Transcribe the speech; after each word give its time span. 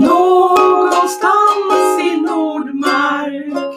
Någonstans 0.00 2.00
i 2.00 2.20
Nordmark. 2.20 3.74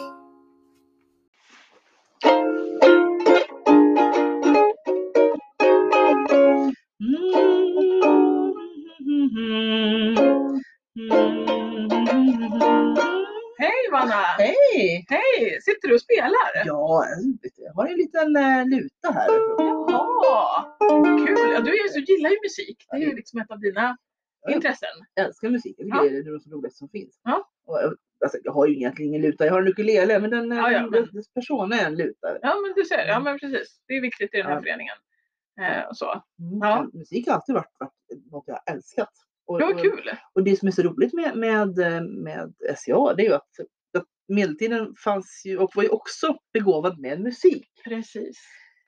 Hej 13.58 13.90
Vanna! 13.92 14.14
Hej! 14.38 15.04
Hej! 15.08 15.58
Sitter 15.62 15.88
du 15.88 15.94
och 15.94 16.00
spelar? 16.00 16.64
Ja, 16.66 17.04
jag 17.56 17.72
har 17.74 17.86
en 17.86 17.96
liten 17.96 18.36
eh, 18.36 18.66
luta 18.66 19.10
här. 19.12 19.28
Jaha! 19.88 20.64
Kul! 21.26 21.50
Ja, 21.52 21.60
du 21.60 21.70
du 21.94 22.04
gillar 22.12 22.30
ju 22.30 22.36
musik. 22.44 22.86
Det 22.90 22.96
är 22.96 23.00
ju 23.00 23.14
liksom 23.16 23.40
ett 23.40 23.50
av 23.50 23.60
dina. 23.60 23.96
Intressen. 24.48 24.88
Jag 25.14 25.26
älskar 25.26 25.50
musik. 25.50 25.74
Jag 25.78 25.86
tycker 25.86 25.96
Ja. 25.96 26.02
det 26.10 26.16
är 26.18 26.22
det 26.22 26.56
roligt 26.56 26.76
som 26.76 26.88
finns. 26.88 27.20
Ja. 27.24 27.50
Och, 27.66 27.76
jag- 27.82 27.94
alltså, 28.24 28.38
jag 28.44 28.52
har 28.52 28.66
ju 28.66 28.74
egentligen 28.76 29.08
ingen 29.08 29.22
luta. 29.22 29.44
Jag 29.46 29.52
har 29.52 29.62
en 29.62 29.68
ukulele 29.68 30.18
men 30.20 30.30
den, 30.30 30.50
Ja, 30.50 30.70
ja, 30.72 30.78
den, 30.80 30.90
men- 30.90 31.08
dess 31.14 31.32
person 31.32 31.72
är 31.72 31.86
en 31.86 31.94
luta. 31.96 32.38
Ja 32.42 32.54
men 32.66 32.72
du 32.76 32.84
ser, 32.84 33.06
ja 33.06 33.20
men 33.20 33.38
precis. 33.38 33.80
Det 33.86 33.94
är 33.94 34.00
viktigt 34.00 34.34
i 34.34 34.36
den 34.36 34.46
här 34.46 34.54
Ja. 34.54 34.60
föreningen. 34.60 34.94
Eh, 35.60 35.88
och 35.88 35.96
så. 35.96 36.10
Mm. 36.40 36.58
Ja. 36.62 36.90
Musik 36.92 37.26
har 37.28 37.34
alltid 37.34 37.54
varit, 37.54 37.74
varit 37.78 38.26
något 38.30 38.44
jag 38.46 38.54
har 38.66 38.74
älskat. 38.74 39.10
Och, 39.46 39.58
Det 39.58 39.64
var 39.64 39.82
kul! 39.82 40.10
Och 40.32 40.42
det 40.44 40.56
som 40.56 40.68
är 40.68 40.72
så 40.72 40.82
roligt 40.82 41.12
med, 41.12 41.36
med, 41.36 41.78
eh, 41.78 42.00
med 42.02 42.54
SCA 42.76 43.14
det 43.16 43.22
är 43.22 43.26
ju 43.28 43.34
att, 43.34 43.48
att 43.98 44.04
medeltiden 44.28 44.94
fanns 45.04 45.42
ju 45.46 45.58
och 45.58 45.70
var 45.74 45.82
ju 45.82 45.88
också 45.88 46.36
begåvad 46.52 46.98
med 47.00 47.20
musik. 47.20 47.68
Precis. 47.84 48.38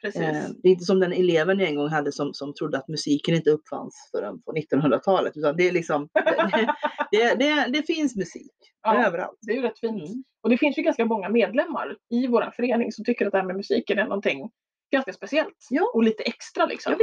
Precis. 0.02 0.22
Eh, 0.22 0.48
det 0.62 0.68
är 0.68 0.72
inte 0.72 0.84
som 0.84 1.00
den 1.00 1.12
eleven 1.12 1.58
jag 1.58 1.68
en 1.68 1.76
gång 1.76 1.88
hade 1.88 2.12
som, 2.12 2.34
som 2.34 2.54
trodde 2.54 2.78
att 2.78 2.88
musiken 2.88 3.34
inte 3.34 3.50
uppfanns 3.50 4.08
förrän 4.10 4.42
på 4.42 4.52
1900-talet. 4.52 5.36
Utan 5.36 5.56
det 5.56 5.68
är 5.68 5.72
liksom, 5.72 6.08
det, 6.14 6.68
det, 7.10 7.34
det, 7.34 7.66
det 7.72 7.82
finns 7.82 8.16
musik 8.16 8.52
Ja, 8.82 9.06
överallt. 9.06 9.38
det 9.42 9.52
är 9.52 9.56
ju 9.56 9.62
rätt 9.62 9.78
fint. 9.78 10.08
Mm. 10.08 10.24
Och 10.42 10.50
det 10.50 10.58
finns 10.58 10.78
ju 10.78 10.82
ganska 10.82 11.04
många 11.04 11.28
medlemmar 11.28 11.96
i 12.10 12.26
vår 12.26 12.52
förening 12.56 12.92
som 12.92 13.04
tycker 13.04 13.26
att 13.26 13.32
det 13.32 13.38
här 13.38 13.46
med 13.46 13.56
musiken 13.56 13.98
är 13.98 14.04
någonting 14.04 14.50
ganska 14.92 15.12
speciellt. 15.12 15.66
Ja. 15.70 15.90
Och 15.94 16.02
lite 16.02 16.22
extra 16.22 16.66
liksom. 16.66 16.94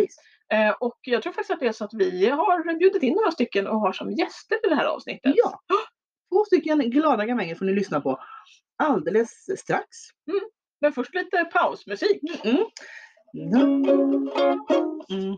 Ja. 0.48 0.58
Eh, 0.58 0.76
och 0.80 0.98
jag 1.02 1.24
tror 1.24 1.34
faktiskt 1.34 1.52
att 1.52 1.60
det 1.60 1.68
är 1.68 1.72
så 1.72 1.86
att 1.86 1.94
vi 1.94 2.30
har 2.30 2.80
bjudit 2.80 3.04
in 3.04 3.14
några 3.14 3.32
stycken 3.32 3.68
och 3.68 3.80
har 3.80 3.94
som 3.94 4.12
gäster 4.12 4.56
i 4.66 4.70
det 4.70 4.76
här 4.76 4.86
avsnittet. 4.86 5.34
Ja. 5.36 5.60
Två 6.34 6.46
stycken 6.46 6.80
glada 6.80 7.26
gamänger 7.26 7.56
får 7.56 7.66
ni 7.66 7.74
lyssna 7.74 8.02
på 8.02 8.20
alldeles 8.84 9.60
strax. 9.60 9.88
Men 10.82 10.94
först 10.94 11.16
lite 11.16 11.46
pausmusik. 11.54 12.22
Mm. 12.44 12.66
Mm. 13.34 13.86
Mm. 15.10 15.38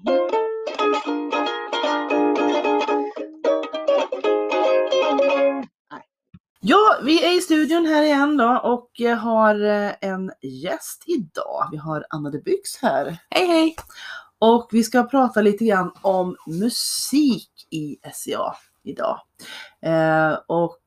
Ja, 6.63 6.99
vi 7.03 7.25
är 7.25 7.37
i 7.37 7.41
studion 7.41 7.85
här 7.85 8.03
igen 8.03 8.37
då 8.37 8.61
och 8.63 9.17
har 9.17 9.63
eh, 9.65 9.91
en 10.01 10.31
gäst 10.41 11.03
idag. 11.05 11.67
Vi 11.71 11.77
har 11.77 12.05
Anna 12.09 12.29
de 12.29 12.39
Byx 12.39 12.77
här. 12.81 13.17
Hej 13.29 13.47
hej! 13.47 13.75
Och 14.39 14.69
vi 14.71 14.83
ska 14.83 15.03
prata 15.03 15.41
lite 15.41 15.65
grann 15.65 15.91
om 16.01 16.35
musik 16.47 17.51
i 17.69 17.97
SCA 18.13 18.55
idag. 18.83 19.21
Eh, 19.81 20.37
och 20.47 20.79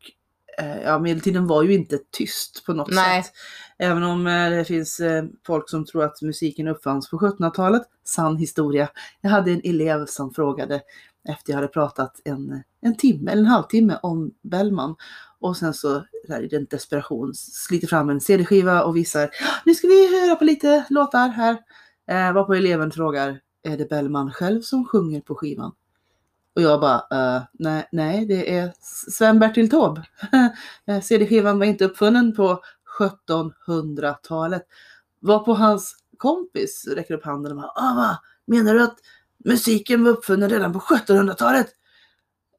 ja, 0.85 0.99
medeltiden 0.99 1.47
var 1.47 1.63
ju 1.63 1.75
inte 1.75 1.99
tyst 2.11 2.63
på 2.67 2.73
något 2.73 2.91
Nej. 2.91 3.23
sätt. 3.23 3.33
Även 3.79 4.03
om 4.03 4.27
eh, 4.27 4.51
det 4.51 4.65
finns 4.65 5.01
eh, 5.01 5.25
folk 5.47 5.71
som 5.71 5.85
tror 5.85 6.05
att 6.05 6.23
musiken 6.23 6.69
uppfanns 6.69 7.11
på 7.11 7.19
1700-talet. 7.19 7.83
Sann 8.05 8.37
historia. 8.37 8.89
Jag 9.21 9.31
hade 9.31 9.51
en 9.51 9.61
elev 9.65 10.07
som 10.07 10.35
frågade 10.35 10.81
efter 11.29 11.53
jag 11.53 11.57
hade 11.57 11.69
pratat 11.69 12.21
en, 12.25 12.63
en 12.81 12.97
timme 12.97 13.31
eller 13.33 13.43
en 13.43 13.49
halvtimme 13.49 13.99
om 14.03 14.31
Bellman. 14.43 14.97
Och 15.41 15.57
sen 15.57 15.75
så 15.75 16.05
där, 16.29 16.43
i 16.43 16.49
den 16.49 16.67
desperation 16.71 17.35
sliter 17.35 17.87
fram 17.87 18.11
en 18.11 18.21
CD-skiva 18.21 18.83
och 18.83 18.97
visar 18.97 19.31
nu 19.65 19.75
ska 19.75 19.89
vi 19.89 20.21
höra 20.21 20.37
på 20.37 20.45
lite 20.45 20.85
låtar 20.91 21.29
här. 21.29 21.57
Eh, 22.11 22.33
varpå 22.33 22.55
eleven 22.55 22.91
frågar, 22.91 23.41
är 23.63 23.77
det 23.77 23.89
Bellman 23.89 24.33
själv 24.33 24.61
som 24.61 24.85
sjunger 24.85 25.21
på 25.21 25.35
skivan? 25.35 25.73
Och 26.55 26.63
jag 26.63 26.81
bara, 26.81 26.97
uh, 26.97 27.43
nej, 27.53 27.89
nej, 27.93 28.27
det 28.27 28.57
är 28.57 28.73
Sven-Bertil 29.11 29.71
Taube. 29.71 30.03
Eh, 30.87 31.01
CD-skivan 31.01 31.59
var 31.59 31.67
inte 31.67 31.85
uppfunnen 31.85 32.35
på 32.35 32.63
1700-talet. 32.99 34.63
Varpå 35.21 35.55
hans 35.55 35.97
kompis 36.17 36.87
räcker 36.97 37.15
upp 37.15 37.25
handen 37.25 37.53
och 37.53 37.59
bara, 37.59 37.73
ah, 37.75 37.95
va? 37.95 38.19
menar 38.47 38.75
du 38.75 38.83
att 38.83 38.99
musiken 39.45 40.05
var 40.05 40.11
uppfunnen 40.11 40.51
redan 40.51 40.73
på 40.73 40.79
1700-talet? 40.79 41.67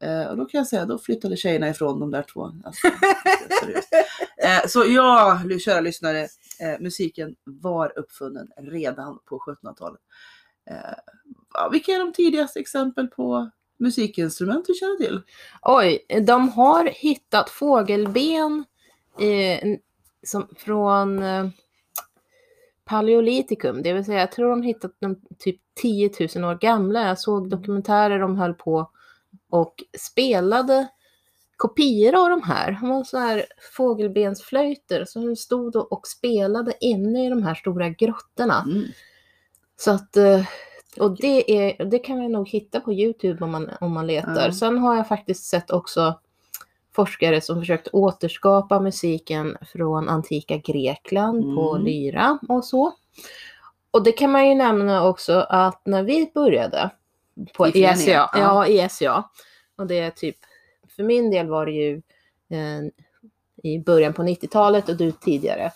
Eh, 0.01 0.27
och 0.27 0.37
då 0.37 0.45
kan 0.45 0.57
jag 0.57 0.67
säga, 0.67 0.85
då 0.85 0.97
flyttade 0.97 1.37
tjejerna 1.37 1.69
ifrån 1.69 1.99
de 1.99 2.11
där 2.11 2.23
två. 2.33 2.51
Alltså, 2.63 2.87
eh, 4.37 4.67
så 4.67 4.85
ja, 4.85 5.41
kära 5.59 5.79
lyssnare, 5.79 6.21
eh, 6.59 6.79
musiken 6.79 7.35
var 7.43 7.99
uppfunnen 7.99 8.47
redan 8.57 9.19
på 9.25 9.39
1700-talet. 9.39 10.01
Eh, 10.69 10.97
ja, 11.53 11.69
vilka 11.71 11.91
är 11.91 11.99
de 11.99 12.13
tidigaste 12.13 12.59
exempel 12.59 13.07
på 13.07 13.49
musikinstrument 13.77 14.65
du 14.67 14.73
känner 14.73 14.95
till? 14.97 15.21
Oj, 15.61 16.05
de 16.21 16.49
har 16.49 16.85
hittat 16.85 17.49
fågelben 17.49 18.65
eh, 19.19 19.77
som, 20.23 20.47
från 20.57 21.23
eh, 21.23 21.47
Paleolitikum, 22.85 23.81
det 23.81 23.93
vill 23.93 24.05
säga 24.05 24.19
jag 24.19 24.31
tror 24.31 24.49
de 24.49 24.61
hittat 24.61 25.01
dem 25.01 25.21
typ 25.39 25.61
10 25.81 26.11
000 26.35 26.45
år 26.45 26.55
gamla. 26.55 27.07
Jag 27.07 27.19
såg 27.19 27.49
dokumentärer 27.49 28.19
de 28.19 28.37
höll 28.37 28.53
på 28.53 28.91
och 29.49 29.83
spelade 29.97 30.87
kopior 31.57 32.15
av 32.15 32.29
de 32.29 32.43
här. 32.43 32.77
De 32.81 32.89
var 32.89 33.03
så 33.03 33.17
här 33.17 33.45
fågelbensflöjter 33.77 35.05
som 35.05 35.25
de 35.25 35.35
stod 35.35 35.75
och 35.75 35.91
och 35.91 36.07
spelade 36.07 36.73
inne 36.79 37.25
i 37.25 37.29
de 37.29 37.43
här 37.43 37.55
stora 37.55 37.89
grottorna. 37.89 38.63
Mm. 38.67 38.83
Så 39.77 39.91
att, 39.91 40.17
eh, 40.17 40.45
och 40.97 41.17
det, 41.17 41.51
är, 41.57 41.85
det 41.85 41.99
kan 41.99 42.17
man 42.17 42.31
nog 42.31 42.49
hitta 42.49 42.79
på 42.79 42.93
Youtube 42.93 43.43
om 43.43 43.51
man, 43.51 43.69
om 43.81 43.93
man 43.93 44.07
letar. 44.07 44.45
Ja. 44.45 44.51
Sen 44.51 44.77
har 44.77 44.95
jag 44.95 45.07
faktiskt 45.07 45.43
sett 45.43 45.71
också 45.71 46.19
forskare 46.95 47.41
som 47.41 47.59
försökt 47.59 47.87
återskapa 47.87 48.79
musiken 48.79 49.57
från 49.73 50.09
antika 50.09 50.57
Grekland 50.57 51.55
på 51.55 51.71
Mm. 51.71 51.85
lyra 51.85 52.39
och 52.49 52.65
så. 52.65 52.93
Och 53.91 54.03
det 54.03 54.11
kan 54.11 54.31
man 54.31 54.49
ju 54.49 54.55
nämna 54.55 55.07
också 55.07 55.33
att 55.49 55.81
när 55.85 56.03
vi 56.03 56.31
började 56.33 56.89
på 57.53 57.67
I 57.67 57.71
SCA, 57.71 58.11
ja. 58.11 58.29
ja. 58.33 58.67
i 58.67 58.89
SCA, 58.89 59.23
och 59.75 59.87
det 59.87 59.99
är 59.99 60.11
typ, 60.11 60.35
för 60.95 61.03
min 61.03 61.31
del 61.31 61.47
var 61.47 61.65
det 61.65 61.71
ju 61.71 62.01
eh, 62.49 62.81
i 63.63 63.79
början 63.79 64.13
på 64.13 64.23
90-talet 64.23 64.89
och 64.89 64.97
du 64.97 65.11
tidigare. 65.11 65.71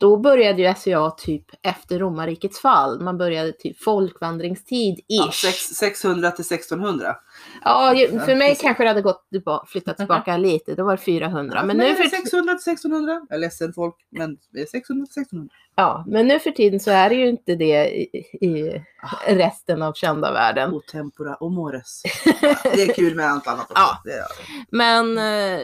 Då 0.00 0.16
började 0.16 0.62
ju 0.62 0.74
SCA 0.74 1.10
typ 1.10 1.44
efter 1.62 1.98
romarrikets 1.98 2.60
fall. 2.60 3.00
Man 3.00 3.18
började 3.18 3.52
typ 3.52 3.82
folkvandringstid 3.82 4.98
ish. 4.98 5.02
Ja, 5.08 5.30
sex- 5.32 5.74
600 5.74 6.30
till 6.30 6.44
1600. 6.44 7.16
Ja, 7.64 7.94
för 8.26 8.34
mig 8.36 8.56
kanske 8.60 8.82
det 8.82 8.88
hade 8.88 9.02
gått 9.02 9.28
tillbaka, 9.30 9.66
flyttat 9.66 9.96
tillbaka 9.96 10.36
lite. 10.36 10.74
Då 10.74 10.84
var 10.84 10.96
det 10.96 11.02
400. 11.02 11.62
Men 11.62 11.76
nu, 11.76 11.84
är 11.84 11.88
det 11.88 11.94
för, 11.96 12.04
600 12.04 12.54
till 12.54 12.72
1600. 12.72 13.20
Jag 13.28 13.36
är 13.36 13.40
ledsen 13.40 13.72
folk, 13.72 13.94
men 14.10 14.38
det 14.52 14.60
är 14.60 14.66
600 14.66 15.06
till 15.06 15.22
1600. 15.22 15.54
ja, 15.76 16.04
men 16.08 16.28
nu 16.28 16.38
för 16.38 16.50
tiden 16.50 16.80
så 16.80 16.90
är 16.90 17.08
det 17.08 17.14
ju 17.14 17.28
inte 17.28 17.54
det 17.54 17.88
i, 17.90 18.02
i 18.40 18.82
Ah. 19.02 19.32
resten 19.34 19.82
av 19.82 19.92
kända 19.92 20.32
världen. 20.32 20.74
O 20.74 20.80
tempora 20.92 21.34
och 21.34 21.52
mores. 21.52 22.02
Det 22.62 22.82
är 22.82 22.94
kul 22.94 23.14
med 23.14 23.26
allt 23.26 23.46
annat 23.46 23.70
också. 23.70 23.82
Ja. 24.04 24.26
Men 24.70 25.18
eh, 25.18 25.60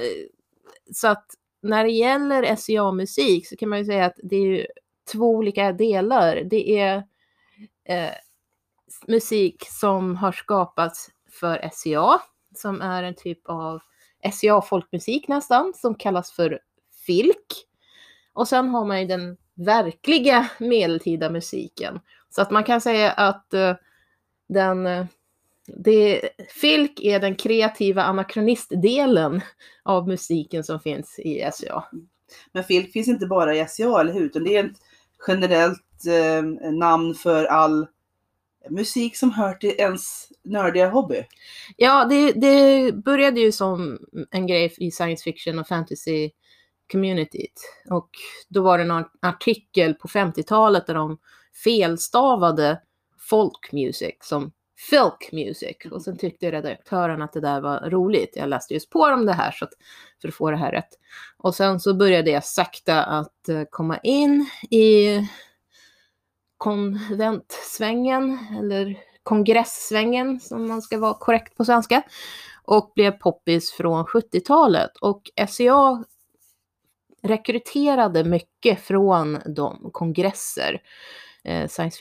så 0.95 1.09
att 1.09 1.25
när 1.67 1.85
det 1.85 1.91
gäller 1.91 2.57
SCA-musik 2.57 3.49
så 3.49 3.57
kan 3.57 3.69
man 3.69 3.79
ju 3.79 3.85
säga 3.85 4.05
att 4.05 4.17
det 4.23 4.37
är 4.37 4.47
ju 4.47 4.67
två 5.13 5.31
olika 5.31 5.73
delar. 5.73 6.37
Det 6.37 6.79
är 6.79 6.97
eh, 7.85 8.13
musik 9.07 9.67
som 9.69 10.17
har 10.17 10.33
skapats 10.33 11.11
för 11.31 11.71
SCA, 11.73 12.21
som 12.57 12.81
är 12.81 13.03
en 13.03 13.15
typ 13.15 13.41
av 13.45 13.81
SCA-folkmusik 14.33 15.29
nästan, 15.29 15.73
som 15.75 15.95
kallas 15.95 16.33
för 16.33 16.61
filk. 17.07 17.47
Och 18.33 18.49
sen 18.49 18.69
har 18.69 18.85
man 18.85 19.01
ju 19.01 19.07
den 19.07 19.37
verkliga 19.55 20.51
medeltida 20.59 21.31
musiken. 21.31 22.01
Så 22.31 22.43
att 22.43 22.51
man 22.51 22.65
kan 22.65 22.81
säga 22.81 23.11
att 23.13 23.55
eh, 23.55 23.75
den 24.49 24.87
eh, 24.87 25.07
det, 25.67 26.29
filk 26.49 27.01
är 27.01 27.21
den 27.21 27.35
kreativa 27.37 28.03
anakronistdelen 28.03 29.41
av 29.83 30.09
musiken 30.09 30.65
som 30.65 30.81
finns 30.81 31.19
i 31.19 31.51
SCA. 31.53 31.85
Men 32.53 32.65
filk 32.65 32.93
finns 32.93 33.09
inte 33.09 33.27
bara 33.27 33.57
i 33.57 33.67
SCA, 33.69 34.01
eller 34.01 34.13
hur? 34.13 34.25
Utan 34.25 34.45
det 34.45 34.57
är 34.57 34.65
ett 34.65 34.77
generellt 35.29 36.07
eh, 36.07 36.71
namn 36.73 37.15
för 37.15 37.45
all 37.45 37.87
musik 38.71 39.17
som 39.17 39.33
hör 39.33 39.55
till 39.55 39.75
ens 39.79 40.29
nördiga 40.45 40.89
hobby. 40.91 41.25
Ja, 41.77 42.05
det, 42.05 42.33
det 42.33 42.93
började 42.95 43.41
ju 43.41 43.53
som 43.53 43.99
en 44.31 44.47
grej 44.47 44.75
i 44.79 44.91
science 44.91 45.25
fiction 45.25 45.59
och 45.59 45.69
fantasy 45.69 46.31
communityt. 46.93 47.61
Och 47.91 48.11
då 48.49 48.63
var 48.63 48.79
det 48.79 48.85
någon 48.85 49.05
artikel 49.23 49.95
på 49.95 50.09
50-talet 50.09 50.87
där 50.87 50.95
de 50.95 51.19
felstavade 51.65 52.81
folk 53.19 53.73
music 53.73 54.17
som 54.21 54.53
Filk 54.77 55.33
Music. 55.33 55.77
Och 55.91 56.03
sen 56.03 56.19
tyckte 56.19 56.51
redaktören 56.51 57.23
att 57.23 57.33
det 57.33 57.41
där 57.41 57.61
var 57.61 57.91
roligt. 57.91 58.37
Jag 58.37 58.49
läste 58.49 58.75
just 58.75 58.91
på 58.91 59.01
om 59.01 59.27
det 59.27 59.33
här 59.33 59.51
så 59.51 59.65
att, 59.65 59.73
för 60.21 60.29
att 60.29 60.35
få 60.35 60.51
det 60.51 60.57
här 60.57 60.73
rätt. 60.73 60.99
Och 61.37 61.55
sen 61.55 61.81
så 61.81 61.95
började 61.95 62.31
jag 62.31 62.45
sakta 62.45 63.05
att 63.05 63.49
eh, 63.49 63.63
komma 63.71 63.99
in 63.99 64.51
i 64.71 65.21
konventsvängen 66.57 68.39
eller 68.59 68.99
kongresssvängen 69.23 70.41
som 70.41 70.69
man 70.69 70.83
ska 70.83 70.99
vara 70.99 71.15
korrekt 71.15 71.57
på 71.57 71.65
svenska 71.65 72.03
och 72.65 72.93
blev 72.95 73.11
poppis 73.11 73.73
från 73.73 74.05
70-talet 74.05 74.97
och 75.01 75.23
SCA 75.49 76.05
rekryterade 77.23 78.25
mycket 78.25 78.81
från 78.81 79.39
de 79.47 79.91
kongresser, 79.93 80.83
eh, 81.45 81.69
science 81.69 81.99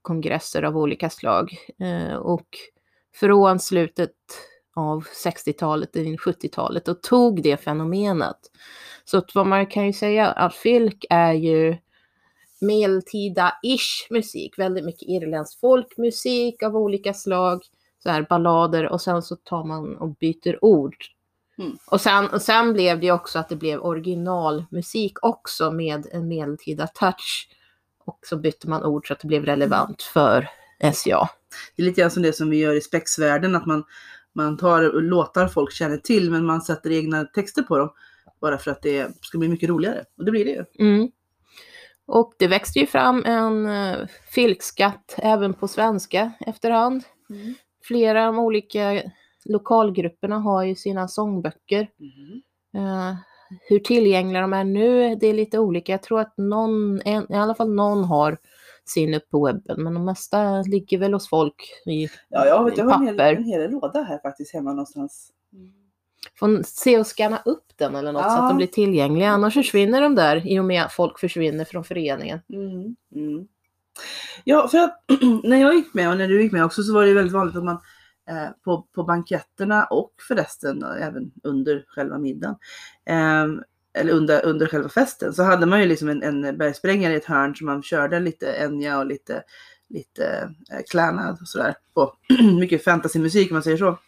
fiction-kongresser 0.00 0.62
av 0.62 0.76
olika 0.76 1.10
slag. 1.10 1.56
Eh, 1.80 2.16
och 2.16 2.48
från 3.14 3.58
slutet 3.58 4.14
av 4.76 5.04
60-talet 5.24 5.96
in 5.96 6.16
70-talet 6.16 6.88
och 6.88 7.02
tog 7.02 7.42
det 7.42 7.56
fenomenet. 7.56 8.38
Så 9.04 9.18
att 9.18 9.34
vad 9.34 9.46
man 9.46 9.66
kan 9.66 9.86
ju 9.86 9.92
säga 9.92 10.28
att 10.30 10.54
Filk 10.54 11.04
är 11.10 11.32
ju 11.32 11.76
medeltida-ish 12.60 14.06
musik, 14.10 14.58
väldigt 14.58 14.84
mycket 14.84 15.08
irländsk 15.08 15.60
folkmusik 15.60 16.62
av 16.62 16.76
olika 16.76 17.14
slag, 17.14 17.62
så 18.02 18.10
här 18.10 18.26
ballader 18.28 18.88
och 18.88 19.00
sen 19.00 19.22
så 19.22 19.36
tar 19.36 19.64
man 19.64 19.96
och 19.96 20.16
byter 20.16 20.64
ord. 20.64 20.96
Mm. 21.58 21.78
Och, 21.90 22.00
sen, 22.00 22.28
och 22.28 22.42
sen 22.42 22.72
blev 22.72 23.00
det 23.00 23.12
också 23.12 23.38
att 23.38 23.48
det 23.48 23.56
blev 23.56 23.80
originalmusik 23.80 25.12
också 25.22 25.70
med 25.70 26.06
en 26.12 26.28
medeltida 26.28 26.86
touch. 26.86 27.48
Och 28.04 28.18
så 28.22 28.36
bytte 28.36 28.68
man 28.68 28.84
ord 28.84 29.06
så 29.06 29.12
att 29.12 29.20
det 29.20 29.26
blev 29.28 29.44
relevant 29.44 30.02
för 30.02 30.48
SCA. 30.92 31.28
Det 31.76 31.82
är 31.82 31.86
lite 31.86 32.00
grann 32.00 32.10
som 32.10 32.22
det 32.22 32.32
som 32.32 32.50
vi 32.50 32.56
gör 32.56 32.74
i 32.74 32.80
spexvärlden, 32.80 33.56
att 33.56 33.66
man, 33.66 33.84
man 34.32 34.56
tar 34.56 35.00
låtar 35.00 35.48
folk 35.48 35.72
känner 35.72 35.96
till 35.96 36.30
men 36.30 36.44
man 36.44 36.62
sätter 36.62 36.90
egna 36.90 37.24
texter 37.24 37.62
på 37.62 37.78
dem. 37.78 37.92
Bara 38.40 38.58
för 38.58 38.70
att 38.70 38.82
det 38.82 39.16
ska 39.20 39.38
bli 39.38 39.48
mycket 39.48 39.68
roligare. 39.68 40.04
Och 40.18 40.24
det 40.24 40.30
blir 40.30 40.44
det 40.44 40.50
ju. 40.50 40.64
Mm. 40.78 41.10
Och 42.06 42.34
det 42.38 42.46
växte 42.46 42.78
ju 42.78 42.86
fram 42.86 43.24
en 43.24 43.66
uh, 43.66 44.06
filkskatt 44.30 45.14
även 45.18 45.54
på 45.54 45.68
svenska 45.68 46.32
efterhand. 46.40 47.04
Mm. 47.30 47.54
Flera 47.82 48.26
av 48.26 48.34
de 48.34 48.38
olika 48.42 49.02
lokalgrupperna 49.44 50.38
har 50.38 50.64
ju 50.64 50.74
sina 50.74 51.08
sångböcker. 51.08 51.88
Mm. 52.00 52.42
Eh, 52.74 53.14
hur 53.68 53.78
tillgängliga 53.78 54.40
de 54.42 54.52
är 54.52 54.64
nu, 54.64 55.14
det 55.16 55.26
är 55.26 55.34
lite 55.34 55.58
olika. 55.58 55.92
Jag 55.92 56.02
tror 56.02 56.20
att 56.20 56.34
någon, 56.36 57.00
en, 57.04 57.32
i 57.32 57.34
alla 57.36 57.54
fall 57.54 57.74
någon 57.74 58.04
har 58.04 58.38
sin 58.84 59.14
upp 59.14 59.30
på 59.30 59.46
webben, 59.46 59.82
men 59.82 59.94
de 59.94 60.04
mesta 60.04 60.62
ligger 60.62 60.98
väl 60.98 61.12
hos 61.12 61.28
folk 61.28 61.72
i 61.86 62.08
Ja, 62.28 62.46
jag, 62.46 62.64
vet, 62.64 62.78
jag 62.78 62.84
har 62.84 62.94
en 62.94 63.06
hel, 63.06 63.16
papper. 63.16 63.32
en 63.36 63.44
hel 63.44 63.70
låda 63.70 64.02
här 64.02 64.18
faktiskt 64.18 64.52
hemma 64.54 64.70
någonstans. 64.70 65.30
Får 66.38 66.62
se 66.62 66.98
och 66.98 67.06
scanna 67.06 67.42
upp 67.44 67.64
den 67.76 67.94
eller 67.96 68.12
något 68.12 68.22
så 68.22 68.28
Ja. 68.28 68.42
att 68.42 68.50
de 68.50 68.56
blir 68.56 68.66
tillgängliga. 68.66 69.28
Annars 69.30 69.54
försvinner 69.54 70.00
de 70.00 70.14
där 70.14 70.46
i 70.46 70.60
och 70.60 70.64
med 70.64 70.82
att 70.82 70.92
folk 70.92 71.18
försvinner 71.18 71.64
från 71.64 71.84
föreningen. 71.84 72.40
Mm. 72.52 72.96
Mm. 73.14 73.46
Ja, 74.44 74.68
för 74.68 74.78
att 74.78 75.04
när 75.44 75.56
jag 75.56 75.74
gick 75.74 75.94
med 75.94 76.10
och 76.10 76.16
när 76.16 76.28
du 76.28 76.42
gick 76.42 76.52
med 76.52 76.64
också 76.64 76.82
så 76.82 76.94
var 76.94 77.06
det 77.06 77.14
väldigt 77.14 77.34
vanligt 77.34 77.56
att 77.56 77.64
man 77.64 77.78
Eh, 78.30 78.50
på, 78.64 78.82
på 78.94 79.04
banketterna 79.04 79.84
och 79.84 80.12
förresten 80.28 80.82
eh, 80.82 81.06
även 81.06 81.30
under 81.42 81.84
själva 81.88 82.18
middagen 82.18 82.56
eh, 83.04 83.46
eller 83.92 84.12
under, 84.12 84.44
under 84.44 84.66
själva 84.66 84.88
festen 84.88 85.34
så 85.34 85.42
hade 85.42 85.66
man 85.66 85.80
ju 85.80 85.86
liksom 85.86 86.08
en, 86.08 86.22
en 86.22 86.58
bergsprängare 86.58 87.12
i 87.12 87.16
ett 87.16 87.24
hörn 87.24 87.56
som 87.56 87.66
man 87.66 87.82
körde 87.82 88.20
lite 88.20 88.46
Enya 88.46 88.98
och 88.98 89.06
lite, 89.06 89.42
lite 89.88 90.54
eh, 90.72 90.80
Clannad 90.90 91.38
och 91.40 91.48
sådär 91.48 91.74
på. 91.94 92.14
Mycket 92.60 92.84
fantasymusik 92.84 93.50
om 93.50 93.54
man 93.54 93.62
säger 93.62 93.76
så. 93.76 93.98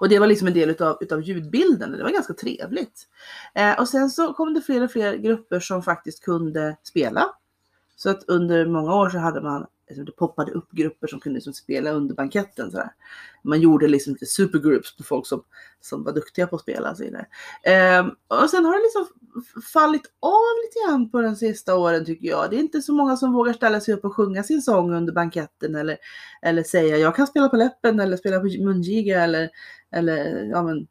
Och 0.00 0.08
det 0.08 0.18
var 0.18 0.26
liksom 0.26 0.48
en 0.48 0.54
del 0.54 0.70
utav, 0.70 0.98
utav 1.00 1.22
ljudbilden. 1.22 1.92
Det 1.92 2.02
var 2.02 2.10
ganska 2.10 2.34
trevligt. 2.34 3.08
Eh, 3.54 3.80
och 3.80 3.88
sen 3.88 4.10
så 4.10 4.32
kom 4.32 4.54
det 4.54 4.62
fler 4.62 4.84
och 4.84 4.90
fler 4.90 5.16
grupper 5.16 5.60
som 5.60 5.82
faktiskt 5.82 6.24
kunde 6.24 6.76
spela. 6.82 7.26
Så 7.96 8.10
att 8.10 8.24
under 8.24 8.66
många 8.66 8.94
år 8.94 9.10
så 9.10 9.18
hade 9.18 9.40
man, 9.40 9.66
alltså 9.92 10.04
det 10.04 10.16
poppade 10.16 10.52
upp 10.52 10.70
grupper 10.70 11.06
som 11.06 11.20
kunde 11.20 11.34
liksom 11.34 11.52
spela 11.52 11.90
under 11.90 12.14
banketten. 12.14 12.70
Så 12.70 12.82
Man 13.42 13.60
gjorde 13.60 13.88
liksom 13.88 14.12
lite 14.12 14.26
supergroups 14.26 14.96
på 14.96 15.02
folk 15.02 15.26
som, 15.26 15.44
som 15.80 16.04
var 16.04 16.12
duktiga 16.12 16.46
på 16.46 16.56
att 16.56 16.62
spela. 16.62 16.94
Så. 16.94 17.04
Ehm, 17.62 18.10
och 18.28 18.50
sen 18.50 18.64
har 18.64 18.72
det 18.72 18.82
liksom 18.82 19.06
fallit 19.72 20.06
av 20.20 20.56
lite 20.64 20.88
grann 20.88 21.10
på 21.10 21.20
de 21.20 21.36
sista 21.36 21.76
åren 21.76 22.04
tycker 22.04 22.28
jag. 22.28 22.50
Det 22.50 22.56
är 22.56 22.60
inte 22.60 22.82
så 22.82 22.92
många 22.94 23.16
som 23.16 23.32
vågar 23.32 23.52
ställa 23.52 23.80
sig 23.80 23.94
upp 23.94 24.04
och 24.04 24.16
sjunga 24.16 24.42
sin 24.42 24.62
sång 24.62 24.94
under 24.94 25.12
banketten 25.12 25.74
eller, 25.74 25.96
eller 26.42 26.62
säga 26.62 26.96
jag 26.96 27.16
kan 27.16 27.26
spela 27.26 27.48
på 27.48 27.56
läppen 27.56 28.00
eller 28.00 28.16
spela 28.16 28.40
på 28.40 28.46
mungiga 28.46 29.24
eller, 29.24 29.50
eller 29.90 30.44
ja, 30.44 30.62
men, 30.62 30.86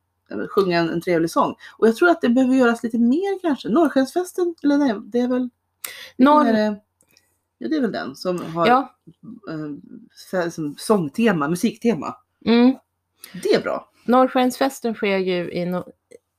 sjunga 0.50 0.80
en, 0.80 0.90
en 0.90 1.02
trevlig 1.02 1.32
sång. 1.32 1.56
Och 1.78 1.88
jag 1.88 1.96
tror 1.96 2.10
att 2.10 2.22
det 2.22 2.30
behöver 2.30 2.56
göras 2.56 2.84
lite 2.84 2.98
mer 2.98 3.42
kanske. 3.42 3.70
Norrskensfesten, 3.70 4.56
eller 4.64 4.78
nej, 4.78 4.96
det 5.04 5.20
är 5.20 5.28
väl 5.28 5.50
det, 6.44 6.82
ja, 7.62 7.68
det 7.70 7.76
är 7.76 7.82
väl 7.82 7.92
den 7.92 8.16
som 8.16 8.42
har 8.46 8.68
ja, 8.68 8.96
eh, 9.50 9.70
så- 10.16 10.52
som 10.52 10.76
sångtema, 10.78 11.48
musiktema. 11.48 12.16
mm. 12.46 12.76
Det 13.44 13.54
är 13.54 13.62
bra. 13.62 13.90
Norrskensfesten 14.06 14.94
sker 14.94 15.18
ju 15.18 15.52
i, 15.52 15.66
no- 15.66 15.92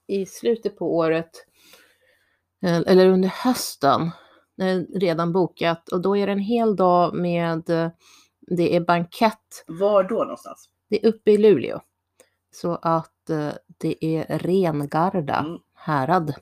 i 0.07 0.27
slutet 0.27 0.79
på 0.79 0.97
året, 0.97 1.31
eh, 2.63 2.77
eller 2.87 3.07
under 3.07 3.29
hösten, 3.29 4.11
är 4.57 4.99
redan 5.01 5.33
bokat. 5.33 5.89
Och 5.89 6.01
då 6.03 6.17
är 6.17 6.27
det 6.27 6.33
en 6.33 6.39
hel 6.39 6.77
dag 6.77 7.15
med, 7.15 7.71
eh, 7.71 7.91
det 8.41 8.77
är 8.77 8.81
bankett, 8.81 9.65
Var 9.67 10.03
då 10.05 10.15
någonstans? 10.19 10.69
det 10.89 11.05
är 11.05 11.09
uppe 11.09 11.31
i 11.31 11.39
Luleå. 11.39 11.81
Så 12.55 12.79
att 12.83 13.31
eh, 13.31 13.49
det 13.79 14.05
är 14.05 14.39
Rengarda 14.39 15.39
Mm. 15.39 15.59
härad. 15.75 16.35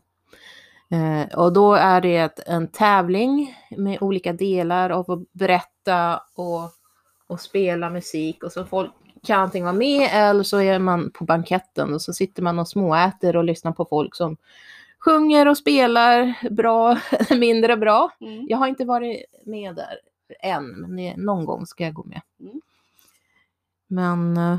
Eh, 0.91 1.39
och 1.39 1.53
då 1.53 1.75
är 1.75 2.01
det 2.01 2.39
en 2.47 2.69
tävling 2.69 3.57
med 3.77 3.99
olika 4.01 4.33
delar 4.33 4.91
av 4.91 5.11
att 5.11 5.33
berätta 5.33 6.23
och, 6.35 6.71
och 7.27 7.41
spela 7.41 7.91
musik. 7.91 8.43
Och 8.43 8.53
så 8.53 8.65
folk 8.65 8.91
kan 9.23 9.41
antingen 9.41 9.65
vara 9.67 9.77
med 9.77 10.09
eller 10.13 10.43
så 10.43 10.59
är 10.61 10.79
man 10.79 11.11
på 11.11 11.25
banketten 11.25 11.95
och 11.95 12.03
så 12.03 12.13
sitter 12.13 12.43
man 12.43 12.59
och 12.59 12.69
småäter 12.69 13.37
och 13.37 13.45
lyssnar 13.45 13.73
på 13.73 13.85
folk 13.85 14.15
som 14.15 14.37
sjunger 15.05 15.49
och 15.49 15.59
spelar 15.59 16.49
bra 16.51 16.99
mindre 17.31 17.77
bra. 17.77 18.11
Mm. 18.21 18.47
Jag 18.49 18.59
har 18.59 18.67
inte 18.67 18.85
varit 18.85 19.25
med 19.45 19.75
där 19.75 19.99
än, 20.41 20.71
men 20.71 21.21
någon 21.25 21.45
gång 21.45 21.67
ska 21.67 21.85
jag 21.85 21.95
gå 21.95 22.05
med. 22.05 22.21
Mm. 22.41 22.61
Men 23.87 24.37
eh, 24.37 24.59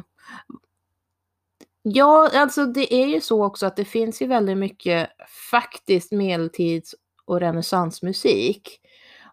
ja, 1.84 2.30
alltså 2.34 2.66
det 2.66 2.94
är 2.94 3.08
ju 3.08 3.22
så 3.22 3.46
också 3.46 3.66
att 3.66 3.76
det 3.76 3.86
finns 3.86 4.22
ju 4.22 4.28
väldigt 4.28 4.58
mycket 4.58 5.10
faktiskt 5.52 6.12
medeltids 6.12 6.96
och 7.26 7.40
renässansmusik. 7.40 8.82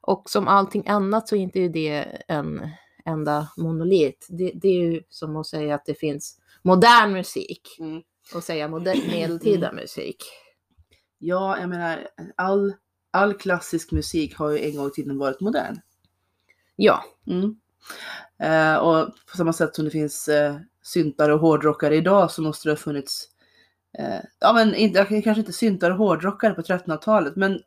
Och 0.01 0.31
som 0.31 0.49
allting 0.49 0.89
annat 0.89 1.29
så 1.29 1.37
är 1.37 1.41
inte 1.41 1.69
det 1.69 2.23
en 2.29 2.71
enda 3.05 3.49
monolit. 3.57 4.27
Det, 4.31 4.53
det 4.55 4.69
är 4.69 4.81
ju 4.93 5.03
som 5.09 5.37
att 5.37 5.47
säga 5.47 5.75
att 5.75 5.85
det 5.87 5.95
finns 5.95 6.41
modern 6.63 7.13
musik 7.13 7.77
Mm. 7.81 8.03
och 8.35 8.43
säga 8.45 8.69
moder- 8.69 9.11
medeltida 9.11 9.73
musik. 9.73 10.25
Ja, 11.19 11.59
jag 11.61 11.69
menar 11.69 12.09
all, 12.37 12.75
all 13.11 13.35
klassisk 13.35 13.93
musik 13.93 14.37
har 14.37 14.51
ju 14.51 14.59
en 14.59 14.77
gång 14.77 14.87
i 14.87 14.91
tiden 14.91 15.19
varit 15.19 15.41
modern. 15.41 15.81
Ja, 16.77 17.05
Mm. 17.27 17.61
Eh, 18.43 18.77
och 18.77 19.07
på 19.31 19.37
samma 19.37 19.53
sätt 19.53 19.75
som 19.75 19.85
det 19.85 19.91
finns 19.91 20.29
eh, 20.29 20.57
syntare 20.83 21.35
och 21.35 21.41
hårdrockare 21.41 21.97
idag 21.97 22.31
så 22.31 22.43
måste 22.43 22.69
det 22.69 22.73
ha 22.73 22.77
funnits, 22.77 23.29
eh, 23.99 24.21
ja 24.41 24.53
men 24.53 24.75
inte, 24.75 25.05
kanske 25.05 25.41
inte 25.41 25.53
syntare 25.53 25.93
och 25.93 25.99
hårdrockare 25.99 26.55
på 26.55 26.63
1300-talet 26.63 27.37
men 27.37 27.61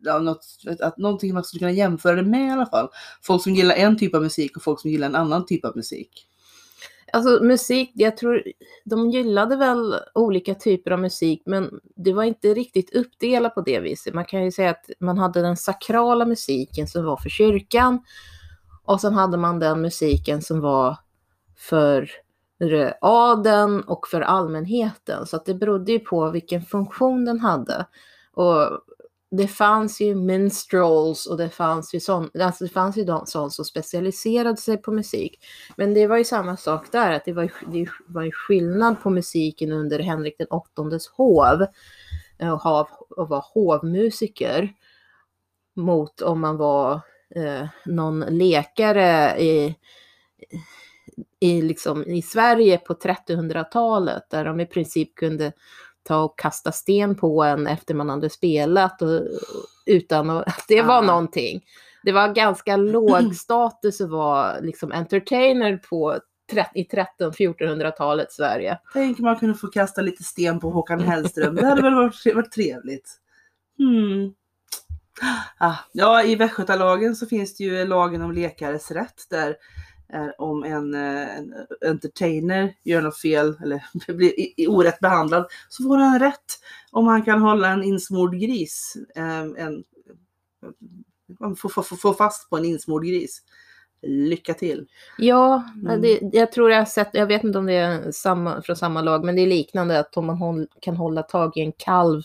ja, 0.00 0.18
något, 0.18 0.46
att, 0.80 0.98
någonting 0.98 1.34
man 1.34 1.44
skulle 1.44 1.58
kunna 1.58 1.70
jämföra 1.70 2.16
det 2.16 2.22
med 2.22 2.48
i 2.48 2.50
alla 2.50 2.66
fall. 2.66 2.88
Folk 3.22 3.42
som 3.42 3.54
gillar 3.54 3.74
en 3.74 3.98
typ 3.98 4.14
av 4.14 4.22
musik 4.22 4.56
och 4.56 4.62
folk 4.62 4.80
som 4.80 4.90
gillar 4.90 5.06
en 5.06 5.16
annan 5.16 5.46
typ 5.46 5.64
av 5.64 5.76
musik. 5.76 6.26
Alltså 7.12 7.44
musik, 7.44 7.90
jag 7.94 8.16
tror 8.16 8.42
de 8.84 9.10
gillade 9.10 9.56
väl 9.56 9.94
olika 10.14 10.54
typer 10.54 10.90
av 10.90 11.00
musik, 11.00 11.42
men 11.46 11.80
det 11.96 12.12
var 12.12 12.24
inte 12.24 12.54
riktigt 12.54 12.94
uppdelat 12.94 13.54
på 13.54 13.60
det 13.60 13.80
viset. 13.80 14.14
Man 14.14 14.24
kan 14.24 14.44
ju 14.44 14.52
säga 14.52 14.70
att 14.70 14.90
man 15.00 15.18
hade 15.18 15.42
den 15.42 15.56
sakrala 15.56 16.26
musiken 16.26 16.88
som 16.88 17.04
var 17.04 17.16
för 17.16 17.28
kyrkan 17.28 18.00
och 18.86 19.00
sen 19.00 19.14
hade 19.14 19.36
man 19.36 19.58
den 19.58 19.82
musiken 19.82 20.42
som 20.42 20.60
var 20.60 20.96
för 21.56 22.10
adeln 23.00 23.80
och 23.80 24.08
för 24.08 24.20
allmänheten. 24.20 25.26
Så 25.26 25.36
att 25.36 25.46
det 25.46 25.54
berodde 25.54 25.92
ju 25.92 25.98
på 25.98 26.30
vilken 26.30 26.62
funktion 26.62 27.24
den 27.24 27.40
hade. 27.40 27.86
Och 28.32 28.80
det 29.30 29.48
fanns 29.48 30.00
ju 30.00 30.14
minstrels 30.14 31.26
och 31.26 31.36
det 31.36 31.48
fanns 31.48 31.94
ju 31.94 32.00
sån, 32.00 32.30
alltså 32.40 32.64
det 32.64 32.70
fanns 32.70 32.96
ju 32.96 33.04
de 33.04 33.26
sån 33.26 33.50
som 33.50 33.64
specialiserade 33.64 34.56
sig 34.56 34.76
på 34.76 34.92
musik. 34.92 35.44
Men 35.76 35.94
det 35.94 36.06
var 36.06 36.16
ju 36.16 36.24
samma 36.24 36.56
sak 36.56 36.92
där, 36.92 37.12
att 37.12 37.24
det 37.24 37.32
var 37.32 37.42
ju, 37.42 37.50
det 37.66 37.88
var 38.06 38.22
ju 38.22 38.30
skillnad 38.32 39.02
på 39.02 39.10
musiken 39.10 39.72
under 39.72 39.98
Henrik 39.98 40.38
den 40.38 40.46
åttondes 40.46 41.08
hov 41.08 41.66
och, 42.40 42.60
hav, 42.60 42.88
och 43.16 43.28
vara 43.28 43.42
hovmusiker 43.54 44.72
mot 45.76 46.22
om 46.22 46.40
man 46.40 46.56
var 46.56 47.00
eh, 47.34 47.68
någon 47.84 48.20
lekare 48.20 49.40
i, 49.40 49.74
i, 51.40 51.62
liksom, 51.62 52.04
i 52.04 52.22
Sverige 52.22 52.78
på 52.78 52.94
1300-talet 52.94 54.30
där 54.30 54.44
de 54.44 54.60
i 54.60 54.66
princip 54.66 55.14
kunde 55.14 55.52
ta 56.02 56.22
och 56.22 56.38
kasta 56.38 56.72
sten 56.72 57.14
på 57.14 57.42
en 57.42 57.66
efter 57.66 57.94
man 57.94 58.08
hade 58.08 58.30
spelat 58.30 59.02
och, 59.02 59.20
utan 59.86 60.30
att 60.30 60.64
det 60.68 60.82
var 60.82 61.02
någonting. 61.02 61.64
Det 62.02 62.12
var 62.12 62.34
ganska 62.34 62.76
låg 62.76 63.34
status 63.34 64.00
att 64.00 64.10
vara 64.10 64.60
liksom 64.60 64.92
entertainer 64.92 65.76
på 65.76 66.18
i 66.74 66.82
1300-1400-talets 66.82 68.36
Sverige. 68.36 68.78
Tänk 68.92 69.18
om 69.18 69.24
man 69.24 69.36
kunde 69.36 69.54
få 69.54 69.66
kasta 69.66 70.00
lite 70.00 70.22
sten 70.22 70.60
på 70.60 70.70
Håkan 70.70 71.00
Hellström. 71.08 71.54
Det 71.54 71.66
hade 71.66 71.82
väl 71.82 71.94
varit, 71.94 72.34
varit 72.34 72.52
trevligt. 72.52 73.20
Hmm. 73.78 74.34
Ah, 75.58 75.74
ja, 75.92 76.22
i 76.22 76.36
Västgötalagen 76.36 77.16
så 77.16 77.26
finns 77.26 77.56
det 77.56 77.64
ju 77.64 77.84
lagen 77.86 78.22
om 78.22 78.32
lekares 78.32 78.90
rätt 78.90 79.22
där 79.30 79.56
är 80.08 80.40
om 80.40 80.64
en, 80.64 80.94
eh, 80.94 81.36
en 81.36 81.54
entertainer 81.86 82.74
gör 82.84 83.02
något 83.02 83.18
fel 83.20 83.56
eller 83.62 83.84
blir 84.14 84.40
i- 84.40 84.54
i 84.56 84.66
orätt 84.66 85.00
behandlad 85.00 85.46
så 85.68 85.82
får 85.82 85.96
han 85.96 86.18
rätt 86.18 86.44
om 86.90 87.06
han 87.06 87.22
kan 87.22 87.40
hålla 87.42 87.68
en 87.68 87.82
insmord 87.84 88.34
gris. 88.40 88.96
En, 89.14 89.84
man 91.40 91.56
får, 91.56 91.68
får, 91.68 91.82
får, 91.82 91.96
får 91.96 92.14
fast 92.14 92.50
på 92.50 92.56
en 92.56 92.64
insmord 92.64 93.04
gris. 93.04 93.42
Lycka 94.02 94.54
till! 94.54 94.86
Ja, 95.18 95.64
Mm. 95.82 96.00
det, 96.02 96.20
jag 96.32 96.52
tror 96.52 96.70
jag 96.70 96.78
har 96.78 96.84
sett, 96.84 97.10
jag 97.12 97.26
vet 97.26 97.44
inte 97.44 97.58
om 97.58 97.66
det 97.66 97.72
är 97.74 98.12
samma, 98.12 98.62
från 98.62 98.76
samma 98.76 99.02
lag, 99.02 99.24
men 99.24 99.36
det 99.36 99.42
är 99.42 99.46
liknande 99.46 99.98
att 99.98 100.16
om 100.16 100.26
man 100.26 100.36
håll, 100.36 100.66
kan 100.80 100.96
hålla 100.96 101.22
tag 101.22 101.56
i 101.56 101.60
en 101.60 101.72
kalv 101.72 102.22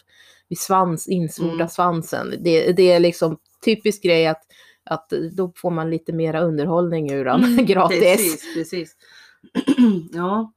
vid 0.51 0.59
svans, 0.59 1.07
insvorda 1.07 1.53
Mm. 1.53 1.67
svansen. 1.67 2.33
Det, 2.39 2.71
det 2.71 2.91
är 2.91 2.99
liksom 2.99 3.37
typisk 3.65 4.03
grej 4.03 4.27
att, 4.27 4.41
att 4.83 5.09
då 5.31 5.53
får 5.55 5.71
man 5.71 5.89
lite 5.89 6.13
mera 6.13 6.41
underhållning 6.41 7.11
ur 7.11 7.25
den 7.25 7.43
Mm, 7.43 7.65
gratis. 7.65 7.99
Precis, 7.99 8.53
precis. 8.53 8.95
ja. 10.13 10.53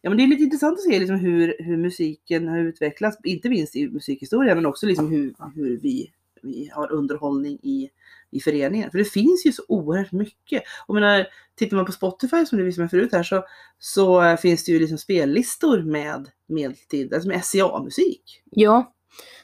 ja, 0.00 0.10
men 0.10 0.16
det 0.16 0.22
är 0.24 0.28
lite 0.28 0.42
intressant 0.42 0.78
att 0.78 0.84
se 0.84 0.98
liksom 0.98 1.16
hur, 1.16 1.56
hur 1.58 1.76
musiken 1.76 2.48
har 2.48 2.58
utvecklats, 2.58 3.16
inte 3.24 3.48
minst 3.48 3.76
i 3.76 3.88
musikhistoria, 3.88 4.54
men 4.54 4.66
också 4.66 4.86
liksom 4.86 5.10
hur, 5.10 5.34
hur 5.54 5.80
vi, 5.82 6.10
vi 6.42 6.70
har 6.74 6.92
underhållning 6.92 7.58
i, 7.62 7.90
i 8.30 8.40
föreningen. 8.40 8.90
För 8.90 8.98
det 8.98 9.04
finns 9.04 9.46
ju 9.46 9.52
så 9.52 9.62
oerhört 9.68 10.12
mycket. 10.12 10.62
Och 10.86 10.94
menar, 10.94 11.26
tittar 11.54 11.76
man 11.76 11.86
på 11.86 11.92
Spotify 11.92 12.46
som 12.46 12.58
du 12.58 12.64
visade 12.64 12.82
mig 12.82 12.90
förut 12.90 13.12
här 13.12 13.22
så, 13.22 13.44
så 13.78 14.36
finns 14.36 14.64
det 14.64 14.72
ju 14.72 14.78
liksom 14.78 14.98
spellistor 14.98 15.82
med 15.82 16.30
medeltid, 16.46 17.14
alltså 17.14 17.28
med 17.28 17.44
SCA-musik. 17.44 18.42
Ja, 18.50 18.92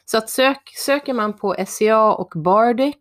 så 0.05 0.17
att 0.17 0.29
sök, 0.29 0.69
söker 0.77 1.13
man 1.13 1.37
på 1.37 1.55
SCA 1.67 2.13
och 2.13 2.33
Bardic 2.35 2.95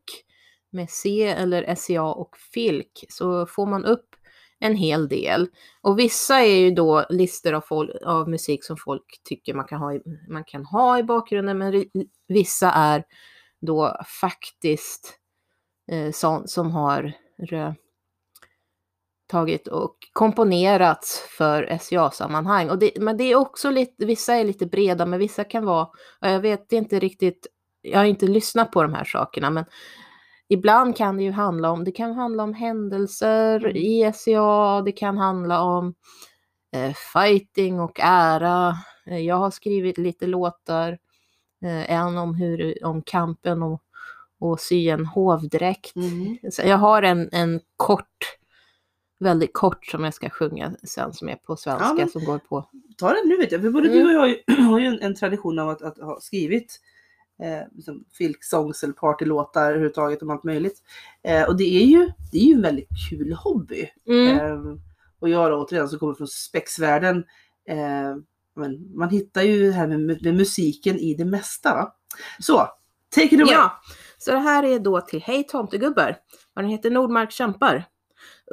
med 0.71 0.91
C 0.91 1.27
eller 1.27 1.75
SCA 1.75 2.03
och 2.03 2.37
Filk 2.53 3.05
så 3.09 3.47
får 3.47 3.67
man 3.67 3.85
upp 3.85 4.07
en 4.59 4.75
hel 4.75 5.09
del. 5.09 5.49
Och 5.81 5.99
vissa 5.99 6.41
är 6.41 6.57
ju 6.57 6.71
då 6.71 7.07
listor 7.09 7.53
av, 7.53 7.91
av 8.05 8.29
musik 8.29 8.65
som 8.65 8.77
folk 8.77 9.21
tycker 9.25 9.55
man 9.55 9.65
kan 9.65 9.81
ha 9.81 9.95
i, 9.95 10.01
man 10.29 10.45
kan 10.45 10.65
ha 10.65 10.99
i 10.99 11.03
bakgrunden, 11.03 11.59
men 11.59 11.85
vissa 12.29 12.71
är 12.71 13.05
då 13.61 13.97
faktiskt 14.21 15.19
eh, 15.91 16.13
sånt 16.13 16.51
som 16.51 16.71
har 16.71 17.13
rö, 17.39 17.75
tagit 19.31 19.69
och 19.69 19.97
komponerats 20.13 21.25
för 21.39 21.79
SCA-sammanhang. 21.81 22.71
Och 22.71 22.79
det, 22.79 22.93
men 23.01 23.17
det 23.17 23.25
är 23.25 23.37
också 23.37 23.71
lite, 23.71 24.07
vissa 24.07 24.35
är 24.35 24.45
lite 24.45 24.67
breda, 24.67 25.07
men 25.07 25.19
vissa 25.19 25.45
kan 25.45 25.65
vara, 25.65 25.89
jag 26.21 26.41
vet 26.41 26.73
inte 26.73 26.99
riktigt, 26.99 27.47
jag 27.83 27.99
har 27.99 28.05
inte 28.05 28.27
lyssnat 28.27 28.73
på 28.73 28.83
de 28.83 28.95
här 28.95 29.05
sakerna, 29.05 29.51
men 29.51 29.65
ibland 30.49 30.97
kan 30.97 31.17
det 31.17 31.23
ju 31.23 31.33
handla 31.33 31.71
om, 31.71 31.85
det 31.85 31.93
kan 31.93 32.13
handla 32.13 32.43
om 32.43 32.55
händelser 32.55 33.65
Mm. 33.65 33.77
i 33.77 34.13
SCA, 34.15 34.83
det 34.85 34.93
kan 34.93 35.19
handla 35.19 35.63
om 35.63 35.95
eh, 36.77 36.93
fighting 37.13 37.81
och 37.81 38.01
ära. 38.03 38.75
Eh, 39.07 39.19
jag 39.19 39.37
har 39.37 39.51
skrivit 39.51 39.99
lite 39.99 40.27
låtar, 40.27 40.99
eh, 41.65 41.91
en 41.91 42.19
om, 42.19 42.35
hur, 42.35 42.85
om 42.85 43.03
kampen 43.03 43.63
och, 43.63 43.83
och 44.41 44.61
sy 44.61 44.89
en 44.89 45.07
hovdräkt. 45.07 45.93
Så 46.53 46.63
jag 46.63 46.77
har 46.77 47.03
en, 47.03 47.29
en 47.33 47.61
kort, 47.77 48.37
väldigt 49.21 49.53
kort 49.53 49.87
som 49.87 50.05
jag 50.05 50.15
ska 50.15 50.31
sjunga 50.31 50.73
sen 50.85 51.13
som 51.13 51.29
är 51.29 51.37
på 51.37 51.57
svenska 51.57 51.85
Ja, 51.87 51.95
men- 51.95 52.09
som 52.09 52.25
går 52.25 52.39
på. 52.39 52.69
Ta 52.97 53.09
den 53.13 53.29
nu 53.29 53.37
vet 53.37 53.53
jag, 53.53 53.61
för 53.61 53.71
både 53.71 53.89
Mm. 53.89 53.99
du 53.99 54.07
och 54.07 54.13
jag 54.29 54.57
har 54.69 54.79
ju, 54.79 54.87
en, 54.87 55.01
en 55.03 55.15
tradition 55.15 55.59
av 55.59 55.69
att, 55.69 55.83
att 55.83 55.99
ha 55.99 56.21
skrivit 56.21 56.81
eh, 57.43 57.69
liksom 57.77 58.05
filksångs 58.13 58.83
eller 58.83 58.93
partylåtar 58.95 59.67
överhuvudtaget 59.69 60.23
om 60.23 60.31
allt 60.31 60.45
möjligt. 60.45 60.83
Eh, 61.23 61.43
och 61.49 61.57
det 61.57 61.65
är, 61.83 61.87
ju, 61.87 62.09
det 62.33 62.39
är 62.39 62.45
ju 62.45 62.55
en 62.55 62.63
väldigt 62.63 62.89
kul 63.11 63.33
hobby. 63.33 63.91
Mm. 64.07 64.39
Eh, 64.39 64.77
och 65.21 65.29
jag 65.29 65.51
då 65.51 65.57
återigen 65.65 65.89
som 65.89 65.99
kommer 65.99 66.15
från 66.15 66.29
spexvärlden, 66.29 67.17
eh, 67.69 68.17
men 68.57 68.97
man 68.97 69.11
hittar 69.11 69.43
ju 69.43 69.67
det 69.67 69.73
här 69.73 69.87
med, 69.87 70.01
med 70.23 70.35
musiken 70.35 70.97
i 70.99 71.15
det 71.15 71.25
mesta. 71.25 71.75
Va? 71.75 71.95
Så, 72.41 72.69
take 73.15 73.27
it 73.35 73.41
away! 73.41 73.53
Ja, 73.53 73.81
så 74.19 74.31
det 74.33 74.39
här 74.39 74.63
är 74.65 74.79
då 74.79 75.01
till 75.01 75.23
Hej 75.23 75.45
tomtegubbar. 75.45 76.17
Den 76.57 76.65
heter 76.69 76.91
Nordmark 76.91 77.31
kämpar. 77.33 77.85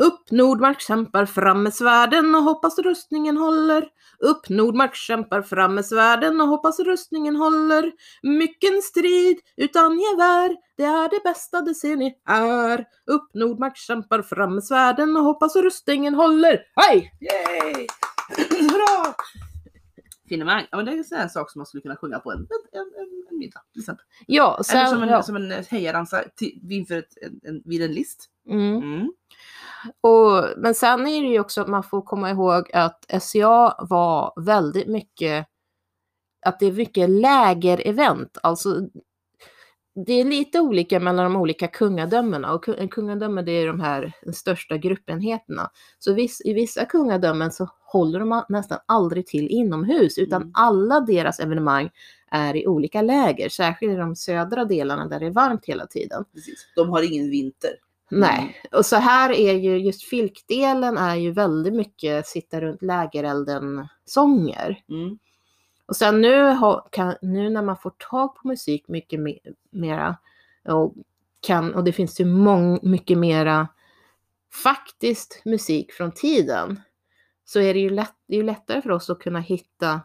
Upp 0.02 0.32
Nordmark 0.32 0.82
kämpar 0.82 1.26
fram 1.26 1.64
med 1.64 1.74
svärden 1.74 2.36
och 2.36 2.44
hoppas 2.44 2.80
rustningen 2.80 3.38
håller. 3.38 3.88
Upp 4.20 4.50
Nordmark 4.50 4.96
kämpar 4.96 5.42
fram 5.42 5.76
med 5.76 5.86
svärden 5.86 6.42
och 6.42 6.48
hoppas 6.48 6.80
rustningen 6.80 7.36
håller. 7.36 7.92
Mycken 8.24 8.82
strid 8.82 9.38
utan 9.58 10.00
gevär, 10.00 10.56
det 10.78 10.84
är 10.84 11.10
det 11.10 11.24
bästa 11.24 11.62
det 11.62 11.76
ser 11.76 11.96
ni 11.96 12.16
är. 12.30 12.86
Upp 13.06 13.34
Nordmark 13.34 13.78
kämpar 13.78 14.22
fram 14.22 14.56
med 14.56 14.64
svärden 14.64 15.18
och 15.18 15.24
hoppas 15.24 15.56
rustningen 15.56 16.14
håller. 16.16 16.60
Hej! 16.76 17.12
Yay! 17.22 17.88
Bra! 18.70 19.16
Finemang. 20.30 20.66
Ja, 20.72 20.78
men 20.78 20.86
det 20.86 20.92
är 20.92 20.98
en 20.98 21.04
sån 21.04 21.18
här 21.18 21.28
sak 21.28 21.52
som 21.52 21.60
man 21.60 21.66
skulle 21.66 21.82
kunna 21.82 21.96
sjunga 21.96 22.20
på 22.20 22.32
en, 22.32 22.38
en, 22.40 22.46
en, 22.82 23.26
en 23.32 23.38
middag 23.38 23.62
till 23.74 23.82
exempel. 23.82 24.06
Ja, 24.26 24.60
sen, 24.66 24.78
Eller 24.78 24.90
som 24.90 25.04
en, 25.04 25.10
ja. 25.10 25.24
som 25.24 25.36
en 25.36 25.52
hejaramsa 25.70 26.24
till- 26.36 26.60
inför 26.72 26.96
ett, 26.98 27.18
en, 27.22 27.40
en, 27.44 27.62
vid 27.66 27.82
en 27.82 27.92
list. 27.92 28.30
Mm. 28.50 28.76
Mm. 28.78 29.12
Och, 30.02 30.44
men 30.58 30.76
sen 30.76 31.08
är 31.08 31.22
det 31.22 31.28
ju 31.28 31.40
också 31.40 31.62
att 31.62 31.68
man 31.68 31.84
får 31.84 32.02
komma 32.02 32.30
ihåg 32.30 32.72
att 32.74 33.06
SCA 33.22 33.76
var 33.90 34.34
väldigt 34.42 34.88
mycket, 34.88 35.48
att 36.46 36.60
det 36.60 36.66
är 36.66 36.72
mycket 36.72 37.10
lägerevent. 37.10 38.38
Alltså, 38.44 38.82
det 40.06 40.14
är 40.14 40.26
lite 40.26 40.60
olika 40.60 41.00
mellan 41.00 41.34
de 41.34 41.42
olika 41.42 41.68
kungadömena 41.68 42.54
och 42.54 42.70
en 42.70 42.88
kungadöme 42.90 43.42
det 43.42 43.52
är 43.52 43.68
de 43.68 43.80
här 43.80 44.14
de 44.26 44.34
största 44.34 44.78
gruppenheterna. 44.78 45.70
Så 46.00 46.14
viss, 46.14 46.42
i 46.46 46.54
vissa 46.54 46.86
kungadömen 46.86 47.52
så 47.52 47.70
håller 47.80 48.20
de 48.20 48.44
nästan 48.50 48.80
aldrig 48.86 49.28
till 49.28 49.48
inomhus 49.48 50.18
utan 50.18 50.42
Mm. 50.42 50.52
alla 50.56 51.00
deras 51.00 51.40
evenemang 51.40 51.90
är 52.32 52.56
i 52.56 52.68
olika 52.68 53.02
läger, 53.02 53.50
särskilt 53.50 53.94
i 53.94 53.96
de 53.96 54.16
södra 54.16 54.66
delarna 54.66 55.08
där 55.08 55.20
det 55.20 55.26
är 55.26 55.32
varmt 55.32 55.66
hela 55.66 55.88
tiden. 55.88 56.26
Precis. 56.34 56.68
De 56.76 56.90
har 56.90 57.14
ingen 57.14 57.30
vinter. 57.30 57.72
Nej, 58.10 58.62
och 58.72 58.86
så 58.86 58.96
här 58.96 59.32
är 59.32 59.54
ju 59.54 59.78
just 59.78 60.04
filkdelen 60.04 60.98
är 60.98 61.16
ju 61.16 61.32
väldigt 61.32 61.74
mycket 61.74 62.28
sitta 62.28 62.62
runt 62.62 62.82
lägerelden 62.82 63.88
sånger. 64.06 64.84
Mm. 64.90 65.20
Och 65.86 65.96
sen 65.96 66.22
nu, 66.22 66.58
kan, 66.92 67.16
nu 67.22 67.50
när 67.50 67.62
man 67.62 67.78
får 67.78 67.94
tag 68.10 68.36
på 68.36 68.48
musik 68.48 68.88
mycket 68.88 69.20
me, 69.20 69.34
mera 69.72 70.18
och, 70.66 70.94
kan, 71.42 71.74
och 71.74 71.84
det 71.84 71.92
finns 71.92 72.20
ju 72.20 72.26
mång, 72.26 72.80
mycket 72.84 73.18
mera 73.18 73.68
faktiskt 74.64 75.42
musik 75.46 75.92
från 75.92 76.12
tiden 76.12 76.82
så 77.46 77.60
är 77.60 77.74
det 77.74 77.80
ju, 77.80 77.90
lätt, 77.90 78.16
det 78.28 78.34
är 78.34 78.38
ju 78.38 78.44
lättare 78.44 78.82
för 78.82 78.92
oss 78.92 79.10
att 79.10 79.20
kunna 79.20 79.40
hitta 79.40 80.02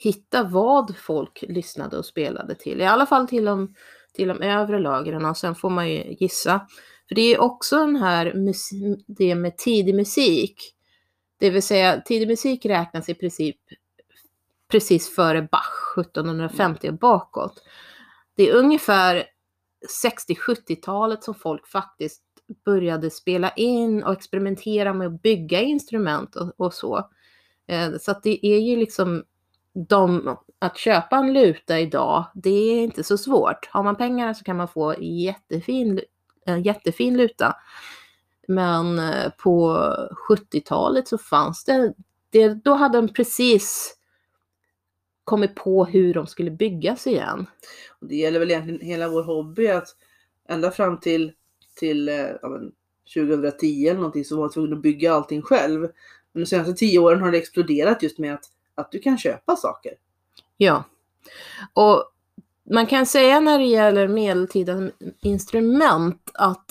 hitta 0.00 0.42
vad 0.42 0.96
folk 0.96 1.44
lyssnade 1.48 1.98
och 1.98 2.06
spelade 2.06 2.54
till. 2.54 2.80
I 2.80 2.84
alla 2.84 3.06
fall 3.06 3.28
till 3.28 3.44
de, 3.44 3.74
till 4.12 4.28
de 4.28 4.42
övre 4.42 4.78
lagren 4.78 5.24
och 5.24 5.36
sen 5.36 5.54
får 5.54 5.70
man 5.70 5.90
ju 5.90 6.16
gissa. 6.20 6.66
För 7.08 7.14
det 7.14 7.34
är 7.34 7.40
också 7.40 7.76
den 7.76 7.96
här 7.96 8.32
det 9.06 9.34
med 9.34 9.56
tidig 9.56 9.94
musik. 9.94 10.74
Det 11.38 11.50
vill 11.50 11.62
säga 11.62 12.00
tidig 12.00 12.28
musik 12.28 12.66
räknas 12.66 13.08
i 13.08 13.14
princip 13.14 13.56
precis 14.70 15.14
före 15.14 15.42
Bach, 15.42 15.98
1750 15.98 16.88
och 16.88 16.98
bakåt. 16.98 17.62
Det 18.34 18.48
är 18.48 18.54
ungefär 18.54 19.24
60-70-talet 20.04 21.24
som 21.24 21.34
folk 21.34 21.66
faktiskt 21.66 22.22
började 22.64 23.10
spela 23.10 23.50
in 23.50 24.02
och 24.02 24.12
experimentera 24.12 24.94
med 24.94 25.06
att 25.06 25.22
bygga 25.22 25.60
instrument 25.60 26.36
och, 26.36 26.52
och 26.56 26.74
så. 26.74 27.10
Eh, 27.66 27.90
Så 28.00 28.10
att 28.10 28.22
det 28.22 28.46
är 28.46 28.58
ju 28.58 28.76
liksom 28.76 29.24
de, 29.88 30.36
att 30.62 30.78
köpa 30.78 31.16
en 31.16 31.32
luta 31.32 31.80
idag, 31.80 32.24
det 32.34 32.50
är 32.50 32.82
inte 32.82 33.04
så 33.04 33.18
svårt. 33.18 33.68
Har 33.70 33.82
man 33.82 33.96
pengar 33.96 34.34
så 34.34 34.44
kan 34.44 34.56
man 34.56 34.68
få 34.68 34.94
jättefin, 35.00 36.00
en 36.44 36.62
jättefin 36.62 37.16
luta. 37.16 37.56
Men 38.48 38.98
eh, 38.98 39.30
på 39.38 39.76
70-talet 40.28 41.08
så 41.08 41.18
fanns 41.18 41.64
det, 41.64 41.94
det, 42.30 42.48
då 42.64 42.74
hade 42.74 42.98
de 42.98 43.08
precis 43.08 43.96
kommit 45.24 45.54
på 45.54 45.84
hur 45.84 46.14
de 46.14 46.26
skulle 46.26 46.50
byggas 46.50 47.06
igen. 47.06 47.46
Och 48.00 48.06
det 48.06 48.16
gäller 48.16 48.38
väl 48.38 48.50
egentligen 48.50 48.80
hela 48.80 49.08
vår 49.08 49.22
hobby 49.22 49.68
att 49.68 49.88
ända 50.48 50.70
fram 50.70 51.00
till, 51.00 51.32
till 51.78 52.08
eh, 52.08 52.14
ja, 52.42 52.48
men 52.48 52.72
2010 53.14 53.86
eller 53.86 54.00
någonting 54.00 54.24
så 54.24 54.36
var 54.36 54.42
man 54.42 54.50
tvungen 54.50 54.72
att 54.72 54.82
bygga 54.82 55.12
allting 55.12 55.42
själv. 55.42 55.80
Men 56.32 56.42
de 56.42 56.46
senaste 56.46 56.72
tio 56.72 56.98
åren 56.98 57.20
har 57.20 57.32
det 57.32 57.38
exploderat 57.38 58.02
just 58.02 58.18
med 58.18 58.34
att, 58.34 58.44
att 58.74 58.92
du 58.92 58.98
kan 58.98 59.18
köpa 59.18 59.56
saker. 59.56 59.92
Ja. 60.62 60.84
Och 61.74 62.04
man 62.70 62.86
kan 62.86 63.06
säga 63.06 63.40
när 63.40 63.58
det 63.58 63.64
gäller 63.64 64.08
medeltida 64.08 64.90
instrument 65.20 66.30
att 66.34 66.64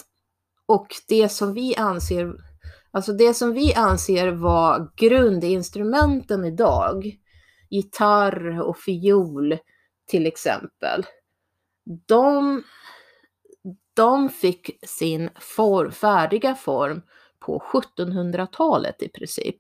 och 0.65 0.88
det 1.08 1.29
som 1.29 1.53
vi 1.53 1.75
anser, 1.75 2.34
alltså 2.91 3.13
det 3.13 3.34
som 3.34 3.53
vi 3.53 3.74
anser 3.74 4.27
var 4.27 4.91
grundinstrumenten 4.96 6.46
idag, 6.46 7.17
gitarr 7.69 8.62
och 8.62 8.77
fiol 8.77 9.58
till 10.08 10.25
exempel, 10.25 11.05
de, 12.08 12.63
de 13.93 14.29
fick 14.29 14.79
sin 14.88 15.29
for, 15.39 15.89
färdiga 15.89 16.55
form 16.55 17.01
på 17.39 17.63
1700-talet 17.74 19.03
i 19.03 19.10
princip. 19.10 19.58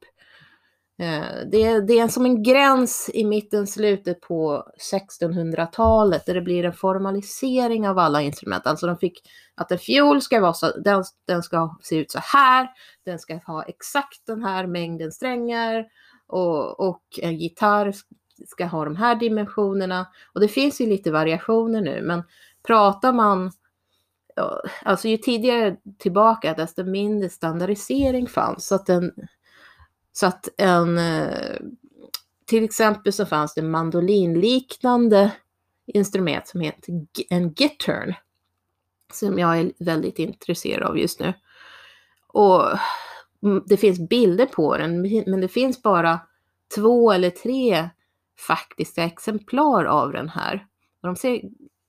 Eh, 0.99 1.47
det 1.51 1.63
är, 1.63 1.81
det 1.81 1.99
är 1.99 2.07
som 2.07 2.25
en 2.25 2.43
gräns 2.43 3.09
i 3.13 3.25
mitten, 3.25 3.67
slutet 3.67 4.21
på 4.21 4.63
1600-talet 4.91 6.25
där 6.25 6.33
det 6.33 6.41
blir 6.41 6.65
en 6.65 6.73
formalisering 6.73 7.87
av 7.87 7.99
alla 7.99 8.21
instrument. 8.21 8.67
Alltså 8.67 8.87
de 8.87 8.97
fick 8.97 9.21
att 9.55 9.71
en 9.71 9.77
fiol 9.77 10.21
ska 10.21 10.39
vara 10.39 10.53
så, 10.53 10.79
den, 10.79 11.03
den 11.27 11.43
ska 11.43 11.77
se 11.81 11.95
ut 11.95 12.11
så 12.11 12.19
här, 12.23 12.69
den 13.05 13.19
ska 13.19 13.39
ha 13.45 13.63
exakt 13.63 14.25
den 14.27 14.43
här 14.43 14.67
mängden 14.67 15.11
strängar 15.11 15.85
och, 16.27 16.79
och 16.79 17.03
en 17.21 17.37
gitarr 17.37 17.93
ska 18.47 18.65
ha 18.65 18.85
de 18.85 18.95
här 18.95 19.15
dimensionerna. 19.15 20.07
Och 20.33 20.41
det 20.41 20.47
finns 20.47 20.81
ju 20.81 20.85
lite 20.85 21.11
variationer 21.11 21.81
nu, 21.81 22.01
men 22.01 22.23
pratar 22.63 23.13
man 23.13 23.51
Alltså 24.83 25.07
ju 25.07 25.17
tidigare 25.17 25.75
tillbaka 25.97 26.53
desto 26.53 26.83
mindre 26.83 27.29
standardisering 27.29 28.27
fanns. 28.27 28.67
Så 28.67 28.75
att 28.75 28.85
den, 28.85 29.11
så 30.19 30.25
att 30.25 30.49
en, 30.57 30.97
eh, 30.97 31.57
till 32.45 32.63
exempel 32.63 33.13
så 33.13 33.25
fanns 33.25 33.53
det 33.53 33.61
mandolinliknande 33.61 35.31
instrument 35.85 36.47
som 36.47 36.61
heter 36.61 36.93
en 37.29 37.53
gittern. 37.53 38.13
Som 39.13 39.39
jag 39.39 39.59
är 39.59 39.71
väldigt 39.79 40.19
intresserad 40.19 40.83
av 40.83 40.97
just 40.97 41.19
nu. 41.19 41.33
Och 42.27 42.63
mm, 43.43 43.63
det 43.65 43.77
finns 43.77 44.09
bilder 44.09 44.45
på 44.45 44.77
den, 44.77 45.01
men 45.01 45.41
det 45.41 45.47
finns 45.47 45.81
bara 45.81 46.19
två 46.75 47.11
eller 47.11 47.29
tre 47.29 47.89
faktiska 48.47 49.03
exemplar 49.03 49.85
av 49.85 50.11
den 50.11 50.29
här. 50.29 50.65
Och, 51.01 51.07
de 51.07 51.15
ser, 51.15 51.41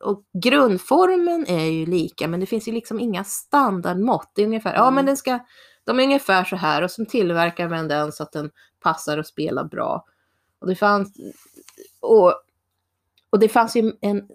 och 0.04 0.24
grundformen 0.32 1.46
är 1.46 1.64
ju 1.64 1.86
lika, 1.86 2.28
men 2.28 2.40
det 2.40 2.46
finns 2.46 2.68
ju 2.68 2.72
liksom 2.72 3.00
inga 3.00 3.24
standardmått. 3.24 4.32
Det 4.34 4.42
är 4.42 4.46
ungefär, 4.46 4.74
ja 4.74 4.84
men 4.84 4.92
Mm. 4.92 5.06
den 5.06 5.16
ska, 5.16 5.38
de 5.84 6.00
är 6.00 6.04
ungefär 6.04 6.44
så 6.44 6.56
här 6.56 6.82
och 6.82 6.90
så 6.90 7.04
tillverkar 7.04 7.68
man 7.68 7.88
den 7.88 8.12
så 8.12 8.22
att 8.22 8.32
den 8.32 8.50
passar 8.80 9.18
att 9.18 9.26
spela 9.26 9.64
bra. 9.64 10.04
Och 10.58 10.66
det 10.68 10.74
fanns, 10.76 11.12
och, 12.00 12.34
och 13.30 13.38
det 13.38 13.48
fanns 13.48 13.76
ju 13.76 13.92
en 14.00 14.28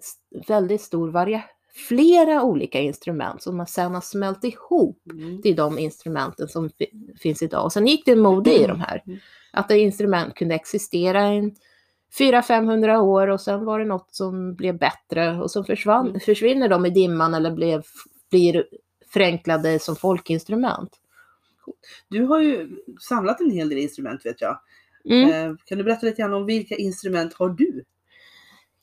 väldigt 0.48 0.80
stor 0.82 1.08
variation, 1.10 1.48
flera 1.88 2.42
olika 2.42 2.80
instrument 2.80 3.42
som 3.42 3.56
man 3.56 3.66
sen 3.66 3.94
har 3.94 4.00
smält 4.00 4.44
ihop 4.44 5.02
Mm. 5.12 5.42
till 5.42 5.56
de 5.56 5.78
instrumenten 5.78 6.48
som 6.48 6.70
fi- 6.70 7.14
finns 7.18 7.42
idag. 7.42 7.64
Och 7.64 7.72
sen 7.72 7.86
gick 7.86 8.04
det 8.06 8.12
en 8.12 8.20
mode 8.20 8.52
i 8.54 8.66
de 8.66 8.80
här. 8.80 9.02
Mm. 9.06 9.18
Att 9.52 9.70
ett 9.70 9.76
instrument 9.76 10.34
kunde 10.34 10.54
existera 10.54 11.34
i 11.34 11.54
400-500 12.18 12.96
år 12.98 13.28
och 13.28 13.40
sen 13.40 13.64
var 13.64 13.78
det 13.78 13.84
något 13.84 14.14
som 14.14 14.54
blev 14.54 14.78
bättre 14.78 15.40
och 15.42 15.50
så 15.50 15.64
försvann, 15.64 16.08
Mm. 16.08 16.20
försvinner 16.20 16.68
de 16.68 16.86
i 16.86 16.90
dimman 16.90 17.34
eller 17.34 17.50
blev, 17.50 17.82
blir 18.30 18.66
förenklade 19.12 19.78
som 19.78 19.96
folkinstrument. 19.96 20.90
Du 22.08 22.24
har 22.24 22.40
ju 22.40 22.76
samlat 23.00 23.40
en 23.40 23.50
hel 23.50 23.68
del 23.68 23.78
instrument 23.78 24.26
vet 24.26 24.40
jag. 24.40 24.60
Mm. 25.04 25.50
Eh, 25.50 25.56
Kan 25.64 25.78
du 25.78 25.84
berätta 25.84 26.06
lite 26.06 26.22
grann 26.22 26.34
om 26.34 26.46
vilka 26.46 26.74
instrument 26.74 27.34
har 27.34 27.48
du? 27.48 27.84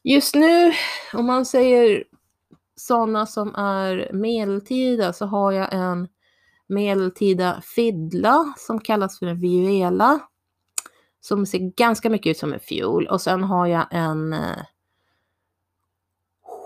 Just 0.03 0.35
nu, 0.35 0.73
om 1.13 1.25
man 1.25 1.45
säger 1.45 2.03
sådana 2.75 3.25
som 3.25 3.55
är 3.55 4.09
medeltida, 4.13 5.13
så 5.13 5.25
har 5.25 5.51
jag 5.51 5.73
en 5.73 6.07
medeltida 6.67 7.61
fiddla 7.75 8.53
som 8.57 8.79
kallas 8.79 9.19
för 9.19 9.25
en 9.25 9.39
vihuela. 9.39 10.19
Som 11.19 11.45
ser 11.45 11.59
ganska 11.59 12.09
mycket 12.09 12.31
ut 12.31 12.37
som 12.37 12.53
en 12.53 12.59
fiol. 12.59 13.07
Och 13.07 13.21
sen 13.21 13.43
har 13.43 13.67
jag 13.67 13.85
en 13.91 14.33
eh, 14.33 14.63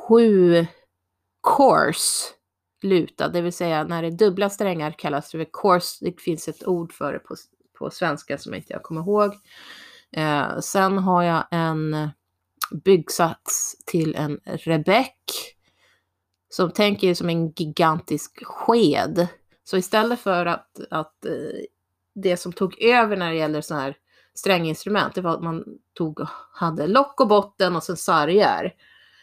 sju 0.07 0.65
course 1.57 2.33
luta, 2.87 3.27
det 3.27 3.41
vill 3.41 3.53
säga 3.53 3.83
när 3.83 4.01
det 4.01 4.07
är 4.07 4.11
dubbla 4.11 4.49
strängar 4.49 4.91
kallas 4.91 5.31
det 5.31 5.37
för 5.37 5.51
course. 5.61 6.05
Det 6.05 6.21
finns 6.21 6.47
ett 6.47 6.67
ord 6.67 6.93
för 6.93 7.13
det 7.13 7.19
på, 7.19 7.35
på 7.79 7.89
svenska 7.89 8.37
som 8.37 8.53
inte 8.53 8.73
jag 8.73 8.83
kommer 8.83 9.01
ihåg. 9.01 9.33
Eh, 10.11 10.59
sen 10.59 10.97
har 10.97 11.23
jag 11.23 11.45
en 11.51 12.09
byggsats 12.83 13.75
till 13.85 14.15
en 14.15 14.39
rebeck. 14.43 15.13
Som 16.49 16.71
tänker 16.71 17.13
som 17.13 17.29
en 17.29 17.51
gigantisk 17.51 18.45
sked. 18.45 19.27
Så 19.63 19.77
istället 19.77 20.19
för 20.19 20.45
att, 20.45 20.79
att 20.89 21.25
eh, 21.25 21.31
det 22.15 22.37
som 22.37 22.53
tog 22.53 22.81
över 22.81 23.17
när 23.17 23.31
det 23.31 23.37
gäller 23.37 23.61
sådana 23.61 23.83
här 23.83 23.97
stränginstrument, 24.33 25.15
det 25.15 25.21
var 25.21 25.33
att 25.33 25.43
man 25.43 25.63
tog, 25.93 26.19
hade 26.51 26.87
lock 26.87 27.21
och 27.21 27.27
botten 27.27 27.75
och 27.75 27.83
sen 27.83 27.97
sargar. 27.97 28.73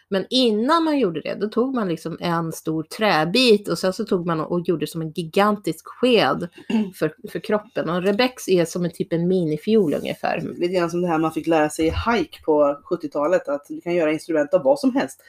Men 0.08 0.26
innan 0.30 0.84
man 0.84 0.98
gjorde 0.98 1.20
det, 1.20 1.34
då 1.34 1.48
tog 1.48 1.74
man 1.74 1.88
liksom 1.88 2.16
en 2.20 2.52
stor 2.52 2.82
träbit 2.82 3.68
och 3.68 3.78
sen 3.78 3.92
så 3.92 4.04
tog 4.04 4.26
man 4.26 4.40
och 4.40 4.68
gjorde 4.68 4.86
som 4.86 5.02
en 5.02 5.10
gigantisk 5.10 5.86
sked 5.86 6.48
för, 6.94 7.14
för 7.30 7.38
kroppen. 7.38 7.90
Och 7.90 8.02
rebex 8.02 8.48
är 8.48 8.64
som 8.64 8.84
en 8.84 8.90
typ 8.90 9.12
en 9.12 9.28
minifiol 9.28 9.94
ungefär. 9.94 10.40
Lite 10.40 10.74
grann 10.74 10.90
som 10.90 11.00
det 11.00 11.08
här 11.08 11.18
man 11.18 11.32
fick 11.32 11.46
lära 11.46 11.70
sig 11.70 11.86
i 11.86 11.90
hike 11.90 12.42
på 12.42 12.80
70-talet, 12.90 13.48
att 13.48 13.66
du 13.68 13.80
kan 13.80 13.94
göra 13.94 14.12
instrument 14.12 14.54
av 14.54 14.62
vad 14.62 14.78
som 14.78 14.96
helst. 14.96 15.20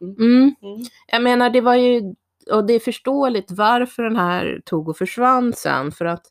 Mm. 0.00 0.54
Mm. 0.62 0.84
Jag 1.12 1.22
menar, 1.22 1.50
det 1.50 1.60
var 1.60 1.74
ju, 1.74 2.14
och 2.50 2.66
det 2.66 2.72
är 2.72 2.80
förståeligt 2.80 3.50
varför 3.50 4.02
den 4.02 4.16
här 4.16 4.60
tog 4.64 4.88
och 4.88 4.96
försvann 4.96 5.52
sen, 5.52 5.92
för 5.92 6.04
att 6.04 6.26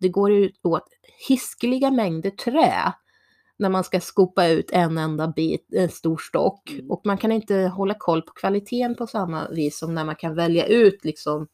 det 0.00 0.08
går 0.08 0.32
ju 0.32 0.50
åt 0.62 0.88
hiskeliga 1.28 1.90
mängder 1.90 2.30
trä 2.30 2.92
när 3.58 3.68
man 3.68 3.84
ska 3.84 4.00
skopa 4.00 4.46
ut 4.46 4.70
en 4.72 4.98
enda 4.98 5.28
bit, 5.28 5.66
en 5.72 5.88
stor 5.88 6.16
stock. 6.16 6.70
Mm. 6.70 6.90
Och 6.90 7.00
man 7.04 7.18
kan 7.18 7.32
inte 7.32 7.54
hålla 7.56 7.94
koll 7.98 8.22
på 8.22 8.32
kvaliteten 8.32 8.94
på 8.94 9.06
samma 9.06 9.48
vis 9.48 9.78
som 9.78 9.94
när 9.94 10.04
man 10.04 10.16
kan 10.16 10.34
välja 10.34 10.66
ut 10.66 11.04
liksom 11.04 11.48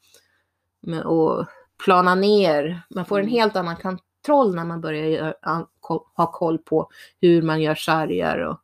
och 1.05 1.45
plana 1.85 2.15
ner. 2.15 2.81
Man 2.89 3.05
får 3.05 3.19
en 3.19 3.25
Mm. 3.25 3.33
helt 3.33 3.55
annan 3.55 3.75
kontroll 3.75 4.55
när 4.55 4.65
man 4.65 4.81
börjar 4.81 5.35
ko- 5.79 6.07
ha 6.15 6.31
koll 6.31 6.57
på 6.57 6.89
hur 7.21 7.41
man 7.41 7.61
gör 7.61 7.75
sargar 7.75 8.37
och, 8.37 8.57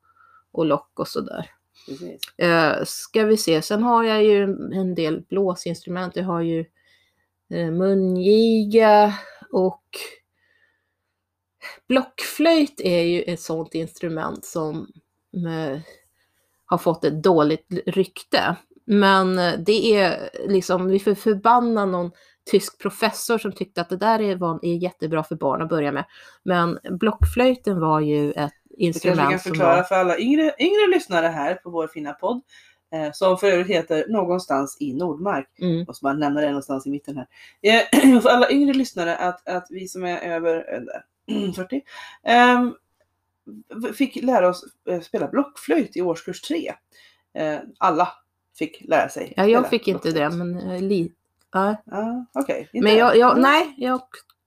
och 0.51 0.65
lock 0.65 0.99
och 0.99 1.07
sådär. 1.07 1.49
Precis. 1.87 2.21
Uh, 2.43 2.83
ska 2.85 3.23
vi 3.25 3.37
se, 3.37 3.61
sen 3.61 3.83
har 3.83 4.03
jag 4.03 4.23
ju 4.23 4.43
en 4.73 4.95
del 4.95 5.21
blåsinstrument. 5.29 6.15
Jag 6.15 6.23
har 6.23 6.41
ju 6.41 6.65
uh, 7.53 7.71
mungiga 7.71 9.13
och 9.51 9.83
blockflöjt 11.87 12.81
är 12.81 13.01
ju 13.01 13.21
ett 13.21 13.41
sådant 13.41 13.75
instrument 13.75 14.45
som 14.45 14.87
eh, 15.33 15.79
har 16.65 16.77
fått 16.77 17.03
ett 17.03 17.23
dåligt 17.23 17.67
rykte. 17.85 18.55
Men 18.85 19.39
eh, 19.39 19.53
det 19.59 19.95
är 19.95 20.29
liksom, 20.47 20.87
vi 20.87 20.99
får 20.99 21.15
förbanna 21.15 21.85
någon 21.85 22.11
tysk 22.51 22.79
professor 22.79 23.37
som 23.37 23.51
tyckte 23.51 23.81
att 23.81 23.89
det 23.89 23.97
där 23.97 24.21
är, 24.21 24.35
var, 24.35 24.59
är 24.61 24.75
jättebra 24.75 25.23
för 25.23 25.35
barn 25.35 25.61
att 25.61 25.69
börja 25.69 25.91
med. 25.91 26.05
Men 26.43 26.79
blockflöjten 26.89 27.79
var 27.79 27.99
ju 27.99 28.31
ett 28.31 28.35
Du 28.35 28.37
kanske 28.37 28.49
kan 28.69 28.85
instrument 28.85 29.41
som 29.41 29.51
förklara 29.51 29.75
var... 29.75 29.83
för 29.83 29.95
alla 29.95 30.17
yngre, 30.17 30.53
yngre 30.59 30.87
lyssnare 30.93 31.27
här 31.27 31.55
på 31.55 31.69
vår 31.69 31.87
fina 31.87 32.13
podd. 32.13 32.41
Eh, 32.93 33.11
som 33.13 33.37
för 33.37 33.47
övrigt 33.47 33.67
heter 33.67 34.05
Någonstans 34.07 34.77
i 34.79 34.93
Nordmark. 34.93 35.49
Mm, 35.61 35.85
måste 35.87 36.03
bara 36.03 36.13
nämna 36.13 36.41
det 36.41 36.47
någonstans 36.47 36.87
i 36.87 36.89
mitten 36.89 37.17
här. 37.17 37.27
Eh, 37.61 38.21
för 38.21 38.29
alla 38.29 38.51
yngre 38.51 38.73
lyssnare 38.73 39.15
att, 39.15 39.47
att 39.47 39.67
vi 39.69 39.87
som 39.87 40.03
är 40.03 40.19
över 40.19 40.55
eh, 40.73 40.81
40 41.55 41.81
ehm, 42.23 42.73
fick 43.93 44.15
lära 44.15 44.49
oss 44.49 44.63
eh, 44.89 45.01
spela 45.01 45.27
blockflöjt 45.27 45.97
i 45.97 46.01
årskurs 46.01 46.41
3. 46.41 46.73
Eh, 47.33 47.59
alla 47.77 48.07
fick 48.57 48.81
lära 48.87 49.09
sig. 49.09 49.33
ja, 49.37 49.45
jag 49.45 49.69
fick 49.69 49.87
inte 49.87 50.11
det, 50.11 50.29
men 50.29 50.57
eh, 50.57 50.81
li, 50.81 51.11
ja. 51.51 51.75
Inte 52.37 52.67
Men 52.73 52.97
jag, 52.97 53.17
jag, 53.17 53.35
det? 53.35 53.41
nej, 53.41 53.75
jag 53.77 54.01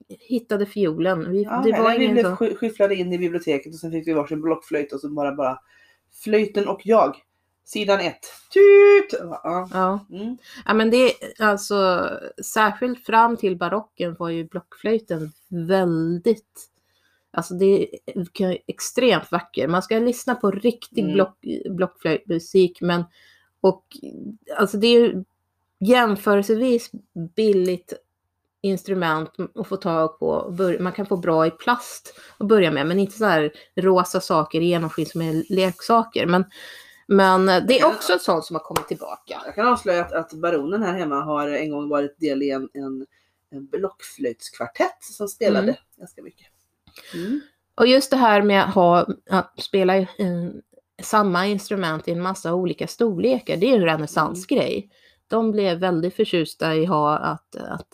hittade 0.09 0.67
fiolen. 0.67 1.31
Vi, 1.31 1.43
Ja, 1.43 1.63
det 1.65 1.73
var 1.73 1.89
nej, 1.89 1.99
vi 1.99 2.05
ingen 2.05 2.15
blev 2.15 2.25
så... 2.25 2.37
sky- 2.37 2.55
skyfflade 2.57 2.95
in 2.95 3.13
i 3.13 3.19
biblioteket 3.19 3.75
och 3.75 3.81
sen 3.81 3.91
fick 3.91 4.07
vi 4.09 4.13
varsin 4.13 4.41
blockflöjt 4.43 4.93
och 4.93 5.01
så 5.01 5.09
bara, 5.09 5.35
bara 5.35 5.59
flöjten 6.25 6.69
och 6.69 6.81
jag. 6.85 7.17
Sidan 7.65 8.01
1. 8.01 8.15
Tut! 8.53 9.21
Ja. 9.21 9.69
Ja. 9.73 10.07
Mm. 10.11 10.37
ja, 10.65 10.75
men 10.75 10.91
det 10.91 11.13
alltså 11.39 12.11
särskilt 12.45 13.07
fram 13.07 13.37
till 13.37 13.57
barocken 13.57 14.17
var 14.19 14.29
ju 14.29 14.45
blockflöjten 14.45 15.33
väldigt 15.49 16.69
Alltså 17.33 17.55
det 17.55 17.97
är 18.05 18.59
extremt 18.67 19.33
vacker. 19.33 19.69
Man 19.69 19.83
ska 19.83 19.99
lyssna 19.99 20.35
på 20.35 20.51
riktig 20.51 21.03
Mm. 21.03 21.15
block, 21.15 21.39
blockflöjtmusik 21.71 22.81
men 22.81 23.05
och 23.61 23.85
alltså 24.57 24.77
det 24.77 24.87
är 24.87 25.25
jämförelsevis 25.81 26.91
billigt 27.37 27.93
instrument 28.61 29.31
att 29.55 29.67
få 29.69 29.77
tag 29.77 30.19
på. 30.19 30.57
Man 30.81 30.93
kan 30.93 31.07
få 31.07 31.17
bra 31.17 31.47
i 31.47 31.51
plast 31.51 32.21
att 32.39 32.47
börja 32.49 32.71
med, 32.71 32.87
men 32.87 32.99
inte 32.99 33.19
så 33.19 33.25
här 33.25 33.53
rosa 33.75 34.21
saker 34.21 34.61
i 34.61 34.65
genomskin 34.65 35.07
som 35.07 35.23
är 35.23 35.45
leksaker. 35.49 36.27
Men, 36.27 36.45
men 37.07 37.47
det 37.47 37.81
är 37.81 37.87
också 37.87 38.13
ett 38.13 38.23
sånt 38.23 38.45
som 38.45 38.57
har 38.57 38.61
kommit 38.63 38.89
tillbaka. 38.89 39.43
Jag 39.45 39.55
kan 39.55 39.69
avslöja 39.69 40.05
att, 40.05 40.13
att 40.13 40.33
baronen 40.33 40.83
här 40.83 40.99
hemma 40.99 41.21
har 41.21 41.49
en 41.49 41.71
gång 41.71 41.89
varit 41.89 42.19
del 42.19 42.43
i 42.43 42.51
en, 42.51 42.69
en, 42.73 43.07
en 43.51 43.67
blockflöjtskvartett 43.67 44.99
som 45.01 45.29
spelade 45.29 45.63
Mm. 45.63 45.75
ganska 45.99 46.23
mycket. 46.23 46.47
Mm. 47.15 47.41
Och 47.75 47.87
just 47.87 48.11
det 48.11 48.17
här 48.17 48.43
med 48.43 48.65
att, 48.65 48.75
ha, 48.75 49.07
att 49.31 49.61
spela 49.61 49.97
eh, 49.97 50.07
samma 51.03 51.47
instrument 51.47 52.09
i 52.09 52.13
en 52.13 52.23
massa 52.23 52.55
olika 52.55 52.87
storlekar, 52.87 53.57
det 53.57 53.71
är 53.71 53.77
en 53.77 53.85
renässansgrej. 53.85 54.91
De 55.29 55.51
blev 55.53 55.79
väldigt 55.79 56.15
förtjusta 56.15 56.75
i 56.75 56.85
ha, 56.85 57.17
att, 57.19 57.57
att 57.57 57.89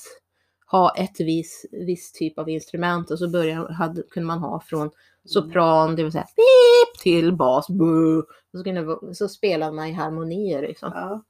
ha 0.70 0.94
ett 0.96 1.20
viss, 1.20 1.66
viss 1.72 2.12
typ 2.12 2.38
av 2.38 2.48
instrument 2.48 3.11
och 3.11 3.18
så 3.18 3.28
började, 3.28 3.74
hade, 3.74 4.02
kunde 4.02 4.26
man 4.26 4.38
ha 4.38 4.61
från 4.61 4.90
sopran, 5.24 5.96
det 5.96 6.02
vill 6.02 6.12
säga 6.12 6.24
pip, 6.24 7.02
till 7.02 7.37
bas, 7.37 7.68
bu, 7.68 8.18
och 8.18 8.58
så, 8.58 8.64
kunde, 8.64 9.14
så 9.14 9.28
spelade 9.28 9.72
man 9.72 9.87
i 9.87 9.92
harmonier. 9.92 10.62
Liksom. 10.62 10.92
Ja. 10.94 11.24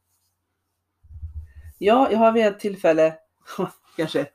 ja, 1.78 2.08
jag 2.10 2.18
har 2.18 2.32
vid 2.32 2.46
ett 2.46 2.60
tillfälle, 2.60 3.14
kanske, 3.96 4.26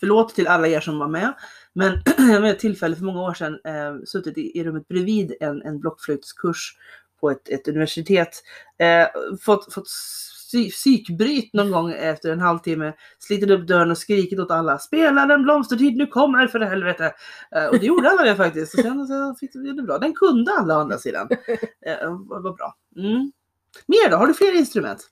förlåt 0.00 0.34
till 0.34 0.46
alla 0.46 0.68
er 0.68 0.80
som 0.80 0.98
var 0.98 1.08
med, 1.08 1.32
men 1.72 1.92
jag 2.16 2.24
har 2.24 2.40
vid 2.40 2.50
ett 2.50 2.58
tillfälle 2.58 2.96
för 2.96 3.04
många 3.04 3.22
år 3.22 3.34
sedan 3.34 3.58
eh, 3.64 4.04
suttit 4.04 4.38
i, 4.38 4.58
i 4.58 4.64
rummet 4.64 4.88
bredvid 4.88 5.34
en, 5.40 5.62
en 5.62 5.80
blockflöjtskurs 5.80 6.76
på 7.20 7.30
ett, 7.30 7.48
ett 7.48 7.68
universitet. 7.68 8.42
Eh, 8.78 9.06
fått, 9.40 9.74
fått 9.74 9.88
psykbryt 10.70 11.52
någon 11.52 11.70
gång 11.70 11.92
efter 11.92 12.32
en 12.32 12.40
halvtimme, 12.40 12.92
slitit 13.18 13.50
upp 13.50 13.66
dörren 13.66 13.90
och 13.90 13.98
skrikit 13.98 14.38
åt 14.38 14.50
alla. 14.50 14.78
Spela 14.78 15.26
den 15.26 15.42
blomstertid 15.42 15.96
nu 15.96 16.06
kommer 16.06 16.46
för 16.46 16.60
helvete! 16.60 17.14
Eh, 17.56 17.66
och 17.66 17.78
det 17.80 17.86
gjorde 17.86 18.10
alla 18.10 18.22
det 18.22 18.36
faktiskt. 18.36 18.74
Och 18.74 18.80
sen 18.80 19.06
så 19.06 19.34
fick 19.40 19.52
det 19.52 19.76
det 19.76 19.82
bra. 19.82 19.98
Den 19.98 20.14
kunde 20.14 20.52
alla 20.52 20.76
å 20.76 20.80
andra 20.80 20.98
sidan. 20.98 21.28
Eh, 21.86 21.96
det 22.00 22.42
var 22.42 22.56
bra. 22.56 22.74
Mm. 22.96 23.32
Mer 23.86 24.10
då? 24.10 24.16
Har 24.16 24.26
du 24.26 24.34
fler 24.34 24.58
instrument? 24.58 25.06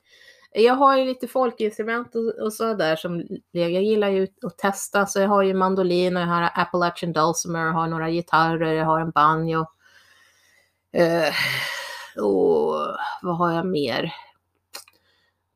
Jag 0.53 0.75
har 0.75 0.97
ju 0.97 1.05
lite 1.05 1.29
folkinstrument 1.29 2.15
och, 2.15 2.45
och 2.45 2.53
så 2.53 2.75
där 2.75 2.97
som 2.97 3.27
jag 3.51 3.71
gillar 3.71 4.09
ju 4.09 4.29
att 4.43 4.59
testa. 4.59 5.07
Så 5.07 5.21
jag 5.21 5.29
har 5.29 5.43
ju 5.43 5.55
mandolin 5.55 6.17
och 6.17 6.23
jag 6.23 6.27
har 6.27 6.51
Appalachian 6.55 7.13
Dulcimer, 7.13 7.67
jag 7.67 7.73
har 7.73 7.87
några 7.87 8.11
gitarrer, 8.11 8.73
jag 8.73 8.85
har 8.85 9.01
en 9.01 9.11
banjo. 9.11 9.67
Eh, 10.93 11.35
och 12.25 12.75
vad 13.23 13.37
har 13.37 13.53
jag 13.53 13.67
mer? 13.67 14.15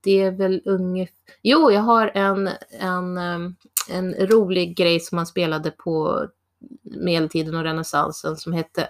Det 0.00 0.22
är 0.22 0.30
väl 0.30 0.62
ungefär... 0.64 1.14
Jo, 1.42 1.70
jag 1.70 1.80
har 1.80 2.10
en, 2.14 2.50
en, 2.80 3.18
ehm, 3.18 3.56
en 3.90 4.14
rolig 4.14 4.76
grej 4.76 5.00
som 5.00 5.16
man 5.16 5.26
spelade 5.26 5.70
på 5.70 6.26
medeltiden 6.82 7.54
och 7.54 7.62
renässansen 7.62 8.36
som 8.36 8.52
hette 8.52 8.88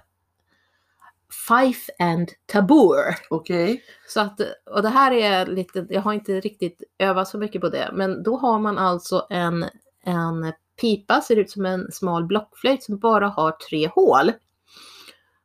Fife 1.49 1.93
and 1.99 2.31
Tabor. 2.47 3.17
Okej. 3.31 3.83
Så 4.09 4.21
att, 4.21 4.41
och 4.71 4.83
det 4.83 4.89
här 4.89 5.13
är 5.13 5.47
lite, 5.47 5.87
jag 5.91 6.01
har 6.01 6.13
inte 6.13 6.41
riktigt 6.41 6.83
övat 6.99 7.29
så 7.29 7.39
mycket 7.39 7.61
på 7.61 7.69
det, 7.69 7.91
men 7.93 8.23
då 8.23 8.37
har 8.37 8.59
man 8.59 8.79
alltså 8.79 9.27
en, 9.31 9.65
en 10.05 10.53
pipa, 10.81 11.21
ser 11.21 11.37
ut 11.37 11.51
som 11.51 11.67
en 11.67 11.93
smal 11.93 12.25
blockflöjt 12.25 12.83
som 12.83 12.99
bara 12.99 13.29
har 13.29 13.53
tre 13.53 13.87
hål. 13.89 14.33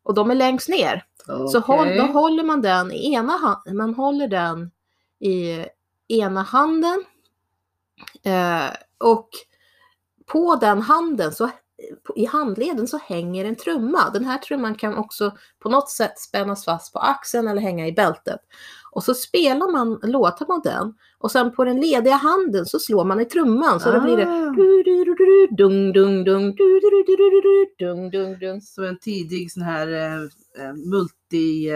Och 0.04 0.13
de 0.13 0.32
är 0.32 0.36
längst 0.36 0.69
ner. 0.69 1.06
Så 1.52 1.60
håll, 1.60 1.97
då 1.97 2.04
håller 2.04 2.43
man 2.43 2.62
den 2.62 2.91
i 2.91 3.13
ena 3.13 3.38
handen, 3.38 3.78
man 3.78 3.93
håller 3.93 4.28
den 4.28 4.71
i 5.19 5.65
ena 6.08 6.41
handen. 6.41 7.04
Eh, 8.23 8.69
och 8.97 9.30
på 10.26 10.56
den 10.56 10.82
handen, 10.82 11.34
så, 11.34 11.50
i 12.16 12.26
handleden 12.26 12.88
så 12.88 12.98
hänger 12.98 13.46
en 13.46 13.56
trumma. 13.56 14.10
Den 14.13 14.26
här 14.26 14.38
trumman 14.38 14.76
kan 14.76 14.96
också 14.96 15.32
på 15.60 15.70
något 15.70 15.90
sätt 15.90 16.20
spännas 16.20 16.66
fast 16.66 16.94
på 16.94 17.00
axeln 17.00 17.48
eller 17.48 17.62
hänga 17.62 17.88
i 17.88 17.92
bältet. 17.92 18.40
Och 18.92 19.04
så 19.04 19.13
spelar 19.13 19.72
man, 19.72 20.00
låter 20.04 20.46
man 20.48 20.62
den. 20.63 20.94
Och 21.20 21.32
sen 21.32 21.56
på 21.56 21.63
den 21.66 21.82
lediga 21.82 22.16
handen 22.16 22.66
så 22.66 22.80
slår 22.80 23.06
man 23.06 23.20
i 23.22 23.26
trumman. 23.26 23.80
Så 23.80 23.92
då 23.92 24.02
blir 24.02 24.18
det 24.18 24.28
Ah. 24.28 24.50
du, 24.56 24.84
du, 24.84 25.04
du, 25.06 25.16
du, 25.16 25.48
dung, 25.58 25.94
dung, 25.94 26.24
dung, 26.24 26.56
du, 26.56 26.80
du, 26.80 27.04
du, 27.08 27.16
du, 27.16 27.16
du, 27.30 27.42
du, 27.42 27.86
dung, 27.86 28.10
dung, 28.12 28.40
dung. 28.40 28.62
Som 28.62 28.84
en 28.84 29.00
tidig 29.00 29.52
sån 29.52 29.63
här 29.63 29.88
eh, 29.88 30.13
eh, 30.66 30.74
multi 30.74 31.70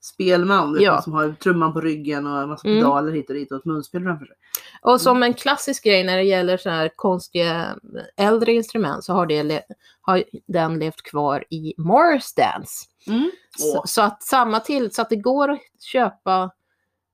spelman 0.00 0.76
Ja. 0.80 1.02
som 1.02 1.12
har 1.12 1.32
trumman 1.32 1.72
på 1.72 1.80
ryggen 1.80 2.26
och 2.26 2.42
en 2.42 2.48
massa 2.48 2.68
Mm. 2.68 2.80
pedaler 2.80 3.12
hit 3.12 3.28
och 3.28 3.34
dit 3.34 3.52
och 3.52 3.58
ett 3.58 3.64
munspel 3.64 4.02
framför 4.02 4.26
sig. 4.26 4.36
Och 4.82 5.00
som 5.00 5.22
en 5.22 5.34
klassisk 5.34 5.84
grej 5.84 6.04
när 6.04 6.16
det 6.16 6.22
gäller 6.22 6.56
så 6.56 6.70
här 6.70 6.90
konstiga 6.96 7.76
äldre 8.16 8.52
instrument 8.52 9.04
så 9.04 9.12
har, 9.12 9.26
det 9.26 9.62
har 10.00 10.24
den 10.46 10.78
levt 10.78 11.02
kvar 11.02 11.44
i 11.50 11.74
Morris 11.78 12.34
Dance. 12.34 12.86
Mm. 13.06 13.30
Så, 13.58 13.82
så 13.86 14.02
att 14.02 14.22
samma 14.22 14.60
till, 14.60 14.94
så 14.94 15.02
att 15.02 15.08
det 15.08 15.16
går 15.16 15.50
att 15.50 15.60
köpa 15.82 16.50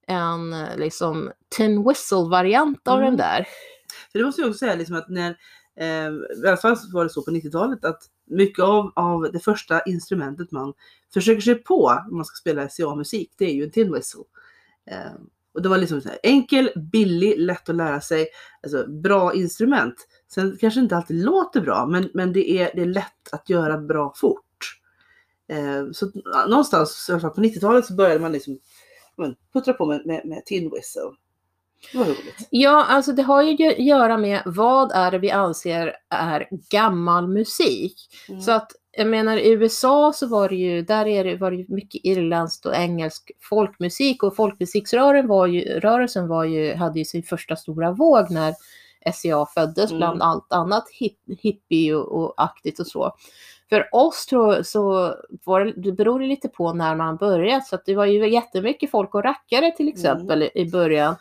en 0.07 0.66
liksom 0.76 1.33
tin 1.57 1.88
whistle-variant 1.88 2.88
av 2.88 2.98
Mm. 2.98 3.07
den 3.07 3.16
där. 3.16 3.46
För 4.12 4.18
det 4.18 4.24
måste 4.24 4.40
jag 4.40 4.48
också 4.48 4.59
säga 4.59 4.74
liksom 4.74 4.96
att 4.96 5.09
när, 5.09 5.37
eh, 5.76 6.12
i 6.44 6.48
alla 6.48 6.57
fall 6.57 6.76
var 6.92 7.04
det 7.04 7.11
så 7.11 7.22
på 7.22 7.30
90-talet 7.30 7.85
att 7.85 8.02
mycket 8.26 8.64
av, 8.64 8.92
av 8.96 9.33
det 9.33 9.40
första 9.40 9.83
instrumentet 9.83 10.50
man 10.50 10.72
försöker 11.14 11.40
sig 11.40 11.54
på 11.54 12.00
om 12.11 12.16
man 12.16 12.24
ska 12.24 12.35
spela 12.35 12.68
SCA-musik, 12.68 13.33
det 13.38 13.44
är 13.44 13.54
ju 13.54 13.64
en 13.64 13.70
tin 13.70 13.92
whistle. 13.92 14.22
Eh, 14.90 15.12
och 15.54 15.62
det 15.62 15.68
var 15.68 15.78
liksom 15.78 16.00
så 16.00 16.08
här, 16.08 16.18
enkel, 16.22 16.70
billig, 16.92 17.38
lätt 17.38 17.68
att 17.68 17.76
lära 17.76 18.00
sig, 18.00 18.26
alltså 18.62 18.86
bra 18.86 19.34
instrument. 19.34 19.94
Sen 20.34 20.56
kanske 20.60 20.80
inte 20.80 20.96
alltid 20.96 21.24
låter 21.24 21.60
bra, 21.60 21.86
men, 21.86 22.10
men 22.14 22.32
det, 22.32 22.50
är, 22.50 22.70
det 22.74 22.82
är 22.82 22.86
lätt 22.86 23.32
att 23.32 23.50
göra 23.50 23.78
bra 23.78 24.12
fort. 24.16 24.80
Eh, 25.48 25.90
så 25.92 26.10
någonstans 26.48 27.06
i 27.08 27.12
alla 27.12 27.20
fall 27.20 27.30
på 27.30 27.40
90-talet 27.40 27.86
så 27.86 27.94
började 27.94 28.20
man 28.20 28.32
liksom 28.32 28.58
men, 29.16 29.34
puttra 29.52 29.74
på 29.74 29.86
med, 29.86 30.06
med, 30.06 30.26
med 30.26 30.44
tin 30.46 30.70
whistle. 30.70 31.02
Det 31.92 31.98
var 31.98 32.04
roligt. 32.04 32.48
Ja, 32.50 32.84
alltså 32.84 33.12
det 33.12 33.22
har 33.22 33.42
ju 33.42 33.68
att 33.68 33.78
göra 33.78 34.18
med 34.18 34.42
vad 34.46 34.92
är 34.92 35.10
det 35.10 35.18
vi 35.18 35.30
anser 35.30 35.96
är 36.10 36.48
gammal 36.70 37.28
musik. 37.28 37.96
Mm. 38.28 38.40
Så 38.40 38.52
att 38.52 38.72
jag 38.96 39.07
menar 39.07 39.37
i 39.37 39.50
USA 39.50 40.12
så 40.14 40.26
var 40.26 40.48
det 40.48 40.54
ju, 40.54 40.83
där 40.83 41.07
är 41.07 41.24
det, 41.24 41.37
var 41.37 41.50
det 41.50 41.68
mycket 41.68 42.00
irländskt 42.04 42.66
och 42.66 42.74
engelsk 42.74 43.30
folkmusik 43.40 44.22
och 44.22 44.37
folkmusiksrörelsen 44.37 45.28
var 45.28 45.46
ju, 45.46 45.61
rörelsen 45.80 46.28
var 46.28 46.44
ju, 46.44 46.74
hade 46.74 46.98
ju 46.98 47.04
sin 47.04 47.22
första 47.22 47.57
stora 47.57 47.92
våg 47.92 48.30
när 48.30 48.54
SCA 49.12 49.46
föddes 49.54 49.90
Mm. 49.90 49.98
bland 49.98 50.22
allt 50.22 50.52
annat 50.52 50.85
hip, 50.90 51.18
hippie 51.38 51.94
och, 51.94 52.12
och 52.22 52.35
aktigt 52.37 52.80
och 52.80 52.87
så. 52.87 53.12
För 53.68 53.88
oss 53.92 54.26
tror 54.26 54.62
så 54.62 55.14
var 55.44 55.64
det, 55.64 55.72
det 55.76 55.92
beror 55.92 56.20
det 56.20 56.26
lite 56.26 56.48
på 56.48 56.72
när 56.72 56.96
man 56.96 57.16
börjat 57.16 57.66
så 57.66 57.74
att 57.74 57.87
det 57.87 57.94
var 57.94 58.04
ju 58.04 58.30
jättemycket 58.30 58.90
folk 58.90 59.14
och 59.14 59.24
rackare 59.24 59.70
till 59.70 59.88
exempel 59.88 60.42
i, 60.42 60.50
i 60.54 60.70
början. 60.70 61.16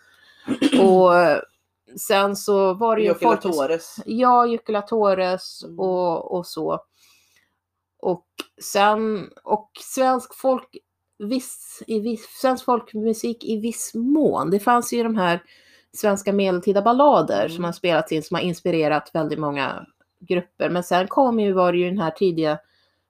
Och 0.82 1.12
sen 2.00 2.36
så 2.36 2.74
var 2.74 2.96
det 2.96 3.02
ju 3.02 3.08
Jocke 3.08 3.26
folk... 3.26 3.42
Torres. 3.42 3.96
Ja, 4.06 4.48
Jukula 4.48 4.82
Torres 4.82 5.64
Mm. 5.64 5.80
och, 5.80 6.38
och 6.38 6.46
så. 6.48 6.80
Och 8.58 8.64
sen, 8.64 9.30
och 9.44 9.72
svensk 9.80 10.34
folk, 10.36 10.78
viss, 11.20 11.84
i 11.88 12.00
viss, 12.00 12.26
svensk 12.42 12.66
folkmusik 12.66 13.44
i 13.44 13.58
viss 13.58 13.92
mån. 13.94 14.50
Det 14.50 14.60
fanns 14.60 14.94
ju 14.94 15.04
de 15.04 15.16
här 15.16 15.44
svenska 15.98 16.34
medeltida 16.34 16.82
ballader 16.82 17.40
Mm. 17.46 17.56
som 17.56 17.64
har 17.64 17.72
spelats 17.72 18.12
in 18.12 18.24
som 18.24 18.36
har 18.36 18.42
inspirerat 18.42 19.10
väldigt 19.14 19.40
många 19.40 19.86
grupper. 20.20 20.70
Men 20.70 20.84
sen 20.84 21.08
kom 21.08 21.40
ju, 21.40 21.54
var 21.54 21.72
det 21.72 21.78
ju 21.78 21.90
den 21.90 22.00
här 22.00 22.12
tidiga 22.12 22.60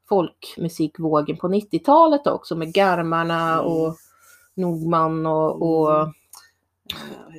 folkmusikvågen 0.09 1.37
på 1.37 1.47
90-talet 1.47 2.27
också 2.27 2.55
med 2.55 2.73
Garmarna 2.73 3.53
Mm. 3.53 3.65
och 3.65 3.95
Nordman 4.53 5.25
och, 5.25 5.61
och 5.61 5.95
Mm. 5.99 6.13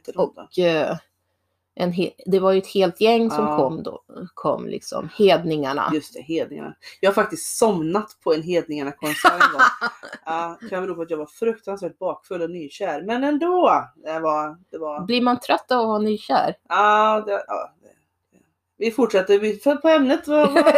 De 0.07 0.13
då? 0.13 0.23
och 0.37 0.59
eh, 0.59 0.97
en 1.77 1.93
det 2.27 2.39
var 2.39 2.53
ju 2.53 2.59
ett 2.59 2.67
helt 2.67 3.01
gäng 3.01 3.31
som 3.31 3.45
Ja. 3.45 3.57
kom 3.57 3.83
då, 3.83 4.03
kom 4.35 4.67
liksom, 4.67 5.09
hedningarna. 5.19 5.91
Just 5.95 6.15
det, 6.15 6.21
Hedningarna. 6.23 6.75
Jag 7.01 7.11
har 7.11 7.15
faktiskt 7.15 7.57
somnat 7.57 8.17
på 8.25 8.35
en 8.35 8.43
Hedningarna-konsert 8.43 9.33
en 9.33 9.53
gång. 9.53 9.61
Ja, 10.27 10.59
kan 10.71 10.83
bero 10.83 10.95
på 10.95 11.03
att 11.03 11.11
jag 11.11 11.19
var 11.19 11.27
fruktansvärt 11.27 11.99
bakfull 11.99 12.43
och 12.43 12.51
nykär. 12.51 13.03
Men 13.03 13.25
ändå! 13.25 13.85
Det 13.97 14.19
var... 14.21 14.59
Det 14.71 14.79
var 14.79 15.01
Blir 15.05 15.23
man 15.23 15.41
trött 15.41 15.71
av 15.73 15.81
att 15.81 15.87
vara 15.87 15.99
nykär? 15.99 16.55
ja, 16.69 17.23
det, 17.27 17.45
ja, 17.47 17.71
vi 18.77 18.91
fortsätter. 18.91 19.77
På 19.81 19.89
ämnet. 19.89 20.29
Vad, 20.29 20.53
vad, 20.53 20.75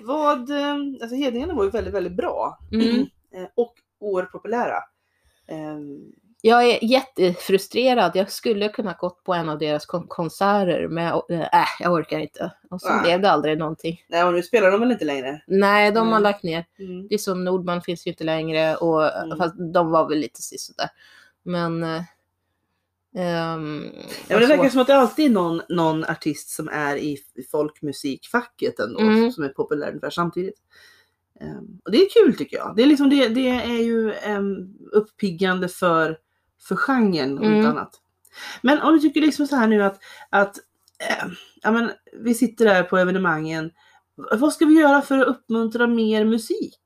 vad, 0.00 0.50
eh, 0.50 0.74
alltså 1.02 1.16
Hedningarna 1.16 1.54
var 1.54 1.64
ju 1.64 1.70
väldigt, 1.70 1.94
väldigt 1.94 2.16
bra. 2.16 2.58
Mm. 2.72 3.00
Eh, 3.34 3.48
Och 3.54 3.74
oerhört 4.00 4.32
populära. 4.32 4.76
Jag 6.42 6.64
är 6.70 6.84
jättefrustrerad. 6.84 8.12
Jag 8.14 8.30
skulle 8.32 8.68
kunna 8.68 8.92
gått 8.92 9.24
på 9.24 9.34
en 9.34 9.48
av 9.48 9.58
deras 9.58 9.86
kon- 9.86 10.06
konserter 10.08 10.88
men 10.88 11.04
jag, 11.04 11.30
äh, 11.30 11.64
jag 11.80 11.92
orkar 11.92 12.18
inte. 12.18 12.52
Och 12.70 12.80
så 12.80 13.00
blev 13.02 13.20
det 13.20 13.30
aldrig 13.30 13.58
någonting. 13.58 14.04
Nej, 14.08 14.24
och 14.24 14.32
nu 14.32 14.42
spelar 14.42 14.70
de 14.70 14.80
väl 14.80 14.92
inte 14.92 15.04
längre? 15.04 15.42
Nej, 15.46 15.90
de 15.92 15.98
har 15.98 16.06
Mm. 16.06 16.22
lagt 16.22 16.42
ner. 16.42 16.64
Mm. 16.78 17.08
Det 17.08 17.14
är 17.14 17.18
som 17.18 17.44
Nordman 17.44 17.82
finns 17.82 18.06
ju 18.06 18.10
inte 18.10 18.24
längre 18.24 18.76
och 18.76 19.16
Mm. 19.24 19.38
fast 19.38 19.54
de 19.72 19.90
var 19.90 20.08
väl 20.08 20.18
lite 20.18 20.42
sisådär. 20.42 20.88
Men 21.42 21.84
Ehm, 23.16 23.90
Ja, 24.28 24.36
men 24.36 24.40
det 24.40 24.46
så. 24.46 24.56
verkar 24.56 24.68
som 24.68 24.80
att 24.80 24.86
det 24.86 24.96
alltid 24.96 25.24
är 25.26 25.30
någon, 25.30 25.62
någon 25.68 26.04
artist 26.04 26.48
som 26.50 26.68
är 26.68 26.96
i 26.96 27.18
folkmusikfacket 27.50 28.80
ändå, 28.80 29.00
Mm. 29.00 29.32
som 29.32 29.44
är 29.44 29.48
populär 29.48 29.88
ungefär 29.88 30.10
samtidigt. 30.10 30.54
Ehm, 31.40 31.80
och 31.84 31.90
det 31.92 31.98
är 31.98 32.08
kul 32.10 32.36
tycker 32.36 32.56
jag. 32.56 32.72
Det 32.76 32.82
är, 32.82 32.86
liksom, 32.86 33.10
det, 33.10 33.28
det 33.28 33.48
är 33.48 33.82
ju 33.82 34.12
um, 34.28 34.78
uppiggande 34.92 35.68
för, 35.68 36.18
för 36.68 36.76
genren 36.76 37.38
och 37.38 37.44
Mm. 37.44 37.56
inte 37.56 37.68
annat. 37.70 37.90
Men 38.62 38.78
om 38.80 38.92
du 38.94 39.00
tycker 39.00 39.20
liksom 39.20 39.46
så 39.46 39.56
här 39.56 39.66
nu 39.66 39.82
att, 39.82 39.98
att 40.30 40.56
eh, 41.10 41.26
ja, 41.62 41.70
men, 41.70 41.90
vi 42.20 42.34
sitter 42.34 42.64
där 42.64 42.82
på 42.82 42.98
evenemangen. 42.98 43.70
Vad 44.38 44.52
ska 44.52 44.64
vi 44.66 44.74
göra 44.80 45.02
för 45.02 45.18
att 45.18 45.26
uppmuntra 45.28 45.86
mer 45.86 46.24
musik? 46.24 46.78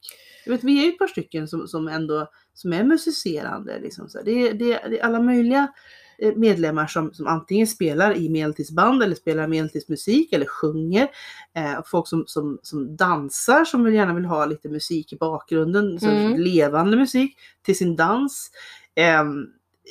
Jag 0.45 0.53
vet, 0.53 0.65
vi 0.65 0.79
är 0.81 0.85
ju 0.85 0.89
ett 0.93 0.99
par 0.99 1.07
stycken 1.07 1.49
som, 1.49 1.69
som 1.69 1.89
ändå 1.89 2.31
som 2.55 2.73
är 2.73 2.85
musicerande. 2.85 3.79
Liksom 3.81 4.09
så 4.09 4.23
det, 4.23 4.31
är- 4.49 4.55
det, 4.55 4.67
det 4.89 5.01
är 5.01 5.05
alla 5.05 5.21
möjliga 5.21 5.73
eh, 6.19 6.35
medlemmar 6.37 6.87
som, 6.87 7.15
som 7.15 7.27
antingen 7.27 7.67
spelar 7.67 8.17
i 8.17 8.29
medeltidsband 8.29 9.03
eller 9.03 9.15
spelar 9.15 9.47
medeltidsmusik 9.49 10.33
eller 10.33 10.47
sjunger. 10.47 11.09
Eh, 11.57 11.81
folk 11.87 12.09
som, 12.09 12.25
som, 12.27 12.59
som 12.63 12.97
dansar 12.97 13.65
som 13.65 13.85
vill 13.85 13.95
gärna 13.95 14.15
vill 14.15 14.25
ha 14.25 14.47
lite 14.47 14.69
musik 14.69 15.13
i 15.13 15.17
bakgrunden, 15.17 15.99
Mm. 16.03 16.41
levande 16.41 16.97
musik 16.97 17.37
till 17.63 17.79
sin 17.79 17.97
dans. 17.97 18.51
Ehm, 18.95 19.47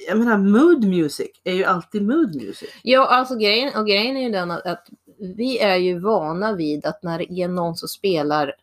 jag 0.08 0.17
menar 0.17 0.38
mood 0.38 0.84
music 0.84 1.29
är 1.43 1.53
ju 1.53 1.63
alltid 1.63 2.01
mood 2.01 2.36
music. 2.36 2.69
Ja, 2.84 3.08
alltså 3.08 3.36
grejen, 3.36 3.75
och 3.79 3.88
grejen 3.88 4.17
är 4.17 4.21
ju 4.21 4.29
den 4.29 4.51
att, 4.51 4.65
att 4.65 4.88
vi 5.19 5.60
är 5.60 5.75
ju 5.75 5.99
vana 5.99 6.53
vid 6.53 6.86
att 6.86 7.03
när 7.03 7.17
det 7.17 7.32
är 7.32 7.47
någon 7.47 7.75
som 7.75 7.88
spelar 7.88 8.56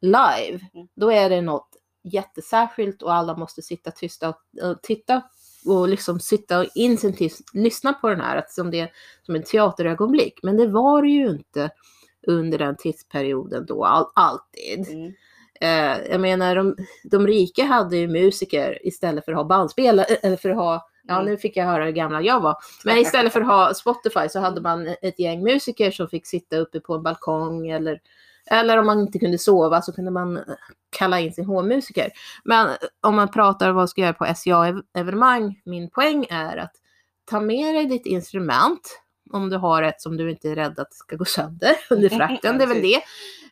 live, 0.00 0.60
Mm. 0.74 0.88
då 0.94 1.12
är 1.12 1.30
det 1.30 1.40
något 1.40 1.68
jättesärskilt 2.02 3.02
och 3.02 3.14
alla 3.14 3.36
måste 3.36 3.62
sitta 3.62 3.90
tysta 3.90 4.28
och, 4.28 4.36
och 4.62 4.82
titta 4.82 5.22
och 5.66 5.88
liksom 5.88 6.20
sitta 6.20 6.60
och 6.60 6.66
intensivt 6.74 7.40
lyssna 7.52 7.92
på 7.92 8.08
den 8.08 8.20
här, 8.20 8.36
att 8.36 8.50
som 8.50 8.70
det 8.70 8.80
är 8.80 8.92
som 9.22 9.34
en 9.34 9.42
teaterögonblick. 9.42 10.40
Men 10.42 10.56
det 10.56 10.66
var 10.66 11.02
det 11.02 11.08
ju 11.08 11.30
inte 11.30 11.70
under 12.26 12.58
den 12.58 12.76
tidsperioden 12.76 13.66
då, 13.66 13.84
all, 13.84 14.06
alltid. 14.14 14.86
Eh, 15.64 16.10
jag 16.10 16.20
menar, 16.20 16.56
de, 16.56 16.76
de 17.04 17.26
rika 17.26 17.64
hade 17.64 17.96
ju 17.96 18.08
musiker 18.08 18.86
istället 18.86 19.24
för 19.24 19.32
att 19.32 19.38
ha 19.38 19.44
bandspelare, 19.44 20.06
eller 20.22 20.36
för 20.36 20.50
att 20.50 20.56
ha, 20.56 20.88
ja 21.08 21.14
Mm. 21.14 21.26
nu 21.26 21.36
fick 21.36 21.56
jag 21.56 21.64
höra 21.64 21.84
hur 21.84 21.92
gammal 21.92 22.26
jag 22.26 22.40
var, 22.40 22.56
men 22.84 22.98
istället 22.98 23.32
för 23.32 23.40
att 23.40 23.46
ha 23.46 23.74
Spotify 23.74 24.28
så 24.28 24.40
hade 24.40 24.60
man 24.60 24.94
ett 25.02 25.18
gäng 25.18 25.42
musiker 25.42 25.90
som 25.90 26.08
fick 26.08 26.26
sitta 26.26 26.56
uppe 26.56 26.80
på 26.80 26.94
en 26.94 27.02
balkong 27.02 27.68
eller, 27.68 28.00
eller 28.50 28.78
om 28.78 28.86
man 28.86 29.00
inte 29.00 29.18
kunde 29.18 29.38
sova 29.38 29.82
så 29.82 29.92
kunde 29.92 30.10
man 30.10 30.36
eh, 30.36 30.42
kalla 30.98 31.20
in 31.20 31.32
sin 31.32 31.44
hovmusiker. 31.44 32.10
Men 32.44 32.68
om 33.00 33.14
man 33.14 33.28
pratar 33.28 33.70
om 33.70 33.76
vad 33.76 33.90
ska 33.90 34.00
göra 34.00 34.12
på 34.12 34.24
SCA-evenemang, 34.34 35.60
min 35.64 35.90
poäng 35.90 36.26
är 36.30 36.56
att 36.56 36.72
ta 37.24 37.40
med 37.40 37.74
dig 37.74 37.86
ditt 37.86 38.06
instrument, 38.06 39.00
om 39.32 39.50
du 39.50 39.56
har 39.56 39.82
ett 39.82 40.00
som 40.00 40.16
du 40.16 40.30
inte 40.30 40.48
är 40.48 40.54
rädd 40.54 40.78
att 40.78 40.90
det 40.90 40.96
ska 40.96 41.16
gå 41.16 41.24
sönder 41.24 41.72
under 41.90 42.08
frakten, 42.16 42.58
det 42.58 42.64
är 42.64 42.68
väl 42.68 42.82
det. 42.82 43.00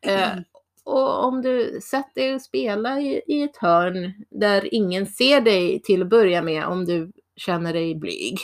Och 0.85 1.25
om 1.25 1.43
du 1.43 1.81
sätter 1.83 2.23
dig 2.23 2.35
och 2.35 2.43
spelar 2.43 2.99
i, 2.99 3.23
i 3.27 3.43
ett 3.43 3.57
hörn 3.57 4.25
där 4.31 4.75
ingen 4.75 5.07
ser 5.07 5.41
dig 5.41 5.83
till 5.83 6.03
att 6.03 6.09
börja 6.09 6.43
med 6.43 6.67
om 6.67 6.85
du 6.85 7.13
känner 7.37 7.73
dig 7.73 7.95
blyg. 7.95 8.39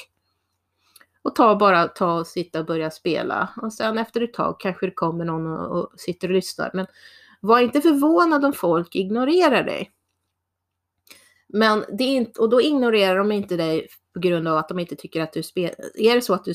Och 1.22 1.34
ta 1.34 1.56
bara 1.56 1.88
ta 1.88 2.18
och 2.18 2.26
sitta 2.26 2.60
och 2.60 2.66
börja 2.66 2.90
spela. 2.90 3.48
Och 3.62 3.72
sen 3.72 3.98
efter 3.98 4.20
ett 4.20 4.34
tag 4.34 4.60
kanske 4.60 4.86
det 4.86 4.92
kommer 4.92 5.24
någon 5.24 5.46
och, 5.46 5.78
och 5.78 6.00
sitter 6.00 6.28
och 6.28 6.34
lyssnar. 6.34 6.70
Men 6.74 6.86
var 7.40 7.60
inte 7.60 7.80
förvånad 7.80 8.44
om 8.44 8.52
folk 8.52 8.94
ignorerar 8.94 9.62
dig. 9.62 9.90
Men 11.46 11.84
det 11.98 12.04
är 12.04 12.16
inte, 12.16 12.40
och 12.40 12.48
då 12.48 12.60
ignorerar 12.60 13.18
de 13.18 13.32
inte 13.32 13.56
dig 13.56 13.88
på 14.12 14.20
grund 14.20 14.48
av 14.48 14.56
att 14.56 14.68
de 14.68 14.78
inte 14.78 14.96
tycker 14.96 15.22
att 15.22 15.32
du 15.32 15.42
spelar. 15.42 15.74
Är 15.94 16.14
det 16.14 16.22
så 16.22 16.34
att 16.34 16.44
du 16.44 16.54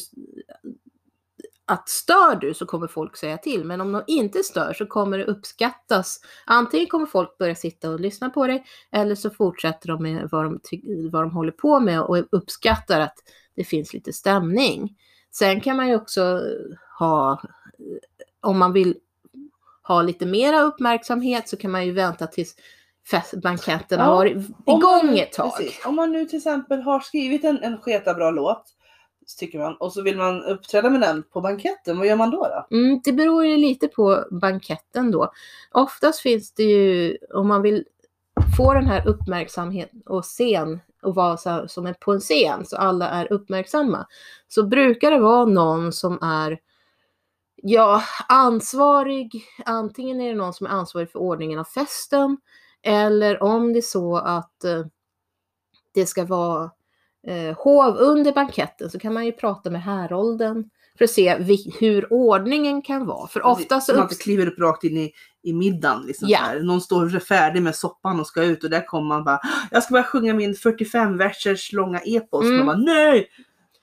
att 1.73 1.89
stör 1.89 2.35
du 2.35 2.53
så 2.53 2.65
kommer 2.65 2.87
folk 2.87 3.17
säga 3.17 3.37
till, 3.37 3.63
men 3.65 3.81
om 3.81 3.91
de 3.91 4.03
inte 4.07 4.43
stör 4.43 4.73
så 4.73 4.85
kommer 4.85 5.17
det 5.17 5.25
uppskattas. 5.25 6.19
Antingen 6.45 6.87
kommer 6.87 7.05
folk 7.05 7.37
börja 7.37 7.55
sitta 7.55 7.89
och 7.89 7.99
lyssna 7.99 8.29
på 8.29 8.47
dig 8.47 8.63
eller 8.91 9.15
så 9.15 9.29
fortsätter 9.29 9.87
de 9.87 10.03
med 10.03 10.29
vad 10.31 10.43
de, 10.45 10.59
vad 11.11 11.23
de 11.23 11.31
håller 11.31 11.51
på 11.51 11.79
med 11.79 12.01
och 12.01 12.17
uppskattar 12.31 12.99
att 12.99 13.15
det 13.55 13.63
finns 13.63 13.93
lite 13.93 14.13
stämning. 14.13 14.95
Sen 15.31 15.61
kan 15.61 15.77
man 15.77 15.87
ju 15.87 15.95
också 15.95 16.41
ha, 16.99 17.41
om 18.41 18.59
man 18.59 18.73
vill 18.73 18.95
ha 19.83 20.01
lite 20.01 20.25
mera 20.25 20.61
uppmärksamhet 20.61 21.49
så 21.49 21.57
kan 21.57 21.71
man 21.71 21.85
ju 21.85 21.91
vänta 21.91 22.27
tills 22.27 22.55
fest, 23.11 23.33
banketten 23.33 23.99
Ja, 23.99 24.05
har 24.05 24.25
Om 24.35 24.53
man- 24.65 24.77
igång 24.77 25.19
ett 25.19 25.31
tag. 25.33 25.57
Precis. 25.57 25.85
Om 25.85 25.95
man 25.95 26.11
nu 26.11 26.25
till 26.25 26.37
exempel 26.37 26.81
har 26.81 26.99
skrivit 26.99 27.43
en, 27.43 27.63
en 27.63 27.77
sketa 27.77 28.13
bra 28.13 28.31
låt, 28.31 28.63
tycker 29.37 29.59
man, 29.59 29.75
och 29.75 29.93
så 29.93 30.01
vill 30.01 30.17
man 30.17 30.43
uppträda 30.43 30.89
med 30.89 31.01
den 31.01 31.23
på 31.23 31.41
banketten, 31.41 31.97
vad 31.97 32.07
gör 32.07 32.15
man 32.15 32.31
då? 32.31 32.65
då? 32.69 32.77
Mm, 32.77 33.01
det 33.03 33.13
beror 33.13 33.45
ju 33.45 33.57
lite 33.57 33.87
på 33.87 34.25
banketten 34.31 35.11
då. 35.11 35.31
Oftast 35.71 36.19
finns 36.19 36.51
det 36.51 36.63
ju, 36.63 37.17
om 37.33 37.47
man 37.47 37.61
vill 37.61 37.85
få 38.57 38.73
den 38.73 38.87
här 38.87 39.07
uppmärksamheten 39.07 40.01
och 40.05 40.23
scen 40.23 40.79
och 41.01 41.15
vara 41.15 41.37
så 41.37 41.67
som 41.67 41.85
en 41.85 41.95
på 41.99 42.11
en 42.11 42.19
scen 42.19 42.65
så 42.65 42.77
alla 42.77 43.09
är 43.09 43.33
uppmärksamma. 43.33 44.07
Så 44.47 44.63
brukar 44.63 45.11
det 45.11 45.19
vara 45.19 45.45
någon 45.45 45.93
som 45.93 46.19
är 46.21 46.59
ja, 47.55 48.03
ansvarig. 48.27 49.45
Antingen 49.65 50.21
är 50.21 50.29
det 50.29 50.35
någon 50.35 50.53
som 50.53 50.67
är 50.67 50.71
ansvarig 50.71 51.11
för 51.11 51.19
ordningen 51.19 51.59
av 51.59 51.63
festen 51.63 52.37
eller 52.83 53.43
om 53.43 53.73
det 53.73 53.79
är 53.79 53.81
så 53.81 54.17
att 54.17 54.63
eh, 54.63 54.85
det 55.93 56.05
ska 56.05 56.25
vara 56.25 56.71
eh, 57.27 57.57
hov 57.57 57.97
under 57.97 58.31
banketten 58.31 58.89
så 58.89 58.99
kan 58.99 59.13
man 59.13 59.25
ju 59.25 59.31
prata 59.31 59.69
med 59.69 59.81
härolden 59.83 60.69
för 60.97 61.05
att 61.05 61.11
se 61.11 61.37
vi, 61.39 61.73
hur 61.79 62.13
ordningen 62.13 62.81
kan 62.81 63.05
vara. 63.05 63.27
För 63.27 63.45
ofta 63.45 63.81
så 63.81 63.93
man 63.93 64.01
inte 64.03 64.15
kliver 64.15 64.47
upp 64.47 64.59
rakt 64.59 64.83
in 64.83 64.97
i, 64.97 65.11
i 65.43 65.53
middagen. 65.53 66.03
Liksom, 66.07 66.27
här. 66.33 66.59
Någon 66.59 66.81
står 66.81 67.19
färdig 67.19 67.61
med 67.61 67.75
soppan 67.75 68.19
och 68.19 68.27
ska 68.27 68.43
ut 68.43 68.63
och 68.63 68.69
där 68.69 68.85
kommer 68.85 69.07
man 69.07 69.23
bara 69.23 69.39
Jag 69.71 69.83
ska 69.83 69.91
bara 69.93 70.03
sjunga 70.03 70.33
min 70.33 70.55
45 70.55 71.17
versers 71.17 71.73
långa 71.73 71.99
epos. 71.99 72.43
Mm. 72.45 72.57
Man 72.57 72.65
bara 72.65 72.77
nej! 72.77 73.27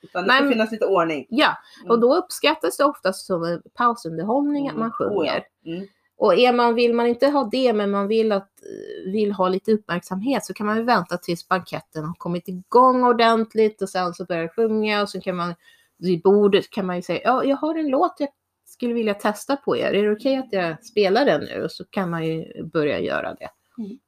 Utan 0.03 0.27
det 0.27 0.33
ska 0.33 0.49
finnas 0.49 0.71
lite 0.71 0.85
ordning. 0.85 1.25
Ja, 1.29 1.55
Mm. 1.81 1.91
och 1.91 1.99
då 1.99 2.15
uppskattas 2.15 2.77
det 2.77 2.83
oftast 2.85 3.25
som 3.25 3.43
en 3.43 3.61
pausunderhållning 3.77 4.67
att 4.69 4.75
man 4.77 4.91
Mm. 4.99 5.11
Oh, 5.13 5.17
sjunger. 5.17 5.43
ja. 5.63 5.71
Mm. 5.71 5.87
Och 6.21 6.35
är 6.35 6.53
man, 6.53 6.75
vill 6.75 6.93
man 6.93 7.07
inte 7.07 7.27
ha 7.27 7.49
det, 7.51 7.73
men 7.73 7.91
man 7.91 8.07
vill, 8.07 8.31
att, 8.31 8.49
vill 9.05 9.31
ha 9.31 9.49
lite 9.49 9.71
uppmärksamhet 9.71 10.45
så 10.45 10.53
kan 10.53 10.65
man 10.65 10.85
vänta 10.85 11.17
tills 11.17 11.47
banketten 11.47 12.03
har 12.03 12.13
kommit 12.13 12.47
igång 12.47 13.03
ordentligt 13.03 13.81
och 13.81 13.89
sen 13.89 14.13
så 14.13 14.25
börjar 14.25 14.43
det 14.43 14.49
sjunga 14.49 15.01
och 15.01 15.09
så 15.09 15.21
kan 15.21 15.35
man 15.35 15.55
vid 15.97 16.21
bordet 16.21 16.69
kan 16.69 16.85
man 16.85 16.95
ju 16.95 17.01
säga 17.01 17.21
ja, 17.23 17.43
jag 17.43 17.57
har 17.57 17.75
en 17.75 17.87
låt 17.87 18.15
jag 18.17 18.29
skulle 18.65 18.93
vilja 18.93 19.13
testa 19.13 19.55
på 19.55 19.77
er. 19.77 19.93
Är 19.93 20.03
det 20.03 20.11
okej 20.11 20.35
att 20.35 20.53
jag 20.53 20.85
spelar 20.85 21.25
den 21.25 21.41
nu? 21.41 21.63
Och 21.63 21.71
så 21.71 21.85
kan 21.85 22.09
man 22.09 22.25
ju 22.25 22.63
börja 22.63 22.99
göra 22.99 23.33
det. 23.33 23.49
Mm. 23.77 23.99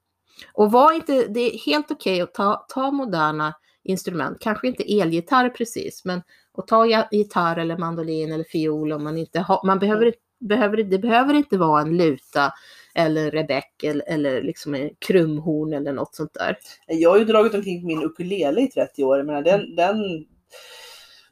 Och 0.54 0.72
var 0.72 0.94
inte, 0.94 1.28
det 1.28 1.40
är 1.40 1.58
helt 1.58 1.92
okej 1.92 2.22
att 2.22 2.34
ta, 2.34 2.66
ta 2.70 2.92
moderna 2.92 3.54
instrument, 3.84 4.38
kanske 4.40 4.68
inte 4.68 5.00
elgitarr 5.00 5.50
precis, 5.50 6.06
men 6.06 6.22
att 6.58 6.68
ta 6.68 7.08
gitarr 7.12 7.58
eller 7.58 7.78
mandolin 7.78 8.32
eller 8.32 8.44
fiol 8.44 8.92
om 8.92 9.04
man 9.04 9.18
inte 9.18 9.40
har, 9.40 9.66
man 9.66 9.80
behöver, 9.80 10.14
behöver, 10.48 10.78
det 10.78 11.00
behöver 11.00 11.34
inte 11.34 11.58
vara 11.58 11.82
en 11.82 11.98
luta 11.98 12.54
eller 12.96 13.32
rebeck 13.32 13.84
eller, 13.84 14.10
eller 14.10 14.42
liksom 14.42 14.76
en 14.76 14.90
krumhorn 15.00 15.74
eller 15.74 15.94
något 15.94 16.16
sånt 16.16 16.34
där. 16.34 16.58
Jag 16.88 17.10
har 17.10 17.18
ju 17.18 17.26
dragit 17.26 17.54
omkring 17.54 17.82
på 17.82 17.88
min 17.88 18.04
ukulele 18.04 18.62
i 18.62 18.68
30 18.68 19.04
år. 19.04 19.24
Menar, 19.24 19.42
den, 19.42 19.76
den 19.76 19.96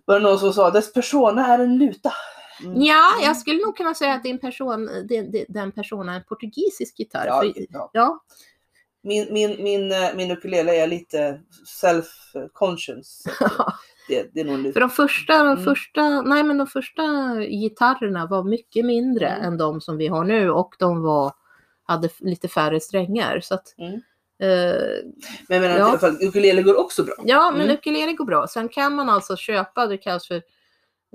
var 0.06 0.16
det 0.20 0.24
någon 0.24 0.40
som 0.40 0.54
sa, 0.54 0.72
dess 0.72 0.94
persona 0.94 1.48
är 1.48 1.60
en 1.60 1.78
luta. 1.78 2.14
Mm. 2.64 2.82
Ja, 2.82 3.04
jag 3.24 3.38
skulle 3.38 3.60
nog 3.66 3.78
kunna 3.78 3.94
säga 3.94 4.14
att 4.14 4.24
din 4.24 4.40
person, 4.40 4.86
det- 5.10 5.46
den 5.50 5.72
personen 5.72 6.10
är 6.10 6.18
en 6.18 6.24
portugisisk 6.24 7.00
gitarr. 7.00 7.26
Ja, 7.28 7.42
för, 7.42 7.54
ja. 7.70 7.90
ja, 7.94 8.24
Min, 9.04 9.34
min, 9.34 9.64
min, 9.64 9.92
eh, 9.92 10.16
min 10.16 10.32
ukulele 10.32 10.76
är 10.84 10.88
lite 10.88 11.40
self-conscious. 11.82 13.24
Det, 14.12 14.30
det 14.34 14.40
är 14.40 14.46
nog 14.46 14.60
luta. 14.60 14.74
För 14.74 14.80
de 14.80 14.90
första, 14.90 15.38
de 15.38 15.48
Mm. 15.52 15.64
första, 15.64 16.22
nej 16.22 16.44
men 16.44 16.58
de 16.58 16.68
första 16.68 17.04
gitarrerna 17.46 18.26
var 18.28 18.44
mycket 18.44 18.86
mindre 18.86 19.28
Mm. 19.28 19.44
än 19.48 19.58
de 19.58 19.82
som 19.82 19.98
vi 19.98 20.08
har 20.08 20.24
nu 20.24 20.50
och 20.52 20.76
de 20.80 21.02
var, 21.02 21.32
hade 21.84 22.10
lite 22.20 22.48
färre 22.48 22.80
strängar. 22.80 23.40
Så 23.40 23.54
att, 23.54 23.76
Mm. 23.78 23.94
eh, 24.40 24.76
Men 25.50 25.64
jag 25.64 25.72
Ja. 25.72 25.78
i 25.78 25.82
alla 25.82 25.98
fall, 26.00 26.18
ukulele 26.22 26.62
går 26.62 26.80
också 26.80 27.04
bra. 27.04 27.14
ja, 27.26 27.52
men 27.52 27.62
Mm. 27.62 27.74
ukulele 27.76 28.14
går 28.14 28.26
bra. 28.26 28.48
Sen 28.48 28.70
kan 28.70 28.96
man 28.96 29.10
alltså 29.10 29.36
köpa, 29.36 29.88
det 29.88 29.98
kallas 29.98 30.28
för 30.28 30.42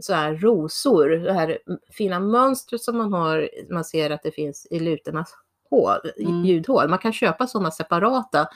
så 0.02 0.14
här 0.14 0.34
rosor, 0.34 1.08
det 1.08 1.32
här 1.32 1.58
fina 1.92 2.20
mönstret 2.20 2.80
som 2.82 2.96
man 2.96 3.12
har, 3.12 3.48
man 3.70 3.84
ser 3.84 4.10
att 4.10 4.22
det 4.22 4.30
finns 4.30 4.66
i 4.70 4.80
lutornas 4.80 5.34
hål, 5.70 5.98
Mm. 6.18 6.44
ljudhål. 6.44 6.88
Man 6.88 6.98
kan 6.98 7.12
köpa 7.12 7.46
sådana 7.46 7.70
separata 7.70 8.48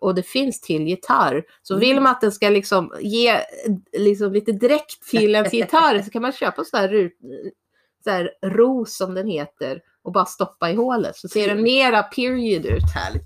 och 0.00 0.14
det 0.14 0.22
finns 0.22 0.60
till 0.60 0.82
gitarr. 0.88 1.44
Så 1.62 1.74
Mm. 1.74 1.80
vill 1.80 2.00
man 2.00 2.06
att 2.12 2.20
den 2.20 2.32
ska 2.32 2.48
liksom 2.48 2.92
ge 3.00 3.40
liksom 3.92 4.32
lite 4.32 4.52
dräkt 4.52 5.08
till 5.10 5.34
ens 5.34 5.52
gitarr 5.54 6.02
så 6.02 6.10
kan 6.10 6.22
man 6.22 6.32
köpa 6.32 6.64
så 6.64 6.76
här, 6.76 7.10
så 8.04 8.10
här 8.10 8.30
ros 8.44 8.96
som 8.96 9.14
den 9.14 9.26
heter 9.26 9.80
och 10.02 10.12
bara 10.12 10.24
stoppa 10.24 10.70
i 10.70 10.74
hålet 10.74 11.16
så 11.16 11.28
ser 11.28 11.48
den 11.48 11.62
mera 11.62 12.02
period 12.02 12.66
ut. 12.66 12.82
Härligt. 12.94 13.22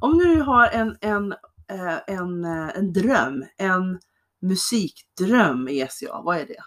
Om 0.00 0.18
du 0.18 0.40
har 0.40 0.68
en, 0.68 0.96
en, 1.00 1.32
eh, 1.70 1.98
en, 2.06 2.44
eh, 2.44 2.76
en 2.78 2.92
dröm, 2.92 3.44
en 3.56 4.00
musikdröm 4.42 5.68
i 5.68 5.86
SCA? 5.90 6.20
Vad 6.24 6.36
är 6.36 6.46
det? 6.46 6.62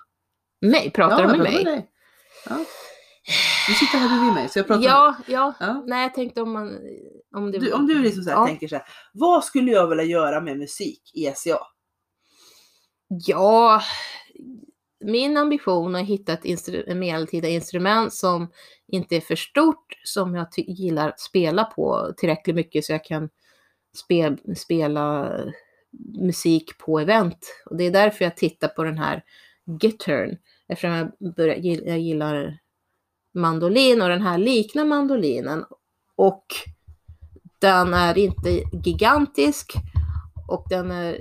Mig? 0.67 0.91
Pratar 0.91 1.17
du 1.17 1.23
jag 1.23 1.31
med 1.31 1.39
mig? 1.39 1.63
dig. 1.63 1.89
Ja. 2.49 2.55
Du 3.67 3.73
sitter 3.73 3.97
här 3.97 4.09
bredvid 4.09 4.33
mig 4.33 4.49
så 4.49 4.59
jag 4.59 4.67
pratar 4.67 4.81
med 4.81 4.89
Ja, 4.89 5.15
ja. 5.27 5.53
Ja. 5.59 5.83
Nej, 5.87 6.01
jag 6.01 6.13
tänkte 6.13 6.41
om 6.41 6.51
man... 6.51 6.77
Om 7.35 7.51
det 7.51 7.59
du, 7.59 7.71
Om 7.73 7.87
du 7.87 8.01
liksom 8.01 8.23
så 8.23 8.29
här 8.29 8.37
Ja. 8.37 8.45
tänker 8.47 8.67
så 8.67 8.75
här, 8.75 8.85
vad 9.13 9.43
skulle 9.43 9.71
jag 9.71 9.87
vilja 9.87 10.03
göra 10.03 10.41
med 10.41 10.57
musik 10.57 11.01
i 11.13 11.31
SCA? 11.35 11.59
Ja, 13.07 13.81
min 15.05 15.37
ambition 15.37 15.95
är 15.95 16.01
att 16.01 16.07
hitta 16.07 16.33
ett 16.33 16.43
instru- 16.43 16.95
medeltida 16.95 17.47
instrument 17.47 18.13
som 18.13 18.51
inte 18.87 19.15
är 19.15 19.21
för 19.21 19.35
stort, 19.35 19.93
som 20.03 20.35
jag 20.35 20.47
gillar 20.57 21.09
att 21.09 21.19
spela 21.19 21.63
på 21.63 22.13
tillräckligt 22.17 22.55
mycket 22.55 22.85
så 22.85 22.91
jag 22.91 23.03
kan 23.03 23.29
spe- 24.09 24.55
spela 24.55 25.31
musik 26.21 26.77
på 26.77 26.99
event. 26.99 27.61
Och 27.65 27.77
det 27.77 27.83
är 27.83 27.91
därför 27.91 28.25
jag 28.25 28.37
tittar 28.37 28.67
på 28.67 28.83
den 28.83 28.97
här 28.97 29.23
Gittern, 29.81 30.37
eftersom 30.67 30.91
jag, 30.91 31.33
börjar, 31.35 31.55
jag 31.87 31.99
gillar 31.99 32.57
mandolin 33.37 34.01
och 34.01 34.09
den 34.09 34.21
här 34.21 34.37
liknar 34.37 34.85
mandolinen. 34.85 35.65
Och 36.15 36.45
den 37.59 37.93
är 37.93 38.17
inte 38.17 38.49
gigantisk 38.83 39.73
och 40.47 40.65
den 40.69 40.91
är, 40.91 41.17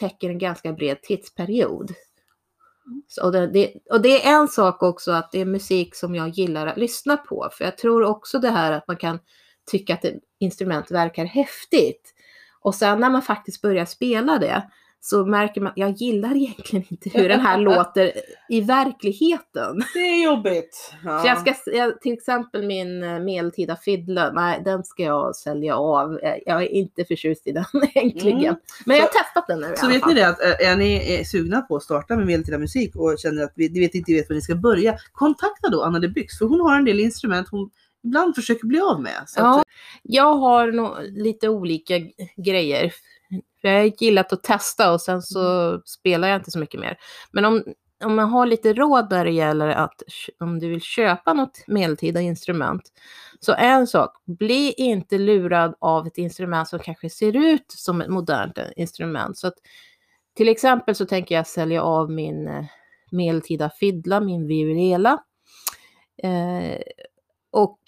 täcker 0.00 0.30
en 0.30 0.38
ganska 0.38 0.72
bred 0.72 1.02
tidsperiod. 1.02 1.92
Så, 3.08 3.30
det, 3.30 3.46
det, 3.46 3.74
och 3.90 4.02
det 4.02 4.26
är 4.26 4.40
en 4.40 4.48
sak 4.48 4.82
också 4.82 5.12
att 5.12 5.32
det 5.32 5.40
är 5.40 5.44
musik 5.44 5.94
som 5.94 6.14
jag 6.14 6.28
gillar 6.28 6.66
att 6.66 6.78
lyssna 6.78 7.16
på. 7.16 7.48
För 7.52 7.64
jag 7.64 7.78
tror 7.78 8.04
också 8.04 8.38
det 8.38 8.50
här 8.50 8.72
att 8.72 8.88
man 8.88 8.96
kan 8.96 9.18
tycka 9.70 9.94
att 9.94 10.04
ett 10.04 10.14
instrument 10.38 10.90
verkar 10.90 11.24
häftigt. 11.24 12.14
Och 12.60 12.74
sen 12.74 13.00
när 13.00 13.10
man 13.10 13.22
faktiskt 13.22 13.62
börjar 13.62 13.84
spela 13.84 14.38
det 14.38 14.70
så 15.00 15.26
märker 15.26 15.60
man 15.60 15.70
att 15.70 15.78
jag 15.78 15.90
gillar 15.90 16.36
egentligen 16.36 16.84
inte 16.88 17.10
hur 17.10 17.28
den 17.28 17.40
här 17.40 17.58
låter 17.68 18.12
i 18.48 18.60
verkligheten. 18.60 19.82
Det 19.94 19.98
är 19.98 20.24
jobbigt. 20.24 20.94
Ja. 21.04 21.20
Så 21.20 21.26
jag 21.28 21.38
ska, 21.56 21.70
jag, 21.76 22.00
till 22.00 22.12
exempel 22.12 22.66
min 22.66 23.02
eh, 23.02 23.18
medeltida 23.20 23.76
fiddle, 23.76 24.32
nej 24.32 24.62
den 24.64 24.84
ska 24.84 25.02
jag 25.02 25.36
sälja 25.36 25.76
av. 25.76 26.18
Eh, 26.18 26.34
Jag 26.46 26.62
är 26.62 26.68
inte 26.68 27.04
förtjust 27.04 27.46
i 27.46 27.52
den 27.52 27.64
egentligen. 27.94 28.38
Mm. 28.38 28.56
Men 28.86 28.96
jag 28.96 29.04
har 29.04 29.08
Så- 29.12 29.18
testat 29.18 29.46
den 29.48 29.60
nu 29.60 29.72
Så 29.76 29.88
vet 29.88 30.06
ni 30.06 30.14
det 30.14 30.28
att 30.28 30.42
eh, 30.42 30.70
är 30.70 30.76
ni 30.76 31.22
sugna 31.24 31.60
på 31.62 31.76
att 31.76 31.82
starta 31.82 32.16
med 32.16 32.26
medeltida 32.26 32.58
musik 32.58 32.96
och 32.96 33.18
känner 33.18 33.42
att 33.44 33.52
vi, 33.56 33.68
ni 33.68 33.80
vet 33.80 33.94
inte 33.94 34.12
vet 34.12 34.28
var 34.28 34.34
ni 34.34 34.42
ska 34.42 34.54
börja, 34.54 34.98
kontakta 35.12 35.68
då 35.68 35.82
Anna 35.82 35.98
de 35.98 36.08
Byx 36.08 36.38
för 36.38 36.46
hon 36.46 36.60
har 36.60 36.76
en 36.78 36.84
del 36.84 37.00
instrument 37.00 37.48
hon 37.50 37.70
ibland 38.04 38.34
försöker 38.34 38.66
bli 38.66 38.80
av 38.80 39.02
med. 39.02 39.12
Ja, 39.36 39.60
att, 39.60 39.66
jag 40.02 40.34
har 40.34 40.72
nog 40.72 40.90
lite 41.02 41.48
olika 41.48 41.94
grejer. 42.36 42.92
För 43.60 43.68
jag 43.68 43.78
har 43.78 43.92
gillat 44.02 44.32
att 44.32 44.42
testa 44.42 44.92
och 44.92 45.00
sen 45.00 45.22
så 45.22 45.68
Mm. 45.68 45.82
spelar 45.84 46.28
jag 46.28 46.36
inte 46.36 46.50
så 46.50 46.58
mycket 46.58 46.80
mer. 46.80 46.98
Men 47.32 47.44
om, 47.44 47.64
om 48.04 48.14
man 48.16 48.28
har 48.28 48.46
lite 48.46 48.72
råd 48.72 49.10
när 49.10 49.24
det 49.24 49.30
gäller 49.30 49.68
att 49.68 50.02
om 50.40 50.58
du 50.58 50.68
vill 50.68 50.80
köpa 50.80 51.32
något 51.32 51.64
medeltida 51.66 52.20
instrument. 52.20 52.82
Så 53.40 53.54
en 53.54 53.86
sak, 53.86 54.10
bli 54.26 54.72
inte 54.72 55.18
lurad 55.18 55.74
av 55.78 56.06
ett 56.06 56.18
instrument 56.18 56.68
som 56.68 56.78
kanske 56.78 57.10
ser 57.10 57.36
ut 57.36 57.64
som 57.68 58.00
ett 58.00 58.08
modernt 58.08 58.58
instrument. 58.76 59.38
Så 59.38 59.46
att, 59.46 59.54
till 60.36 60.48
exempel 60.48 60.94
så 60.94 61.06
tänker 61.06 61.34
jag 61.34 61.46
sälja 61.46 61.82
av 61.82 62.10
min 62.10 62.48
eh, 62.48 62.64
medeltida 63.10 63.70
fiddla, 63.70 64.20
min 64.20 64.46
violella. 64.46 65.18
Eh, 66.22 66.78
och 67.52 67.78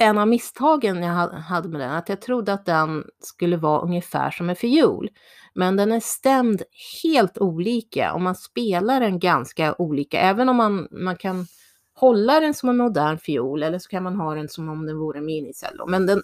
en 0.00 0.18
av 0.18 0.28
misstagen 0.28 1.02
jag 1.02 1.14
ha- 1.14 1.38
hade 1.38 1.68
med 1.68 1.80
den, 1.80 1.90
att 1.90 2.08
jag 2.08 2.20
trodde 2.20 2.52
att 2.52 2.66
den 2.66 3.04
skulle 3.20 3.56
vara 3.56 3.80
ungefär 3.80 4.30
som 4.30 4.50
en 4.50 4.56
fiol. 4.56 5.08
Men 5.54 5.76
den 5.76 5.92
är 5.92 6.00
stämd 6.00 6.62
helt 7.02 7.38
olika 7.38 8.12
och 8.12 8.20
man 8.20 8.34
spelar 8.34 9.00
den 9.00 9.18
ganska 9.18 9.74
olika. 9.78 10.20
Även 10.20 10.48
om 10.48 10.56
man, 10.56 10.88
man 10.90 11.16
kan 11.16 11.46
hålla 11.94 12.40
den 12.40 12.54
som 12.54 12.68
en 12.68 12.76
modern 12.76 13.18
fiol 13.18 13.62
eller 13.62 13.78
så 13.78 13.88
kan 13.88 14.02
man 14.02 14.16
ha 14.16 14.34
den 14.34 14.48
som 14.48 14.68
om 14.68 14.86
den 14.86 14.98
vore 14.98 15.18
en 15.18 15.26
minicello. 15.26 15.86
Men 15.86 16.06
den, 16.06 16.22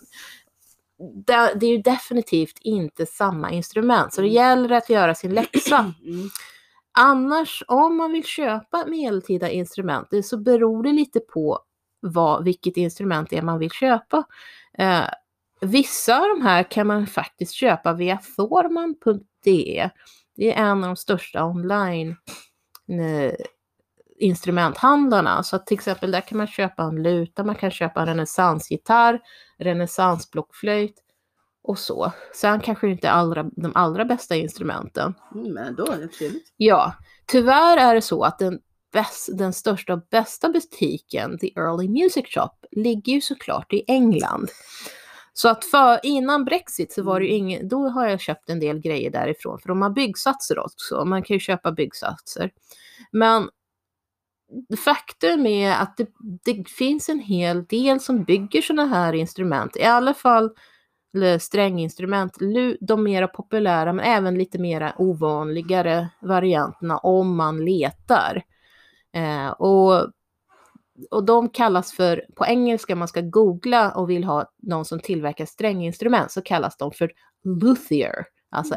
det, 1.26 1.52
det 1.60 1.66
är 1.66 1.70
ju 1.70 1.82
definitivt 1.82 2.58
inte 2.60 3.06
samma 3.06 3.50
instrument, 3.50 4.14
så 4.14 4.20
det 4.20 4.28
gäller 4.28 4.70
att 4.70 4.90
göra 4.90 5.14
sin 5.14 5.34
läxa. 5.34 5.92
mm. 6.04 6.28
Annars, 6.98 7.62
om 7.68 7.96
man 7.96 8.12
vill 8.12 8.24
köpa 8.24 8.86
medeltida 8.86 9.50
instrument 9.50 10.08
så 10.22 10.36
beror 10.36 10.82
det 10.82 10.92
lite 10.92 11.20
på 11.20 11.60
vad, 12.00 12.44
vilket 12.44 12.76
instrument 12.76 13.30
det 13.30 13.36
är 13.36 13.42
man 13.42 13.58
vill 13.58 13.70
köpa. 13.70 14.24
Eh, 14.78 15.04
vissa 15.60 16.20
av 16.20 16.28
de 16.28 16.42
här 16.42 16.62
kan 16.70 16.86
man 16.86 17.06
faktiskt 17.06 17.52
köpa 17.52 17.92
via 17.92 18.18
thorman.de. 18.36 19.90
Det 20.36 20.54
är 20.54 20.62
en 20.62 20.84
av 20.84 20.88
de 20.88 20.96
största 20.96 21.44
online 21.44 22.16
eh, 22.88 23.34
instrumenthandlarna. 24.18 25.42
Så 25.42 25.58
till 25.58 25.74
exempel 25.74 26.10
där 26.10 26.20
kan 26.20 26.38
man 26.38 26.46
köpa 26.46 26.82
en 26.82 27.02
luta, 27.02 27.44
man 27.44 27.54
kan 27.54 27.70
köpa 27.70 28.00
en 28.00 28.06
renässansgitarr, 28.06 29.20
renässansblockflöjt 29.58 31.02
och 31.62 31.78
så. 31.78 32.12
Sen 32.34 32.60
kanske 32.60 32.86
det 32.86 32.90
inte 32.90 33.10
allra, 33.10 33.42
de 33.42 33.72
allra 33.74 34.04
bästa 34.04 34.36
instrumenten. 34.36 35.14
Mm, 35.34 35.52
men 35.52 35.74
då 35.74 35.86
är 35.86 35.98
det 35.98 36.08
trevligt. 36.08 36.52
Ja, 36.56 36.94
tyvärr 37.26 37.76
är 37.76 37.94
det 37.94 38.02
så 38.02 38.22
att 38.22 38.38
den, 38.38 38.60
bäst, 38.96 39.28
den 39.38 39.52
största 39.52 39.92
och 39.92 40.06
bästa 40.10 40.48
butiken, 40.48 41.38
The 41.38 41.52
Early 41.56 41.88
Music 41.88 42.26
Shop, 42.26 42.50
ligger 42.70 43.12
ju 43.12 43.20
såklart 43.20 43.72
i 43.72 43.84
England. 43.86 44.48
Så 45.32 45.48
att 45.48 45.64
för, 45.64 46.00
innan 46.02 46.44
Brexit 46.44 46.92
så 46.92 47.02
var 47.02 47.20
det 47.20 47.26
ju 47.26 47.32
ingen, 47.32 47.68
då 47.68 47.88
har 47.88 48.08
jag 48.08 48.20
köpt 48.20 48.50
en 48.50 48.60
del 48.60 48.78
grejer 48.78 49.10
därifrån, 49.10 49.58
för 49.58 49.68
de 49.68 49.82
har 49.82 49.90
byggsatser 49.90 50.58
också, 50.58 51.04
man 51.04 51.22
kan 51.22 51.34
ju 51.34 51.40
köpa 51.40 51.72
byggsatser. 51.72 52.50
Men 53.12 53.48
faktum 54.84 55.46
är 55.46 55.72
att 55.72 55.96
det, 55.96 56.08
det 56.44 56.68
finns 56.68 57.08
en 57.08 57.20
hel 57.20 57.64
del 57.64 58.00
som 58.00 58.24
bygger 58.24 58.62
sådana 58.62 58.86
här 58.86 59.12
instrument, 59.12 59.76
i 59.76 59.84
alla 59.84 60.14
fall 60.14 60.50
stränginstrument, 61.40 62.36
de 62.80 63.02
mera 63.02 63.28
populära 63.28 63.92
men 63.92 64.04
även 64.04 64.38
lite 64.38 64.58
mera 64.58 64.92
ovanligare 64.98 66.08
varianterna 66.20 66.98
om 66.98 67.36
man 67.36 67.64
letar. 67.64 68.42
Eh, 69.16 69.48
och, 69.48 70.10
och 71.10 71.24
de 71.24 71.48
kallas 71.48 71.92
för, 71.92 72.24
på 72.36 72.46
engelska 72.46 72.96
man 72.96 73.08
ska 73.08 73.20
googla 73.20 73.92
och 73.92 74.10
vill 74.10 74.24
ha 74.24 74.52
någon 74.62 74.84
som 74.84 75.00
tillverkar 75.00 75.46
stränginstrument 75.46 76.32
så 76.32 76.42
kallas 76.42 76.76
de 76.76 76.92
för 76.92 77.10
luthier, 77.44 78.24
alltså 78.50 78.74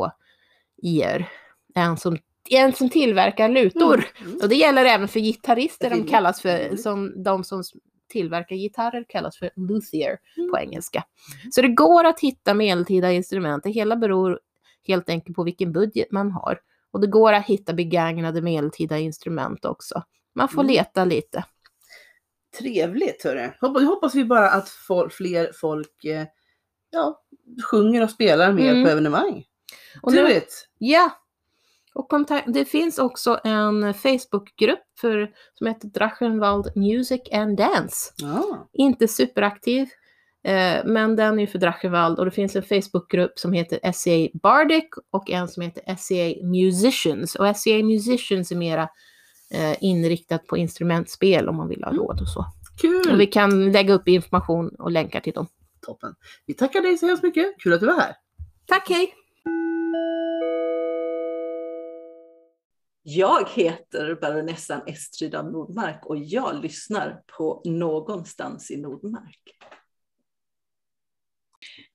L-U-T-H-I-R. 0.00 1.28
En 1.74 1.96
som, 1.96 2.18
en 2.50 2.72
som 2.72 2.90
tillverkar 2.90 3.48
lutor. 3.48 4.04
Mm. 4.20 4.38
Och 4.42 4.48
det 4.48 4.54
gäller 4.54 4.84
även 4.84 5.08
för 5.08 5.20
gitarrister, 5.20 5.90
de 5.90 5.96
Mm. 5.96 6.08
kallas 6.08 6.40
för, 6.40 6.58
Mm. 6.60 6.76
som 6.76 7.22
de 7.22 7.44
som 7.44 7.62
tillverkar 8.08 8.56
gitarrer 8.56 9.04
kallas 9.08 9.38
för 9.38 9.50
luthier 9.56 10.18
på 10.50 10.56
Mm. 10.56 10.68
engelska. 10.68 11.04
Så 11.50 11.62
det 11.62 11.68
går 11.68 12.04
att 12.04 12.20
hitta 12.20 12.54
medeltida 12.54 13.12
instrument, 13.12 13.62
det 13.64 13.70
hela 13.70 13.96
beror 13.96 14.40
helt 14.86 15.08
enkelt 15.08 15.36
på 15.36 15.42
vilken 15.42 15.72
budget 15.72 16.12
man 16.12 16.30
har. 16.30 16.60
Och 16.94 17.00
det 17.00 17.06
går 17.06 17.32
att 17.32 17.46
hitta 17.46 17.72
begagnade 17.72 18.42
medeltida 18.42 18.98
instrument 18.98 19.64
också. 19.64 20.02
Man 20.34 20.48
får 20.48 20.62
Mm. 20.62 20.72
leta 20.74 21.04
lite. 21.04 21.44
Trevligt 22.58 23.24
hörru. 23.24 23.50
Hoppas, 23.60 23.82
hoppas 23.82 24.14
vi 24.14 24.24
bara 24.24 24.50
att 24.50 24.68
fol- 24.68 25.08
fler 25.10 25.50
folk 25.54 26.04
eh, 26.04 26.24
ja, 26.90 27.22
sjunger 27.70 28.02
och 28.02 28.10
spelar 28.10 28.52
mer 28.52 28.70
Mm. 28.70 28.84
på 28.84 28.90
evenemang. 28.90 29.44
Och 30.02 30.12
nu, 30.12 30.18
Trevligt! 30.18 30.68
ja, 30.78 31.10
och 31.94 32.08
kontakt, 32.08 32.46
det 32.52 32.64
finns 32.64 32.98
också 32.98 33.40
en 33.44 33.94
Facebookgrupp 33.94 34.84
för, 35.00 35.30
som 35.54 35.66
heter 35.66 35.88
Drachenwald 35.88 36.76
Music 36.76 37.20
and 37.32 37.56
Dance. 37.56 38.12
Ja. 38.16 38.68
inte 38.72 39.08
superaktiv, 39.08 39.88
men 40.84 41.16
den 41.16 41.38
är 41.38 41.46
för 41.46 41.58
Drachenwald 41.58 42.18
och 42.18 42.24
det 42.24 42.30
finns 42.30 42.56
en 42.56 42.62
Facebookgrupp 42.62 43.38
som 43.38 43.52
heter 43.52 43.92
SCA 43.92 44.38
Bardic 44.42 44.84
och 45.10 45.30
en 45.30 45.48
som 45.48 45.62
heter 45.62 45.96
SCA 45.96 46.46
Musicians. 46.46 47.34
Och 47.34 47.56
SCA 47.56 47.82
Musicians 47.82 48.52
är 48.52 48.56
mera 48.56 48.88
eh, 49.50 49.76
inriktat 49.80 50.46
på 50.46 50.56
instrumentspel 50.56 51.48
om 51.48 51.56
man 51.56 51.68
vill 51.68 51.84
ha 51.84 51.90
Mm. 51.90 52.02
råd 52.02 52.20
och 52.20 52.28
så. 52.28 52.44
Kul! 52.80 53.12
Och 53.12 53.20
vi 53.20 53.26
kan 53.26 53.72
lägga 53.72 53.94
upp 53.94 54.08
information 54.08 54.68
och 54.78 54.90
länkar 54.90 55.20
till 55.20 55.32
dem. 55.32 55.46
Toppen. 55.86 56.14
Vi 56.46 56.54
tackar 56.54 56.80
dig 56.80 56.98
så 56.98 57.06
hemskt 57.06 57.22
mycket. 57.22 57.46
Kul 57.58 57.72
att 57.72 57.80
du 57.80 57.86
var 57.86 58.00
här. 58.00 58.16
Tack, 58.66 58.88
hej! 58.88 59.14
Jag 63.06 63.48
heter 63.48 64.18
baronessan 64.20 64.80
Estrida 64.86 65.42
Nordmark 65.42 66.06
och 66.06 66.16
jag 66.16 66.62
lyssnar 66.62 67.22
på 67.38 67.62
Någonstans 67.64 68.70
i 68.70 68.76
Nordmark. 68.76 69.40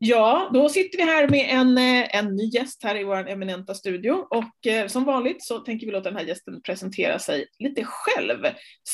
Ja, 0.02 0.50
då 0.54 0.70
sitter 0.70 0.98
vi 0.98 1.04
här 1.04 1.28
med 1.28 1.46
en, 1.50 1.78
eh, 1.78 2.16
en 2.16 2.36
ny 2.36 2.44
gäst 2.44 2.84
här 2.84 2.96
i 2.96 3.04
vår 3.04 3.30
eminenta 3.30 3.74
studio 3.74 4.12
och 4.12 4.68
eh, 4.68 4.88
som 4.88 5.04
vanligt 5.04 5.44
så 5.44 5.60
tänker 5.60 5.86
vi 5.86 5.92
låta 5.92 6.10
den 6.10 6.20
här 6.20 6.26
gästen 6.26 6.62
presentera 6.62 7.20
sig 7.20 7.48
lite 7.60 7.84
själv. 7.86 8.46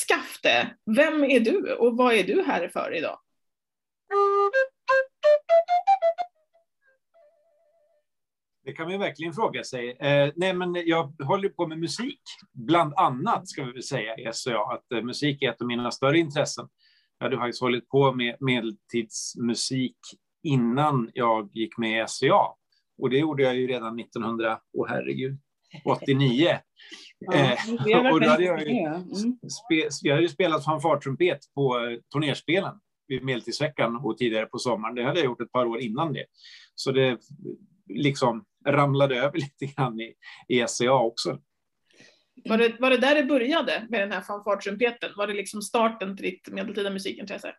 Skafte, 0.06 0.76
vem 0.96 1.24
är 1.24 1.40
du 1.40 1.72
och 1.72 1.96
vad 1.96 2.14
är 2.14 2.24
du 2.24 2.42
här 2.42 2.68
för 2.68 2.94
idag? 2.94 3.18
Det 8.64 8.72
kan 8.72 8.84
man 8.84 8.92
ju 8.92 8.98
verkligen 8.98 9.32
fråga 9.32 9.64
sig. 9.64 9.90
Eh, 9.90 10.32
nej, 10.36 10.54
men 10.54 10.74
jag 10.74 11.22
håller 11.22 11.48
på 11.48 11.66
med 11.66 11.78
musik, 11.78 12.20
bland 12.52 12.94
annat 12.96 13.48
ska 13.48 13.64
vi 13.64 13.72
väl 13.72 13.82
säga 13.82 14.16
i 14.16 14.32
SCA, 14.32 14.58
att 14.58 14.92
eh, 14.92 15.02
musik 15.02 15.42
är 15.42 15.50
ett 15.50 15.60
av 15.60 15.66
mina 15.66 15.90
större 15.90 16.18
intressen. 16.18 16.68
Jag 17.18 17.26
hade 17.26 17.36
faktiskt 17.36 17.60
hållit 17.60 17.88
på 17.88 18.12
med 18.12 18.36
medeltidsmusik 18.40 19.96
innan 20.46 21.10
jag 21.14 21.50
gick 21.54 21.78
med 21.78 22.04
i 22.04 22.08
SCA. 22.08 22.42
Och 22.98 23.10
det 23.10 23.18
gjorde 23.18 23.42
jag 23.42 23.56
ju 23.56 23.66
redan 23.66 24.00
1900, 24.00 24.58
oh, 24.72 24.88
herregud, 24.88 25.38
89. 25.84 26.44
Ja, 26.44 26.58
Eh, 27.34 28.12
och 28.12 28.20
då 28.20 28.28
hade 28.28 28.44
jag 28.44 28.60
ju, 28.60 28.66
Mm. 28.66 29.02
spe, 29.50 29.88
jag 30.02 30.14
hade 30.14 30.22
ju 30.22 30.28
spelat 30.28 30.64
fanfartrumpet 30.64 31.38
på 31.54 31.78
eh, 31.78 31.98
turnerspelen 32.12 32.74
vid 33.08 33.24
Medeltidsveckan 33.24 33.96
och 33.96 34.18
tidigare 34.18 34.46
på 34.46 34.58
sommaren. 34.58 34.94
Det 34.94 35.04
hade 35.04 35.18
jag 35.18 35.24
gjort 35.26 35.40
ett 35.40 35.52
par 35.52 35.66
år 35.66 35.80
innan 35.80 36.12
det. 36.12 36.24
Så 36.74 36.92
det 36.92 37.18
liksom 37.88 38.44
ramlade 38.66 39.16
över 39.16 39.32
lite 39.38 39.66
grann 39.66 40.00
i, 40.00 40.14
i 40.48 40.64
SCA 40.68 40.92
också. 40.92 41.38
Var 42.48 42.58
det, 42.58 42.76
var 42.80 42.90
det 42.90 42.98
där 42.98 43.14
det 43.14 43.24
började 43.24 43.86
med 43.88 44.00
den 44.00 44.12
här 44.12 44.20
fanfartrumpeten? 44.20 45.10
Var 45.16 45.26
det 45.26 45.34
liksom 45.34 45.62
starten 45.62 46.16
till 46.16 46.24
ditt 46.26 46.48
medeltida 46.52 46.90
musikintresse? 46.90 47.54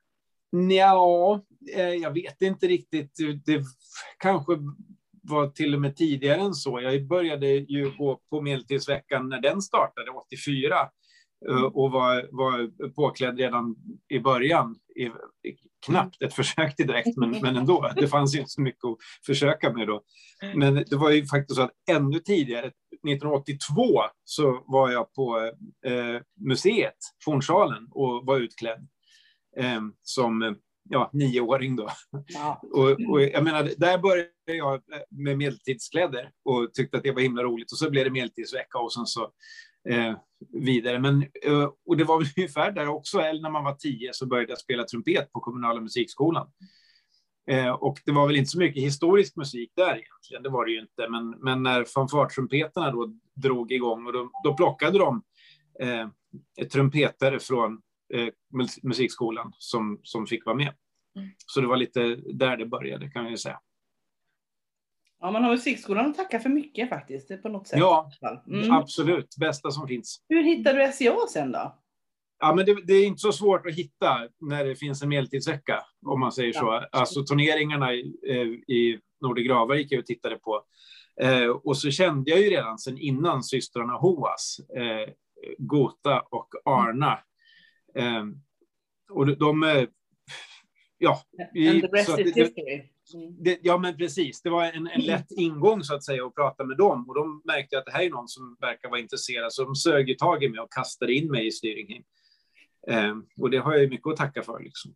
Ja, 0.50 1.42
eh, 1.76 1.94
jag 1.94 2.12
vet 2.12 2.42
inte 2.42 2.68
riktigt. 2.68 3.18
Det 3.46 3.64
kanske 4.18 4.58
var 5.22 5.48
till 5.48 5.76
och 5.76 5.82
med 5.82 5.96
tidigare 5.96 6.42
än 6.42 6.54
så. 6.54 6.82
Jag 6.82 7.08
började 7.08 7.48
ju 7.48 7.92
gå 7.98 8.22
på 8.30 8.42
Medeltidsveckan 8.42 9.30
när 9.30 9.42
den 9.42 9.62
startade, 9.62 10.12
84, 10.12 10.76
eh, 11.50 11.64
och 11.64 11.92
var, 11.92 12.30
var 12.32 12.90
påklädd 12.90 13.38
redan 13.38 13.76
i 14.10 14.20
början. 14.20 14.76
I, 14.96 15.10
knappt 15.86 16.22
ett 16.22 16.34
försök 16.34 16.76
till 16.76 16.88
dräkt, 16.88 17.18
men, 17.18 17.32
men 17.42 17.58
ändå. 17.58 17.92
Det 17.96 18.08
fanns 18.08 18.36
ju 18.36 18.40
inte 18.40 18.52
så 18.52 18.62
mycket 18.62 18.86
att 18.86 18.98
försöka 19.26 19.74
med 19.74 19.88
då. 19.88 20.02
Men 20.56 20.74
det 20.74 20.96
var 20.96 21.12
ju 21.12 21.26
faktiskt 21.26 21.56
så 21.56 21.62
att 21.62 21.72
ännu 21.90 22.20
tidigare, 22.20 22.68
1982, 22.68 24.02
så 24.24 24.64
var 24.68 24.92
jag 24.92 25.14
på 25.14 25.52
eh, 25.86 26.22
museet, 26.40 26.98
Fornsalen, 27.26 27.88
och 27.92 28.26
var 28.26 28.40
utklädd 28.40 28.88
som 30.04 30.42
eh, 30.42 30.52
ja, 30.90 31.10
nioåring 31.14 31.76
då. 31.76 31.90
Ja. 32.28 32.62
Och, 32.74 32.90
och 32.90 33.22
jag 33.22 33.44
menar, 33.44 33.72
där 33.78 33.98
började 33.98 34.30
jag 34.46 34.82
med 35.10 35.38
medeltidskläder 35.38 36.32
och 36.46 36.74
tyckte 36.74 36.98
att 36.98 37.04
det 37.04 37.12
var 37.12 37.22
himla 37.22 37.44
roligt. 37.44 37.72
Och 37.72 37.78
så 37.78 37.90
blev 37.90 38.04
det 38.04 38.12
medeltidsvecka 38.12 38.78
och 38.78 38.94
sen 38.94 39.06
så 39.06 39.32
eh, 39.90 40.16
vidare. 40.54 41.00
Men, 41.00 41.22
eh, 41.46 41.70
och 41.86 41.98
det 41.98 42.04
var 42.04 42.18
väl 42.18 42.28
ungefär 42.38 42.72
där 42.72 42.88
också, 42.88 43.20
eller 43.20 43.42
när 43.42 43.50
man 43.50 43.64
var 43.64 43.74
tio 43.76 44.14
så 44.14 44.26
började 44.26 44.52
jag 44.52 44.60
spela 44.60 44.84
trumpet 44.84 45.32
på 45.32 45.40
kommunala 45.40 45.82
musikskolan. 45.82 46.48
Eh, 47.52 47.70
och 47.70 48.00
det 48.06 48.12
var 48.12 48.28
väl 48.28 48.36
inte 48.36 48.50
så 48.50 48.60
mycket 48.60 48.84
historisk 48.84 49.36
musik 49.36 49.72
där 49.76 49.90
egentligen, 49.90 50.44
det 50.44 50.50
var 50.50 50.66
det 50.66 50.72
ju 50.72 50.80
inte. 50.80 51.10
Men, 51.10 51.30
men 51.30 51.64
när 51.64 51.84
fanfartrumpeterna 51.84 52.92
då 52.92 53.14
drog 53.36 53.72
igång 53.72 54.06
och 54.06 54.14
då, 54.14 54.32
då 54.44 54.54
plockade 54.54 54.98
de 54.98 55.22
eh, 55.80 56.08
trumpetare 56.72 57.40
från 57.40 57.82
eh, 58.14 58.28
mus- 58.54 58.80
musikskolan 58.84 59.54
som, 59.58 60.00
som 60.04 60.28
fick 60.28 60.46
vara 60.46 60.56
med. 60.56 60.74
Mm. 61.16 61.30
Så 61.46 61.62
det 61.62 61.68
var 61.68 61.78
lite 61.78 62.16
där 62.16 62.58
det 62.58 62.66
började 62.66 63.10
kan 63.10 63.30
ju 63.30 63.38
säga. 63.38 63.60
ja, 65.20 65.32
man 65.32 65.44
har 65.44 65.52
musikskolan 65.52 66.10
att 66.10 66.16
tacka 66.18 66.40
för 66.40 66.50
mycket 66.50 66.90
faktiskt. 66.90 67.42
På 67.42 67.50
något 67.50 67.68
sätt. 67.68 67.80
Ja. 67.80 68.12
Mm. 68.48 68.72
absolut. 68.72 69.36
Bästa 69.40 69.72
som 69.72 69.88
finns. 69.88 70.26
Hur 70.30 70.44
hittade 70.44 70.86
du 70.86 70.92
SCA 70.92 71.28
sen 71.30 71.52
då? 71.52 71.80
Ja, 72.40 72.54
men 72.56 72.66
det, 72.66 72.78
det 72.88 72.94
är 72.94 73.06
inte 73.08 73.20
så 73.20 73.32
svårt 73.32 73.66
att 73.66 73.74
hitta 73.76 74.28
när 74.40 74.66
det 74.66 74.76
finns 74.76 75.04
en 75.04 75.10
medeltidsvecka, 75.10 75.84
om 76.06 76.20
man 76.20 76.32
säger 76.32 76.54
så. 76.54 76.72
Alltså 76.92 77.24
turneringarna 77.24 77.94
i, 77.94 78.16
eh, 78.28 78.76
i 78.76 79.00
Nordegrava 79.22 79.76
gick 79.76 79.92
jag 79.92 80.00
och 80.00 80.06
tittade 80.06 80.36
på. 80.36 80.64
Eh, 81.22 81.48
och 81.48 81.78
så 81.78 81.92
kände 81.92 82.32
jag 82.32 82.40
ju 82.40 82.50
redan 82.50 82.78
sedan 82.78 82.98
innan 82.98 83.44
systrarna 83.44 83.94
Hoas, 83.94 84.58
eh, 84.60 85.14
Gota 85.58 86.20
och 86.22 86.48
Arna. 86.66 87.20
Eh, 87.98 88.26
och 89.10 89.38
de- 89.38 89.64
eh, 89.64 89.84
Ja, 91.00 91.22
vi- 91.54 91.82
det-. 92.34 92.84
Mm. 93.14 93.44
det, 93.44 93.60
ja, 93.64 93.78
men 93.78 93.98
precis. 93.98 94.42
Det 94.42 94.50
var 94.50 94.66
en, 94.66 94.88
en 94.88 95.02
lätt 95.02 95.32
ingång 95.32 95.84
så 95.84 95.96
att 95.96 96.04
säga 96.04 96.26
att 96.26 96.36
prata 96.36 96.64
med 96.66 96.78
dem. 96.78 97.10
Och 97.10 97.16
de 97.16 97.42
märkte 97.46 97.78
att 97.78 97.86
det 97.86 97.92
här 97.92 98.04
är 98.04 98.10
någon 98.10 98.28
som 98.28 98.58
verkar 98.60 98.90
vara 98.90 99.00
intresserad. 99.00 99.54
Så 99.54 99.64
de 99.64 99.76
sög 99.76 100.10
ju 100.10 100.16
tag 100.16 100.44
i 100.44 100.50
mig 100.50 100.60
och 100.60 100.72
kastade 100.74 101.14
in 101.14 101.32
mig 101.32 101.48
i 101.48 101.52
Styringheim. 101.52 102.04
Eh, 102.88 103.16
och 103.42 103.50
det 103.50 103.58
har 103.58 103.74
jag 103.74 103.82
ju 103.82 103.90
mycket 103.90 104.08
att 104.08 104.18
tacka 104.18 104.44
för. 104.44 104.60
Liksom. 104.60 104.96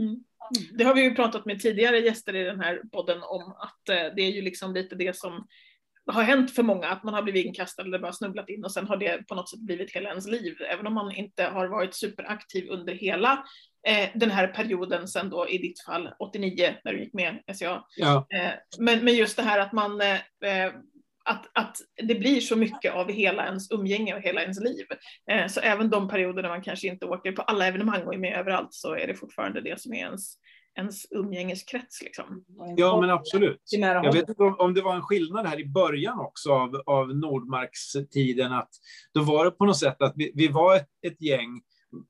Mm. 0.00 0.24
Det 0.78 0.84
har 0.84 0.94
vi 0.94 1.02
ju 1.02 1.14
pratat 1.14 1.46
med 1.46 1.60
tidigare 1.60 1.98
gäster 1.98 2.36
i 2.36 2.44
den 2.44 2.60
här 2.60 2.82
podden 2.92 3.22
om 3.22 3.42
att 3.58 3.88
eh, 3.88 4.14
det 4.16 4.22
är 4.22 4.30
ju 4.32 4.42
liksom 4.42 4.74
lite 4.74 4.94
det 4.94 5.16
som 5.16 5.46
har 6.06 6.22
hänt 6.22 6.50
för 6.50 6.62
många, 6.62 6.88
att 6.88 7.04
man 7.04 7.14
har 7.14 7.22
blivit 7.22 7.46
inkastad 7.46 7.82
eller 7.82 7.98
bara 7.98 8.12
snubblat 8.12 8.48
in 8.48 8.64
och 8.64 8.72
sen 8.72 8.86
har 8.86 8.96
det 8.96 9.28
på 9.28 9.34
något 9.34 9.50
sätt 9.50 9.60
blivit 9.60 9.96
hela 9.96 10.08
ens 10.08 10.26
liv. 10.26 10.56
Även 10.70 10.86
om 10.86 10.94
man 10.94 11.12
inte 11.12 11.44
har 11.44 11.66
varit 11.66 11.94
superaktiv 11.94 12.68
under 12.70 12.94
hela 12.94 13.44
eh, 13.86 14.08
den 14.14 14.30
här 14.30 14.46
perioden 14.46 15.08
sen 15.08 15.30
då 15.30 15.48
i 15.48 15.58
ditt 15.58 15.84
fall 15.84 16.14
89 16.18 16.74
när 16.84 16.92
du 16.92 17.00
gick 17.00 17.14
med 17.14 17.42
SCA. 17.54 17.84
Ja, 17.96 18.26
Eh, 18.34 18.52
men, 18.78 19.04
men 19.04 19.14
just 19.14 19.36
det 19.36 19.42
här 19.42 19.58
att 19.58 19.72
man 19.72 20.00
eh, 20.00 20.14
eh, 20.44 20.72
att, 21.24 21.50
att 21.52 21.76
det 22.02 22.14
blir 22.14 22.40
så 22.40 22.56
mycket 22.56 22.92
av 22.92 23.10
hela 23.10 23.46
ens 23.46 23.70
umgänge 23.70 24.14
och 24.14 24.20
hela 24.20 24.42
ens 24.42 24.60
liv. 24.60 24.86
Eh, 25.30 25.46
så 25.46 25.60
även 25.60 25.90
de 25.90 26.08
perioder 26.08 26.42
när 26.42 26.48
man 26.48 26.62
kanske 26.62 26.88
inte 26.88 27.06
åker 27.06 27.32
på 27.32 27.42
alla 27.42 27.66
evenemang 27.66 28.02
och 28.02 28.14
är 28.14 28.18
med 28.18 28.38
överallt 28.38 28.74
så 28.74 28.94
är 28.94 29.06
det 29.06 29.14
fortfarande 29.14 29.60
det 29.60 29.80
som 29.80 29.92
är 29.92 29.98
ens, 29.98 30.34
ens 30.78 31.06
umgängeskrets. 31.10 32.02
Liksom. 32.02 32.44
ja 32.76 33.00
men 33.00 33.10
absolut. 33.10 33.62
Jag 33.70 34.12
vet 34.12 34.28
inte 34.28 34.42
om, 34.42 34.74
det 34.74 34.82
var 34.82 34.94
en 34.94 35.02
skillnad 35.02 35.46
här 35.46 35.60
i 35.60 35.64
början 35.64 36.20
också 36.20 36.52
av, 36.52 36.82
av 36.86 37.16
Nordmarkstiden. 37.16 38.52
Att 38.52 38.70
då 39.14 39.22
var 39.22 39.44
det 39.44 39.50
på 39.50 39.64
något 39.64 39.78
sätt 39.78 40.02
att 40.02 40.12
vi, 40.16 40.32
vi 40.34 40.48
var 40.48 40.76
ett, 40.76 40.88
ett 41.06 41.22
gäng. 41.22 41.62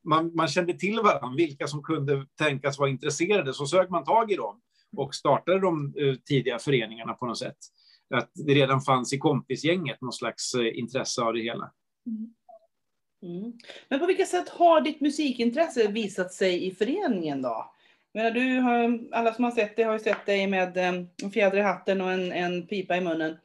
Man, 0.05 0.35
man 0.35 0.49
kände 0.49 0.73
till 0.73 1.01
varandra, 1.01 1.37
vilka 1.37 1.67
som 1.67 1.83
kunde 1.83 2.27
tänkas 2.39 2.79
vara 2.79 2.91
intresserade. 2.91 3.55
Så 3.55 3.67
sög 3.67 3.91
man 3.91 4.05
tag 4.05 4.33
i 4.33 4.37
dem 4.37 4.61
och 4.97 5.15
startade 5.15 5.61
de 5.61 5.95
eh, 5.99 6.15
tidiga 6.15 6.59
föreningarna 6.59 7.13
på 7.13 7.27
något 7.27 7.39
sätt. 7.39 7.59
Att 8.15 8.31
det 8.35 8.55
redan 8.55 8.81
fanns 8.81 9.13
i 9.13 9.19
kompisgänget 9.19 10.01
någon 10.01 10.13
slags 10.13 10.55
eh, 10.55 10.79
intresse 10.79 11.23
av 11.23 11.33
det 11.33 11.41
hela. 11.41 11.73
Mm. 13.23 13.53
Men 13.89 14.01
på 14.01 14.07
vilket 14.07 14.29
sätt 14.29 14.49
har 14.49 14.81
ditt 14.81 15.01
musikintresse 15.01 15.89
visat 15.89 16.33
sig 16.33 16.67
i 16.67 16.75
föreningen 16.75 17.43
då? 17.43 17.73
Menar, 18.15 18.31
du 18.31 18.61
har, 18.61 19.01
alla 19.13 19.35
som 19.35 19.45
har 19.45 19.51
sett 19.51 19.77
dig 19.77 19.85
har 19.85 19.93
ju 19.93 19.99
sett 19.99 20.27
dig 20.27 20.47
med 20.47 20.77
eh, 20.77 20.95
en 21.23 21.31
fjäder 21.31 21.59
i 21.59 21.63
hatten 21.63 22.01
och 22.01 22.13
en, 22.13 22.33
en 22.33 22.67
pipa 22.67 22.97
i 22.97 23.01
munnen. 23.01 23.39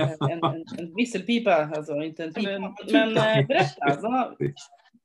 Eh, 0.00 0.12
En, 0.12 0.44
en, 0.44 0.64
en 0.78 0.94
visselpipa, 0.94 1.54
alltså 1.54 2.02
inte 2.02 2.24
en 2.24 2.32
pipa. 2.32 2.74
Men 2.92 3.16
eh, 3.16 3.46
berätta, 3.46 3.76
alltså, 3.84 4.36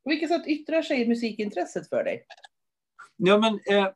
på 0.03 0.09
vilket 0.09 0.30
sätt 0.30 0.47
yttrar 0.47 0.82
sig 0.82 1.07
musikintresset 1.07 1.89
för 1.89 2.03
dig? 2.03 2.25
Ja, 3.15 3.38
men 3.38 3.53
eh, 3.53 3.88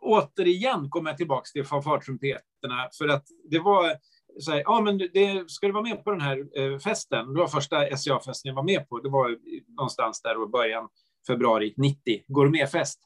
återigen 0.00 0.90
kommer 0.90 1.10
jag 1.10 1.16
tillbaka 1.16 1.44
till 1.52 1.64
fanfartrumpeterna 1.64 2.88
för 2.98 3.08
att 3.08 3.24
det 3.50 3.58
var 3.58 3.96
så 4.38 4.50
här, 4.50 4.62
ja 4.64 4.80
men 4.80 4.98
det, 4.98 5.50
ska 5.50 5.66
du 5.66 5.72
vara 5.72 5.82
med 5.82 6.04
på 6.04 6.10
den 6.10 6.20
här 6.20 6.38
eh, 6.58 6.78
festen? 6.78 7.34
Det 7.34 7.40
var 7.40 7.48
första 7.48 7.96
SCA-festen 7.96 8.48
jag 8.48 8.54
var 8.54 8.62
med 8.62 8.88
på. 8.88 8.98
Det 8.98 9.08
var 9.08 9.38
någonstans 9.76 10.22
där 10.22 10.44
i 10.44 10.46
början 10.46 10.88
februari 11.26 11.74
90, 11.76 12.22
gourmetfest. 12.28 13.00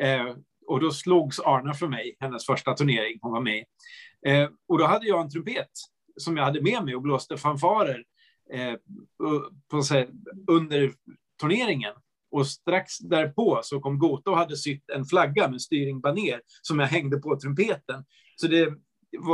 Eh, 0.00 0.34
och 0.66 0.80
då 0.80 0.90
slogs 0.90 1.40
Arna 1.40 1.74
för 1.74 1.88
mig, 1.88 2.16
hennes 2.20 2.46
första 2.46 2.74
turnering 2.74 3.18
hon 3.22 3.32
var 3.32 3.40
med 3.40 3.56
i. 3.56 3.64
eh, 4.30 4.48
Och 4.68 4.78
då 4.78 4.86
hade 4.86 5.06
jag 5.06 5.20
en 5.20 5.30
trumpet 5.30 5.70
som 6.16 6.36
jag 6.36 6.44
hade 6.44 6.62
med 6.62 6.84
mig 6.84 6.94
och 6.94 7.02
blåste 7.02 7.36
fanfarer 7.36 8.04
eh, 8.52 8.74
på, 9.70 9.82
så 9.82 9.94
här, 9.94 10.08
under 10.50 10.92
turneringen. 11.40 11.94
Och 12.30 12.46
strax 12.46 12.98
därpå 12.98 13.60
så 13.62 13.80
kom 13.80 13.98
Gota 13.98 14.30
och 14.30 14.36
hade 14.36 14.56
sytt 14.56 14.90
en 14.90 15.04
flagga 15.04 15.48
med 15.48 15.62
styring 15.62 16.00
baner 16.00 16.40
som 16.62 16.78
jag 16.78 16.86
hängde 16.86 17.18
på 17.18 17.40
trumpeten. 17.40 18.04
Så 18.36 18.46
det 18.46 18.72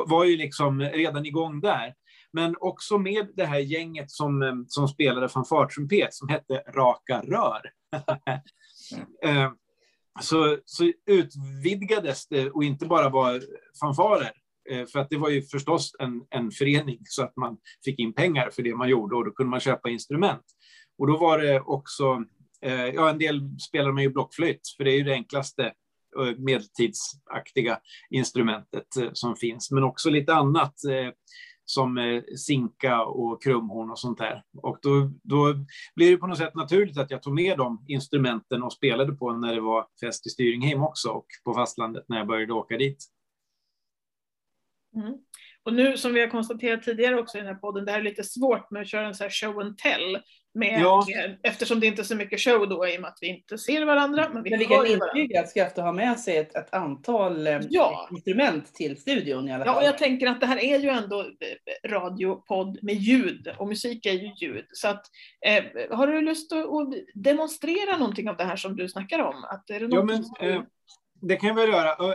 var 0.06 0.24
ju 0.24 0.36
liksom 0.36 0.80
redan 0.80 1.26
igång 1.26 1.60
där. 1.60 1.94
Men 2.32 2.56
också 2.60 2.98
med 2.98 3.28
det 3.36 3.44
här 3.46 3.58
gänget 3.58 4.10
som, 4.10 4.42
eh, 4.42 4.54
som 4.66 4.88
spelade 4.88 5.28
fanfartrumpet 5.28 6.14
som 6.14 6.28
hette 6.28 6.62
Raka 6.74 7.20
Rör. 7.22 7.62
Eh, 9.24 9.50
så, 10.20 10.58
så 10.64 10.92
utvidgades 11.06 12.28
det 12.28 12.50
och 12.50 12.64
inte 12.64 12.86
bara 12.86 13.08
var 13.08 13.42
fanfarer. 13.80 14.32
Eh, 14.70 14.86
för 14.86 14.98
att 14.98 15.10
det 15.10 15.16
var 15.16 15.28
ju 15.28 15.42
förstås 15.42 15.96
en, 15.98 16.22
en 16.30 16.50
förening 16.50 16.98
så 17.04 17.22
att 17.22 17.36
man 17.36 17.56
fick 17.84 17.98
in 17.98 18.12
pengar 18.12 18.50
för 18.50 18.62
det 18.62 18.74
man 18.74 18.88
gjorde 18.88 19.16
och 19.16 19.24
då 19.24 19.30
kunde 19.30 19.50
man 19.50 19.60
köpa 19.60 19.90
instrument. 19.90 20.44
Och 20.98 21.06
då 21.06 21.16
var 21.16 21.38
det 21.38 21.60
också, 21.60 22.24
eh, 22.62 22.86
ja 22.86 23.10
en 23.10 23.18
del 23.18 23.60
spelade 23.68 23.92
man 23.92 24.02
ju 24.02 24.10
blockflöjt 24.10 24.60
för 24.76 24.84
det 24.84 24.90
är 24.90 24.96
ju 24.96 25.04
det 25.04 25.12
enklaste 25.12 25.64
eh, 26.20 26.38
medeltidsaktiga 26.38 27.78
instrumentet 28.10 28.86
som 29.12 29.36
finns. 29.36 29.70
Men 29.70 29.84
också 29.84 30.10
lite 30.10 30.34
annat 30.34 30.84
eh, 30.84 31.10
som 31.64 31.98
eh, 31.98 32.22
sinka 32.36 33.02
och 33.02 33.42
krumhorn 33.42 33.90
och 33.90 33.98
sånt 33.98 34.18
där. 34.18 34.42
Och 34.62 34.78
då, 34.82 35.10
då 35.22 35.54
blir 35.94 36.10
det 36.10 36.16
på 36.16 36.26
något 36.26 36.38
sätt 36.38 36.54
naturligt 36.54 36.98
att 36.98 37.10
jag 37.10 37.22
tog 37.22 37.34
med 37.34 37.58
de 37.58 37.84
instrumenten 37.88 38.62
och 38.62 38.72
spelade 38.72 39.12
på 39.12 39.32
när 39.32 39.54
det 39.54 39.60
var 39.60 39.86
fest 40.00 40.26
i 40.26 40.30
Styringheim 40.30 40.82
också 40.82 41.08
och 41.08 41.26
på 41.44 41.54
fastlandet 41.54 42.04
när 42.08 42.18
jag 42.18 42.26
började 42.26 42.52
åka 42.52 42.76
dit. 42.76 43.04
Mm. 44.96 45.14
Och 45.62 45.74
nu 45.74 45.96
som 45.96 46.14
vi 46.14 46.20
har 46.20 46.28
konstaterat 46.28 46.82
tidigare 46.82 47.20
också 47.20 47.38
i 47.38 47.40
den 47.40 47.54
här 47.54 47.60
podden, 47.60 47.84
det 47.84 47.92
här 47.92 47.98
är 47.98 48.04
lite 48.04 48.24
svårt 48.24 48.70
med 48.70 48.82
att 48.82 48.88
köra 48.88 49.06
en 49.06 49.14
så 49.14 49.24
här 49.24 49.30
show 49.30 49.60
and 49.60 49.78
tell. 49.78 50.18
Med, 50.54 50.80
Ja. 50.82 51.04
med, 51.08 51.38
eftersom 51.42 51.80
det 51.80 51.86
inte 51.86 52.02
är 52.02 52.04
så 52.04 52.16
mycket 52.16 52.40
show 52.40 52.68
då 52.68 52.88
i 52.88 52.96
och 52.96 53.00
med 53.00 53.08
att 53.08 53.18
vi 53.20 53.26
inte 53.26 53.58
ser 53.58 53.84
varandra. 53.84 54.28
Men 54.32 54.42
vi, 54.42 54.50
Men 54.50 54.58
vi 54.58 54.64
kan 54.64 54.86
intyga 54.86 55.40
att 55.40 55.48
Skafte 55.48 55.82
har 55.82 55.92
med 55.92 56.20
sig 56.20 56.36
ett, 56.36 56.56
ett 56.56 56.74
antal 56.74 57.46
eh, 57.46 57.60
Ja. 57.70 58.08
instrument 58.12 58.74
till 58.74 59.00
studion 59.00 59.48
i 59.48 59.52
alla 59.52 59.64
Ja, 59.64 59.70
och 59.70 59.76
fall. 59.76 59.84
jag 59.84 59.98
tänker 59.98 60.26
att 60.26 60.40
det 60.40 60.46
här 60.46 60.64
är 60.64 60.78
ju 60.78 60.88
ändå 60.88 61.20
eh, 61.20 61.90
radiopodd 61.90 62.78
med 62.82 62.94
ljud 62.94 63.48
och 63.58 63.68
musik 63.68 64.06
är 64.06 64.12
ju 64.12 64.30
ljud. 64.46 64.64
Så 64.72 64.88
att, 64.88 65.06
eh, 65.46 65.96
har 65.96 66.06
du 66.06 66.20
lust 66.20 66.52
att, 66.52 66.58
att 66.58 66.94
demonstrera 67.14 67.96
någonting 67.98 68.28
av 68.28 68.36
det 68.36 68.44
här 68.44 68.56
som 68.56 68.76
du 68.76 68.88
snackar 68.88 69.18
om? 69.18 69.44
Att, 69.44 69.70
är 69.70 69.80
det 69.80 69.88
Ja, 69.96 70.02
men, 70.02 70.24
som- 70.24 70.36
eh, 70.46 70.62
det 71.20 71.36
kan 71.36 71.48
jag 71.48 71.54
väl 71.56 71.68
göra. 71.68 72.14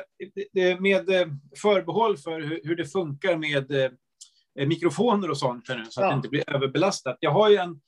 Det- 0.54 0.80
Med 0.80 1.10
eh, 1.10 1.28
förbehåll 1.62 2.18
för 2.18 2.42
hur, 2.42 2.62
hur 2.64 2.76
det 2.76 2.86
funkar 2.86 3.38
med 3.38 3.72
eh, 4.60 4.68
mikrofoner 4.68 5.30
och 5.30 5.38
sånt 5.38 5.70
här 5.70 5.78
nu, 5.78 5.86
så 5.90 6.02
att 6.02 6.06
Ja. 6.06 6.12
det 6.12 6.16
inte 6.16 6.30
blir 6.30 6.44
överbelastat. 6.56 7.18
Jag 7.20 7.32
har 7.32 7.50
ju 7.50 7.56
en, 7.58 7.80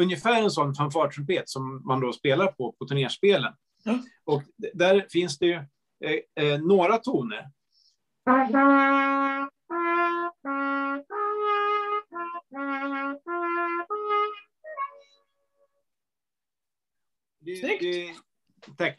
ungefär 0.00 0.42
en 0.42 0.50
sån 0.50 0.74
fanfartrumpet 0.74 1.48
som 1.48 1.82
man 1.86 2.00
då 2.00 2.12
spelar 2.12 2.46
på 2.46 2.72
på 2.72 2.86
turnerspelen. 2.86 3.52
Ja. 3.84 3.98
Och 4.24 4.42
där 4.74 5.06
finns 5.10 5.38
det 5.38 5.46
ju 5.46 5.54
eh, 6.04 6.44
eh, 6.44 6.60
några 6.60 6.98
toner. 6.98 7.50
Det, 17.40 17.56
Snyggt. 17.56 17.82
det, 17.82 18.14
tack. 18.76 18.98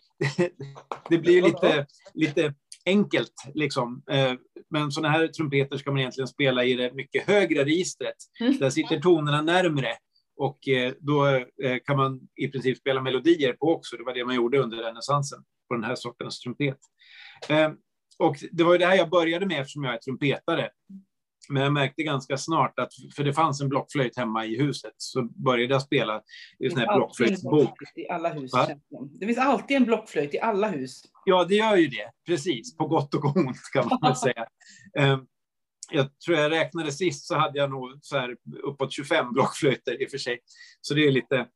Det 1.09 1.17
blir 1.17 1.41
lite, 1.41 1.85
lite 2.13 2.53
enkelt, 2.85 3.33
liksom. 3.53 4.03
Eh, 4.11 4.33
Men 4.69 4.91
sådana 4.91 5.13
här 5.17 5.27
trumpeter 5.27 5.77
ska 5.77 5.91
man 5.91 5.99
egentligen 5.99 6.27
spela 6.27 6.63
i 6.63 6.73
det 6.73 6.93
mycket 6.93 7.27
högre 7.27 7.65
registret. 7.65 8.15
Mm. 8.39 8.57
Där 8.57 8.69
sitter 8.69 8.99
tonerna 8.99 9.41
närmre. 9.41 9.89
Och 10.38 10.67
eh, 10.67 10.93
då 10.99 11.27
eh, 11.27 11.77
kan 11.86 11.97
man 11.97 12.19
i 12.36 12.47
princip 12.47 12.77
spela 12.77 13.01
melodier 13.01 13.53
på 13.53 13.65
också. 13.75 13.97
Det 13.97 14.03
var 14.03 14.13
det 14.13 14.25
man 14.25 14.36
gjorde 14.36 14.59
under 14.59 14.77
renässansen 14.77 15.39
på 15.67 15.73
den 15.73 15.83
här 15.83 15.95
sortens 15.95 16.39
trumpet. 16.39 16.77
Eh, 17.49 17.71
Och 18.17 18.36
det 18.51 18.63
var 18.63 18.71
ju 18.71 18.77
det 18.77 18.86
här 18.86 18.95
jag 18.95 19.09
började 19.09 19.45
med 19.45 19.61
eftersom 19.61 19.83
jag 19.83 19.93
är 19.93 19.97
trumpetare. 19.97 20.69
Men 21.49 21.63
jag 21.63 21.73
märkte 21.73 22.03
ganska 22.03 22.38
snart 22.38 22.79
att, 22.79 22.89
för 23.15 23.23
det 23.23 23.33
fanns 23.33 23.61
en 23.61 23.69
blockflöjt 23.69 24.17
hemma 24.17 24.45
i 24.45 24.57
huset, 24.59 24.93
så 24.97 25.23
började 25.23 25.73
jag 25.73 25.81
spela 25.81 26.21
i 26.59 26.65
en 26.65 26.71
sån 26.71 26.79
här 26.79 26.97
blockflöjtsbok. 26.97 27.51
blockflöjt 27.51 27.97
I 27.97 28.09
alla 28.09 28.29
hus. 28.33 28.53
Va? 28.53 28.65
känns 28.67 28.81
det 29.19 29.25
finns 29.25 29.38
alltid 29.38 29.77
en 29.77 29.83
blockflöjt 29.86 30.33
i 30.33 30.39
alla 30.39 30.69
hus. 30.69 31.01
Ja, 31.25 31.45
det 31.49 31.55
gör 31.55 31.75
ju 31.75 31.88
det. 31.88 32.11
Precis, 32.27 32.77
på 32.77 32.88
gott 32.88 33.13
och 33.13 33.36
ont 33.36 33.57
kan 33.73 33.88
man 33.88 33.99
väl 34.01 34.15
säga. 34.25 34.47
Jag 35.91 36.19
tror 36.19 36.38
jag 36.38 36.51
räknade 36.51 36.91
sist 36.91 37.25
så 37.25 37.36
hade 37.36 37.59
jag 37.59 37.69
nog 37.69 37.99
så 38.01 38.17
här 38.17 38.36
uppåt 38.63 38.93
25 38.93 39.33
blockflöjter 39.33 40.01
i 40.01 40.05
och 40.05 40.11
för 40.11 40.17
sig. 40.17 40.39
Så 40.81 40.93
det 40.93 41.07
är 41.07 41.11
lite 41.11 41.47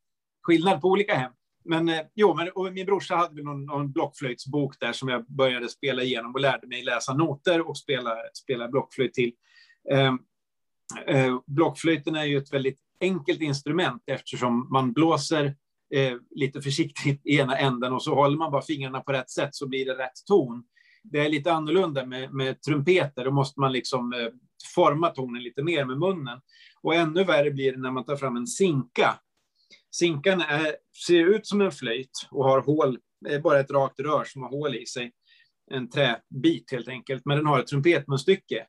skillnad 0.42 0.80
på 0.80 0.88
olika 0.88 1.14
hem. 1.14 1.32
Men 1.64 1.88
eh, 1.88 2.00
jo, 2.14 2.34
men, 2.34 2.48
och 2.48 2.72
min 2.72 2.86
brorsa 2.86 3.16
hade 3.16 3.42
någon, 3.42 3.64
någon 3.64 3.92
blockflöjtsbok 3.92 4.80
där 4.80 4.92
som 4.92 5.08
jag 5.08 5.26
började 5.26 5.68
spela 5.68 6.02
igenom 6.02 6.34
och 6.34 6.40
lärde 6.40 6.66
mig 6.66 6.82
läsa 6.82 7.14
noter 7.14 7.68
och 7.68 7.78
spela, 7.78 8.16
spela 8.34 8.68
blockflöjt 8.68 9.14
till. 9.14 9.32
Eh, 9.90 10.14
eh, 11.06 11.38
blockflöjten 11.46 12.14
är 12.14 12.24
ju 12.24 12.38
ett 12.38 12.52
väldigt 12.52 12.78
enkelt 13.00 13.40
instrument 13.40 14.02
eftersom 14.06 14.68
man 14.72 14.92
blåser 14.92 15.56
eh, 15.94 16.16
lite 16.30 16.62
försiktigt 16.62 17.26
i 17.26 17.38
ena 17.38 17.58
änden 17.58 17.92
och 17.92 18.02
så 18.02 18.14
håller 18.14 18.38
man 18.38 18.52
bara 18.52 18.62
fingrarna 18.62 19.00
på 19.00 19.12
rätt 19.12 19.30
sätt 19.30 19.54
så 19.54 19.68
blir 19.68 19.84
det 19.84 19.94
rätt 19.94 20.26
ton. 20.26 20.64
Det 21.02 21.18
är 21.18 21.28
lite 21.28 21.52
annorlunda 21.52 22.06
med, 22.06 22.32
med 22.32 22.62
trumpeter, 22.62 23.24
då 23.24 23.30
måste 23.30 23.60
man 23.60 23.72
liksom 23.72 24.12
eh, 24.12 24.28
forma 24.74 25.08
tonen 25.08 25.42
lite 25.42 25.62
mer 25.62 25.84
med 25.84 25.98
munnen. 25.98 26.40
Och 26.82 26.94
ännu 26.94 27.24
värre 27.24 27.50
blir 27.50 27.72
det 27.72 27.78
när 27.78 27.90
man 27.90 28.04
tar 28.04 28.16
fram 28.16 28.36
en 28.36 28.46
sinka. 28.46 29.20
Sinkan 29.90 30.40
är, 30.40 30.76
ser 31.06 31.26
ut 31.26 31.46
som 31.46 31.60
en 31.60 31.72
flöjt 31.72 32.28
och 32.30 32.44
har 32.44 32.60
hål, 32.60 32.98
är 33.28 33.40
bara 33.40 33.60
ett 33.60 33.70
rakt 33.70 34.00
rör 34.00 34.24
som 34.24 34.42
har 34.42 34.50
hål 34.50 34.76
i 34.76 34.86
sig. 34.86 35.12
En 35.70 35.90
träbit 35.90 36.72
helt 36.72 36.88
enkelt, 36.88 37.22
men 37.24 37.36
den 37.36 37.46
har 37.46 37.60
ett 37.60 37.66
trumpetmunstycke. 37.66 38.66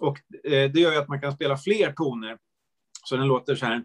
Och 0.00 0.18
eh, 0.44 0.70
det 0.70 0.80
gör 0.80 0.92
ju 0.92 0.98
att 0.98 1.08
man 1.08 1.20
kan 1.20 1.32
spela 1.32 1.56
fler 1.56 1.92
toner. 1.92 2.38
Så 3.04 3.16
den 3.16 3.26
låter 3.26 3.54
så 3.54 3.66
här. 3.66 3.84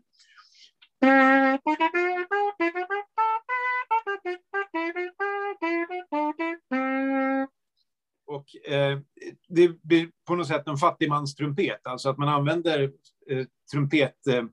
Och 8.33 8.71
eh, 8.73 8.99
det 9.47 9.81
blir 9.83 10.09
på 10.27 10.35
något 10.35 10.47
sätt 10.47 10.67
en 10.67 10.77
fattigmanstrumpet, 10.77 11.87
alltså 11.87 12.09
att 12.09 12.17
man 12.17 12.29
använder 12.29 12.91
eh, 13.29 13.45
trumpettruten, 13.71 14.49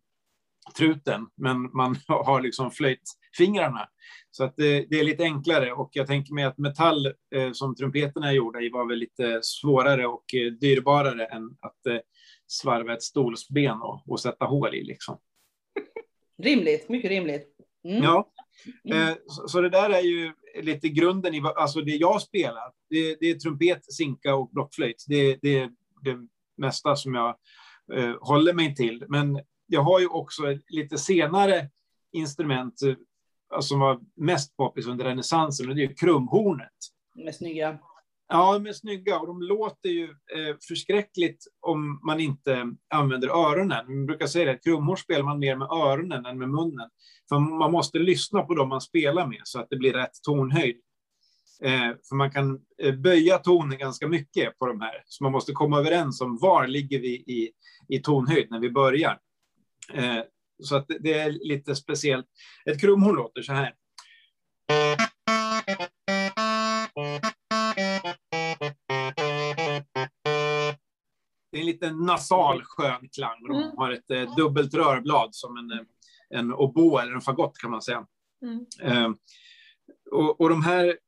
men 1.36 1.62
man 1.72 1.96
har 2.06 2.40
liksom 2.40 2.70
flöjtfingrarna. 2.70 3.88
Så 4.30 4.44
att 4.44 4.56
det, 4.56 4.86
det 4.90 5.00
är 5.00 5.04
lite 5.04 5.22
enklare 5.22 5.72
och 5.72 5.90
jag 5.92 6.06
tänker 6.06 6.34
mig 6.34 6.44
att 6.44 6.58
metall 6.58 7.06
eh, 7.06 7.52
som 7.52 7.76
trumpeterna 7.76 8.28
är 8.28 8.32
gjorda 8.32 8.60
i 8.60 8.70
var 8.70 8.88
väl 8.88 8.98
lite 8.98 9.40
svårare 9.42 10.06
och 10.06 10.34
eh, 10.34 10.52
dyrbarare 10.52 11.26
än 11.26 11.56
att 11.60 11.86
eh, 11.86 11.98
svarva 12.46 12.94
ett 12.94 13.02
stolsben 13.02 13.82
och, 13.82 14.02
och 14.06 14.20
sätta 14.20 14.44
hål 14.44 14.74
i. 14.74 14.84
Liksom. 14.84 15.18
Rimligt, 16.42 16.88
mycket 16.88 17.10
rimligt. 17.10 17.48
Mm. 17.84 18.02
Ja. 18.02 18.32
Mm. 18.84 19.08
Eh, 19.08 19.14
så, 19.26 19.48
så 19.48 19.60
det 19.60 19.70
där 19.70 19.90
är 19.90 20.00
ju 20.00 20.32
lite 20.62 20.88
grunden 20.88 21.34
i 21.34 21.42
alltså 21.56 21.80
det 21.80 21.96
jag 21.96 22.22
spelar. 22.22 22.72
Det, 22.90 23.16
det 23.20 23.30
är 23.30 23.34
trumpet, 23.34 23.92
sinka 23.92 24.34
och 24.34 24.50
blockflöjt. 24.50 25.04
Det, 25.08 25.38
det 25.42 25.58
är 25.58 25.70
det 26.02 26.16
mesta 26.56 26.96
som 26.96 27.14
jag 27.14 27.36
eh, 27.94 28.14
håller 28.20 28.52
mig 28.52 28.74
till. 28.74 29.04
Men 29.08 29.40
jag 29.66 29.82
har 29.82 30.00
ju 30.00 30.06
också 30.06 30.52
ett 30.52 30.70
lite 30.70 30.98
senare 30.98 31.68
instrument 32.12 32.74
alltså, 33.54 33.68
som 33.68 33.80
var 33.80 34.00
mest 34.16 34.56
poppis 34.56 34.86
under 34.86 35.04
renässansen 35.04 35.68
och 35.68 35.74
det 35.74 35.82
är 35.82 35.94
krumhornet. 35.94 36.68
krumhornet. 37.14 37.28
är 37.28 37.32
snygga. 37.32 37.78
Ja, 38.32 38.52
de 38.52 38.66
är 38.66 38.72
snygga 38.72 39.18
och 39.18 39.26
de 39.26 39.42
låter 39.42 39.88
ju 39.88 40.04
eh, 40.04 40.56
förskräckligt 40.68 41.44
om 41.60 42.00
man 42.06 42.20
inte 42.20 42.66
använder 42.94 43.28
öronen. 43.28 43.86
Man 43.86 44.06
brukar 44.06 44.26
säga 44.26 44.44
det, 44.44 44.50
att 44.50 44.64
krumhorn 44.64 44.96
spelar 44.96 45.22
man 45.24 45.38
mer 45.38 45.56
med 45.56 45.68
öronen 45.70 46.26
än 46.26 46.38
med 46.38 46.48
munnen. 46.48 46.90
För 47.28 47.38
man 47.38 47.72
måste 47.72 47.98
lyssna 47.98 48.42
på 48.42 48.54
dem 48.54 48.68
man 48.68 48.80
spelar 48.80 49.26
med 49.26 49.40
så 49.44 49.60
att 49.60 49.66
det 49.70 49.76
blir 49.76 49.92
rätt 49.92 50.22
tonhöjd. 50.26 50.76
Eh, 51.62 51.90
för 52.08 52.14
man 52.14 52.30
kan 52.30 52.60
eh, 52.82 52.94
böja 52.94 53.38
tonen 53.38 53.78
ganska 53.78 54.08
mycket 54.08 54.58
på 54.58 54.66
de 54.66 54.80
här. 54.80 55.02
Så 55.06 55.24
man 55.24 55.32
måste 55.32 55.52
komma 55.52 55.78
överens 55.78 56.20
om 56.20 56.38
var 56.40 56.66
ligger 56.66 57.00
vi 57.00 57.08
i, 57.14 57.50
i 57.88 57.98
tonhöjd 57.98 58.46
när 58.50 58.60
vi 58.60 58.70
börjar. 58.70 59.18
Eh, 59.92 60.18
så 60.62 60.76
att 60.76 60.88
det- 60.88 60.98
det 60.98 61.14
är 61.14 61.30
lite 61.30 61.74
speciellt. 61.76 62.26
Ett 62.70 62.80
krumhorn 62.80 63.16
låter 63.16 63.42
så 63.42 63.52
här. 63.52 63.74
Lite 71.80 71.94
nasal 71.94 72.62
skön 72.64 73.08
klang. 73.16 73.42
De 73.48 73.56
Mm. 73.56 73.70
har 73.76 73.90
ett 73.90 74.10
eh, 74.10 74.34
dubbelt 74.36 74.74
rörblad 74.74 75.34
som 75.34 75.56
en, 75.56 75.70
eh, 75.72 75.78
en 76.30 76.52
oboe 76.52 77.02
eller 77.02 77.12
en 77.12 77.20
fagott 77.20 77.58
kan 77.58 77.70
man 77.70 77.82
säga. 77.82 78.06
Mm. 78.42 78.66
Eh, 78.82 79.10
och, 80.10 80.40
och 80.40 80.48
de 80.48 80.64
här 80.64 80.98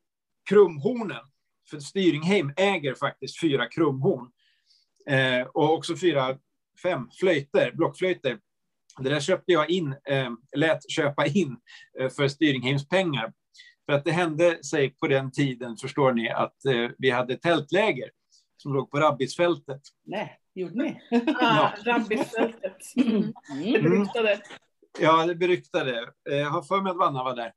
krumhornen, 0.49 1.25
för 1.70 1.81
Styringheim 1.81 2.53
äger 2.57 2.95
faktiskt 2.95 3.41
fyra 3.41 3.68
krumhorn. 3.68 4.31
Eh, 5.07 5.47
och 5.47 5.73
också 5.75 5.97
fyra, 5.97 6.39
fem 6.83 7.09
flöjter, 7.20 7.73
blockflöjter. 7.73 8.39
Det 8.99 9.09
där 9.11 9.20
köpte 9.20 9.53
jag 9.53 9.70
in, 9.70 9.95
eh, 10.05 10.31
lät 10.57 10.91
köpa 10.91 11.27
in 11.27 11.57
eh, 12.01 12.09
för 12.09 12.29
Styringheims 12.29 12.89
pengar. 12.89 13.33
För 13.87 13.93
att 13.93 14.05
det 14.05 14.12
hände 14.12 14.64
sig 14.64 14.91
på 14.91 15.07
den 15.07 15.33
tiden, 15.33 15.77
förstår 15.77 16.12
ni, 16.12 16.31
att 16.31 16.57
vi 16.99 17.11
hade 17.11 17.37
tältläger 17.37 18.11
som 18.62 18.74
låg 18.74 18.90
på 18.90 19.00
Rabbisfältet. 19.00 19.80
Nej, 20.04 20.38
gjorde 20.54 20.74
ni? 20.74 21.00
Ah, 21.40 21.70
Rabbisfältet. 21.86 22.76
Mm. 22.96 23.32
Det 23.72 23.82
beryktade. 23.82 24.40
Ja, 25.00 25.26
det 25.26 25.34
beryktade. 25.34 25.98
Eh, 26.30 26.36
Jag 26.36 26.50
har 26.50 26.62
för 26.62 26.80
mig 26.80 26.90
att 26.90 26.96
Vanna 26.96 27.24
var 27.24 27.36
där. 27.36 27.52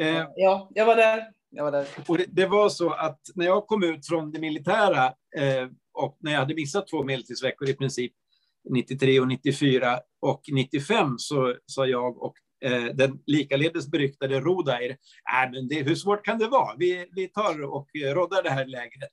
Eh, 0.00 0.26
Ja, 0.36 0.70
jag 0.74 0.86
var 0.86 0.96
där. 0.96 1.24
Jag 1.50 1.64
var 1.64 1.72
där. 1.72 1.86
Och 2.08 2.18
det, 2.18 2.24
det 2.28 2.46
var 2.46 2.68
så 2.68 2.90
att 2.92 3.20
när 3.34 3.46
jag 3.46 3.66
kom 3.66 3.82
ut 3.82 4.06
från 4.06 4.32
det 4.32 4.38
militära 4.40 5.06
eh, 5.38 5.68
och 5.92 6.16
när 6.20 6.32
jag 6.32 6.38
hade 6.38 6.54
missat 6.54 6.88
två 6.88 7.02
medeltidsveckor 7.04 7.68
i 7.68 7.74
princip, 7.74 8.12
93 8.70 9.20
och 9.20 9.28
94 9.28 10.00
och 10.20 10.42
95 10.52 11.14
så 11.18 11.54
sa 11.66 11.86
jag 11.86 12.22
och 12.22 12.34
eh, 12.64 12.84
den 12.84 13.18
likaledes 13.26 13.90
beryktade 13.90 14.40
Rodair, 14.40 14.90
äh, 14.90 15.50
men 15.52 15.68
det, 15.68 15.82
hur 15.82 15.94
svårt 15.94 16.24
kan 16.24 16.38
det 16.38 16.48
vara? 16.48 16.74
Vi, 16.78 17.06
vi 17.12 17.28
tar 17.28 17.62
och 17.62 17.88
eh, 17.96 18.14
roddar 18.14 18.42
det 18.42 18.50
här 18.50 18.66
lägret. 18.66 19.12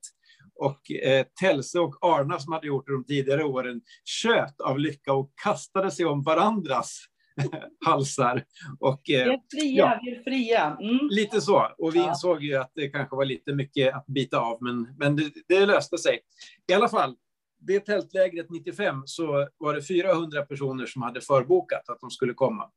Och 0.61 0.91
eh, 0.91 1.25
Telse 1.39 1.79
och 1.79 1.97
Arna 2.01 2.39
som 2.39 2.53
hade 2.53 2.67
gjort 2.67 2.87
det 2.87 2.93
de 2.93 3.03
tidigare 3.05 3.43
åren 3.43 3.81
tjöt 4.03 4.61
av 4.61 4.79
lycka 4.79 5.13
och 5.13 5.31
kastade 5.43 5.91
sig 5.91 6.05
om 6.05 6.23
varandras 6.23 6.99
halsar. 7.85 8.43
Och, 8.79 9.01
Vi 9.05 9.15
eh, 9.15 9.27
är 9.27 9.39
fria, 9.51 9.85
ja. 9.85 9.99
vi 10.03 10.11
är 10.15 10.23
fria. 10.23 10.77
Mm. 10.81 11.07
Lite 11.09 11.41
så. 11.41 11.71
Och 11.77 11.95
vi 11.95 11.99
Ja. 11.99 12.09
insåg 12.09 12.43
ju 12.43 12.55
att 12.55 12.71
det 12.75 12.89
kanske 12.89 13.15
var 13.15 13.25
lite 13.25 13.53
mycket 13.53 13.95
att 13.95 14.05
bita 14.05 14.39
av, 14.39 14.57
men, 14.61 14.95
men 14.97 15.15
det, 15.15 15.31
det 15.47 15.65
löste 15.65 15.97
sig. 15.97 16.19
I 16.67 16.73
alla 16.73 16.89
fall, 16.89 17.15
det 17.59 17.79
tältlägret 17.79 18.49
95 18.49 19.03
så 19.05 19.47
var 19.57 19.73
det 19.73 19.81
400 19.81 20.45
personer 20.45 20.85
som 20.85 21.01
hade 21.01 21.21
förbokat 21.21 21.89
att 21.89 21.99
de 21.99 22.09
skulle 22.11 22.33
komma. 22.33 22.69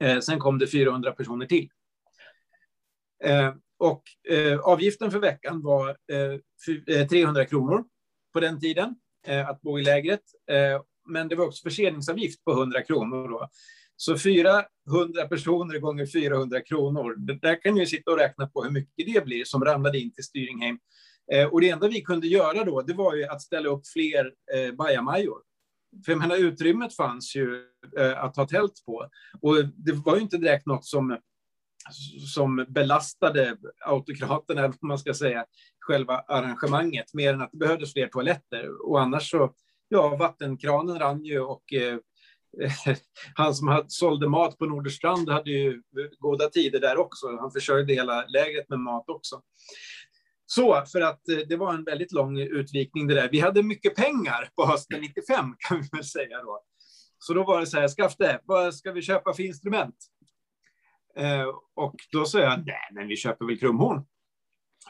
Eh, 0.00 0.18
sen 0.20 0.38
kom 0.38 0.58
det 0.58 0.66
400 0.66 1.12
personer 1.12 1.46
till. 1.46 1.68
Eh, 3.24 3.54
och 3.78 4.02
eh, 4.30 4.58
avgiften 4.58 5.10
för 5.10 5.18
veckan 5.18 5.62
var 5.62 5.88
eh, 5.88 7.06
300 7.06 7.42
eh, 7.42 7.48
kronor 7.48 7.84
på 8.32 8.40
den 8.40 8.60
tiden 8.60 8.94
eh, 9.26 9.48
att 9.48 9.62
bo 9.62 9.78
i 9.78 9.84
lägret. 9.84 10.22
Eh, 10.50 10.82
men 11.08 11.28
det 11.28 11.36
var 11.36 11.46
också 11.46 11.62
förseningsavgift 11.62 12.44
på 12.44 12.52
100 12.52 12.82
kronor. 12.82 13.28
Då. 13.28 13.48
Så 13.96 14.18
400 14.18 14.66
personer 15.28 15.78
gånger 15.78 16.06
400 16.06 16.60
kronor, 16.60 17.14
där 17.40 17.62
kan 17.62 17.74
ni 17.74 17.86
sitta 17.86 18.10
och 18.10 18.18
räkna 18.18 18.46
på 18.46 18.62
hur 18.62 18.70
mycket 18.70 19.14
det 19.14 19.24
blir 19.24 19.44
som 19.44 19.64
ramlade 19.64 19.98
in 19.98 20.12
till 20.12 20.24
Styringheim. 20.24 20.78
Eh, 21.32 21.46
och 21.46 21.60
det 21.60 21.70
enda 21.70 21.88
vi 21.88 22.00
kunde 22.00 22.26
göra 22.26 22.64
då, 22.64 22.82
det 22.82 22.94
var 22.94 23.14
ju 23.14 23.24
att 23.24 23.42
ställa 23.42 23.68
upp 23.68 23.86
fler 23.86 24.32
eh, 24.54 24.74
bajamajor. 24.74 25.38
För 26.04 26.12
jag 26.12 26.18
menar, 26.18 26.36
utrymmet 26.36 26.96
fanns 26.96 27.36
ju 27.36 27.62
eh, 27.98 28.24
att 28.24 28.36
ha 28.36 28.46
tält 28.46 28.82
på. 28.86 29.08
Och 29.40 29.64
det 29.64 29.92
var 29.92 30.16
ju 30.16 30.22
inte 30.22 30.38
direkt 30.38 30.66
något 30.66 30.84
som 30.84 31.18
som 32.34 32.66
belastade 32.68 33.56
autokraterna, 33.86 34.60
eller 34.64 34.74
vad 34.80 34.88
man 34.88 34.98
ska 34.98 35.14
säga, 35.14 35.44
själva 35.80 36.18
arrangemanget, 36.18 37.14
mer 37.14 37.34
än 37.34 37.42
att 37.42 37.52
det 37.52 37.58
behövdes 37.58 37.92
fler 37.92 38.06
toaletter. 38.06 38.88
Och 38.88 39.00
annars 39.00 39.30
så, 39.30 39.54
ja, 39.88 40.16
vattenkranen 40.16 40.98
rann 40.98 41.24
ju 41.24 41.40
och 41.40 41.72
eh, 41.72 41.98
han 43.34 43.54
som 43.54 43.68
hade, 43.68 43.84
sålde 43.88 44.28
mat 44.28 44.58
på 44.58 44.66
Norderstrand 44.66 45.28
hade 45.28 45.50
ju 45.50 45.82
goda 46.18 46.48
tider 46.48 46.80
där 46.80 46.96
också. 46.96 47.26
Han 47.40 47.50
försörjde 47.50 47.94
hela 47.94 48.26
lägret 48.26 48.68
med 48.68 48.78
mat 48.78 49.08
också. 49.08 49.40
Så, 50.46 50.84
för 50.92 51.00
att 51.00 51.28
eh, 51.28 51.38
det 51.48 51.56
var 51.56 51.74
en 51.74 51.84
väldigt 51.84 52.12
lång 52.12 52.38
utvikning 52.38 53.06
det 53.06 53.14
där. 53.14 53.28
Vi 53.32 53.40
hade 53.40 53.62
mycket 53.62 53.94
pengar 53.94 54.48
på 54.56 54.66
hösten 54.66 55.00
95 55.00 55.54
kan 55.58 55.80
vi 55.80 55.88
väl 55.92 56.04
säga 56.04 56.42
då. 56.42 56.62
Så 57.18 57.34
då 57.34 57.44
var 57.44 57.60
det 57.60 57.66
så 57.66 57.80
här, 57.80 57.88
Skafte, 57.88 58.40
vad 58.44 58.74
ska 58.74 58.92
vi 58.92 59.02
köpa 59.02 59.34
för 59.34 59.42
instrument? 59.42 59.96
Eh, 61.18 61.46
och 61.74 61.94
då 62.12 62.24
sa 62.24 62.38
jag, 62.38 62.66
nej, 62.66 62.88
men 62.92 63.08
vi 63.08 63.16
köper 63.16 63.44
väl 63.44 63.58
krumhorn. 63.58 64.04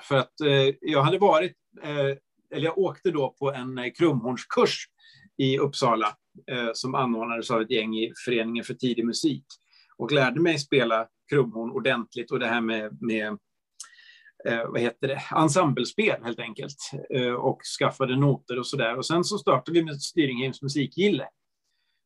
För 0.02 0.16
att 0.16 0.40
eh, 0.40 0.74
jag 0.80 1.02
hade 1.02 1.18
varit, 1.18 1.56
eh, 1.82 2.16
eller 2.50 2.64
jag 2.64 2.78
åkte 2.78 3.10
då 3.10 3.36
på 3.38 3.52
en 3.52 3.78
eh, 3.78 3.92
krumhornskurs 3.98 4.88
i 5.36 5.58
Uppsala 5.58 6.16
eh, 6.50 6.70
som 6.74 6.94
anordnades 6.94 7.50
av 7.50 7.62
ett 7.62 7.70
gäng 7.70 7.94
i 7.96 8.12
Föreningen 8.24 8.64
för 8.64 8.74
tidig 8.74 9.06
musik 9.06 9.44
och 9.96 10.12
lärde 10.12 10.40
mig 10.40 10.58
spela 10.58 11.08
krumhorn 11.30 11.70
ordentligt 11.70 12.30
och 12.30 12.38
det 12.38 12.46
här 12.46 12.60
med, 12.60 13.02
med 13.02 13.38
eh, 14.48 14.64
vad 14.68 14.80
heter 14.80 15.08
det, 15.08 15.22
ensemblespel 15.36 16.24
helt 16.24 16.40
enkelt 16.40 16.76
eh, 17.10 17.32
och 17.32 17.60
skaffade 17.78 18.16
noter 18.16 18.58
och 18.58 18.66
så 18.66 18.76
där. 18.76 18.96
Och 18.96 19.06
sen 19.06 19.24
så 19.24 19.38
startade 19.38 19.78
vi 19.78 19.84
med 19.84 20.02
Styringheims 20.02 20.62
musikgille. 20.62 21.28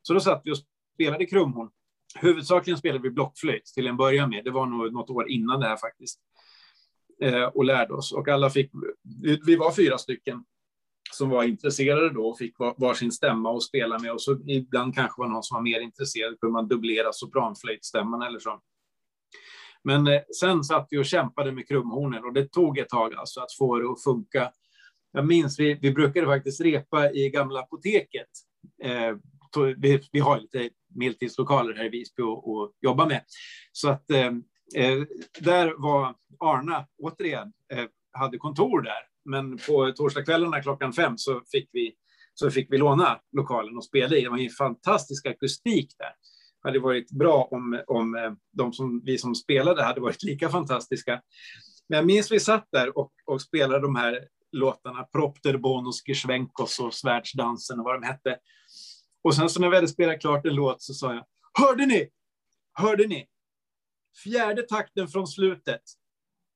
Så 0.02 0.14
då 0.14 0.20
satt 0.20 0.42
vi 0.44 0.52
och 0.52 0.58
spelade 0.94 1.26
krumhorn 1.26 1.70
Huvudsakligen 2.14 2.78
spelade 2.78 3.02
vi 3.02 3.10
blockflöjt 3.10 3.64
till 3.64 3.86
en 3.86 3.96
början 3.96 4.30
med. 4.30 4.44
Det 4.44 4.50
var 4.50 4.66
nog 4.66 4.92
något 4.92 5.10
år 5.10 5.30
innan 5.30 5.60
det 5.60 5.66
här 5.66 5.76
faktiskt. 5.76 6.20
Eh, 7.22 7.44
och 7.44 7.64
lärde 7.64 7.94
oss. 7.94 8.12
Och 8.12 8.28
alla 8.28 8.50
fick, 8.50 8.70
vi 9.46 9.56
var 9.56 9.72
fyra 9.72 9.98
stycken 9.98 10.44
som 11.12 11.28
var 11.28 11.44
intresserade 11.44 12.10
då 12.10 12.28
och 12.28 12.38
fick 12.38 12.54
varsin 12.58 13.12
stämma 13.12 13.56
att 13.56 13.62
spela 13.62 13.98
med. 13.98 14.12
Och 14.12 14.22
så 14.22 14.38
ibland 14.46 14.94
kanske 14.94 15.20
var 15.20 15.28
någon 15.28 15.42
som 15.42 15.54
var 15.54 15.62
mer 15.62 15.80
intresserad, 15.80 16.40
kunde 16.40 16.52
man 16.52 16.68
dubblera 16.68 17.12
sopranflöjtstämman 17.12 18.22
eller 18.22 18.38
så. 18.38 18.60
Men 19.84 20.06
eh, 20.06 20.20
sen 20.40 20.64
satt 20.64 20.86
vi 20.90 20.98
och 20.98 21.06
kämpade 21.06 21.52
med 21.52 21.68
krumhornen 21.68 22.24
och 22.24 22.32
det 22.32 22.52
tog 22.52 22.78
ett 22.78 22.88
tag 22.88 23.14
alltså 23.14 23.40
att 23.40 23.52
få 23.58 23.78
det 23.78 23.90
att 23.90 24.02
funka. 24.02 24.52
Jag 25.12 25.26
minns, 25.26 25.60
vi, 25.60 25.78
vi 25.82 25.92
brukade 25.92 26.26
faktiskt 26.26 26.60
repa 26.60 27.10
i 27.10 27.30
gamla 27.30 27.60
apoteket. 27.60 28.28
Eh, 28.82 29.16
vi, 29.76 30.00
vi 30.12 30.20
har 30.20 30.40
lite 30.40 30.70
medeltidslokaler 30.94 31.74
här 31.74 31.84
i 31.84 31.88
Visby 31.88 32.22
och 32.22 32.72
jobba 32.80 33.06
med. 33.06 33.22
Så 33.72 33.88
att 33.88 34.10
eh, 34.10 34.26
eh, 34.74 35.02
där 35.40 35.74
var 35.76 36.14
Arna, 36.40 36.86
återigen, 36.98 37.52
eh, 37.72 37.84
hade 38.12 38.38
kontor 38.38 38.82
där. 38.82 39.10
Men 39.24 39.58
på 39.58 39.92
torsdagskvällarna 39.92 40.62
klockan 40.62 40.92
fem 40.92 41.18
så 41.18 41.42
fick 41.52 41.68
vi, 41.72 41.94
så 42.34 42.50
fick 42.50 42.72
vi 42.72 42.78
låna 42.78 43.20
lokalen 43.32 43.76
och 43.76 43.84
spela 43.84 44.16
i. 44.16 44.20
Det 44.20 44.28
var 44.28 44.38
en 44.38 44.50
fantastisk 44.50 45.26
akustik 45.26 45.94
där. 45.98 46.12
Det 46.62 46.68
hade 46.68 46.78
varit 46.78 47.10
bra 47.10 47.48
om, 47.50 47.82
om 47.86 48.14
eh, 48.14 48.32
de 48.52 48.72
som, 48.72 49.02
vi 49.04 49.18
som 49.18 49.34
spelade 49.34 49.84
hade 49.84 50.00
varit 50.00 50.22
lika 50.22 50.48
fantastiska. 50.48 51.20
Men 51.88 51.96
jag 51.96 52.06
minns 52.06 52.32
vi 52.32 52.40
satt 52.40 52.68
där 52.72 52.98
och, 52.98 53.12
och 53.26 53.42
spelade 53.42 53.80
de 53.80 53.96
här 53.96 54.18
låtarna, 54.52 55.02
Propter, 55.02 55.56
Bonus, 55.56 56.02
Geschwenkos 56.08 56.78
och 56.78 56.94
Svärdsdansen 56.94 57.78
och 57.78 57.84
vad 57.84 58.02
de 58.02 58.06
hette. 58.06 58.36
Och 59.22 59.34
sen 59.34 59.48
så 59.48 59.60
när 59.60 59.68
vi 59.68 59.76
hade 59.76 59.88
spelat 59.88 60.20
klart 60.20 60.46
en 60.46 60.54
låt 60.54 60.82
så 60.82 60.94
sa 60.94 61.14
jag, 61.14 61.24
hörde 61.66 61.86
ni? 61.86 62.10
Hörde 62.72 63.06
ni? 63.06 63.26
Fjärde 64.24 64.62
takten 64.62 65.08
från 65.08 65.26
slutet. 65.26 65.82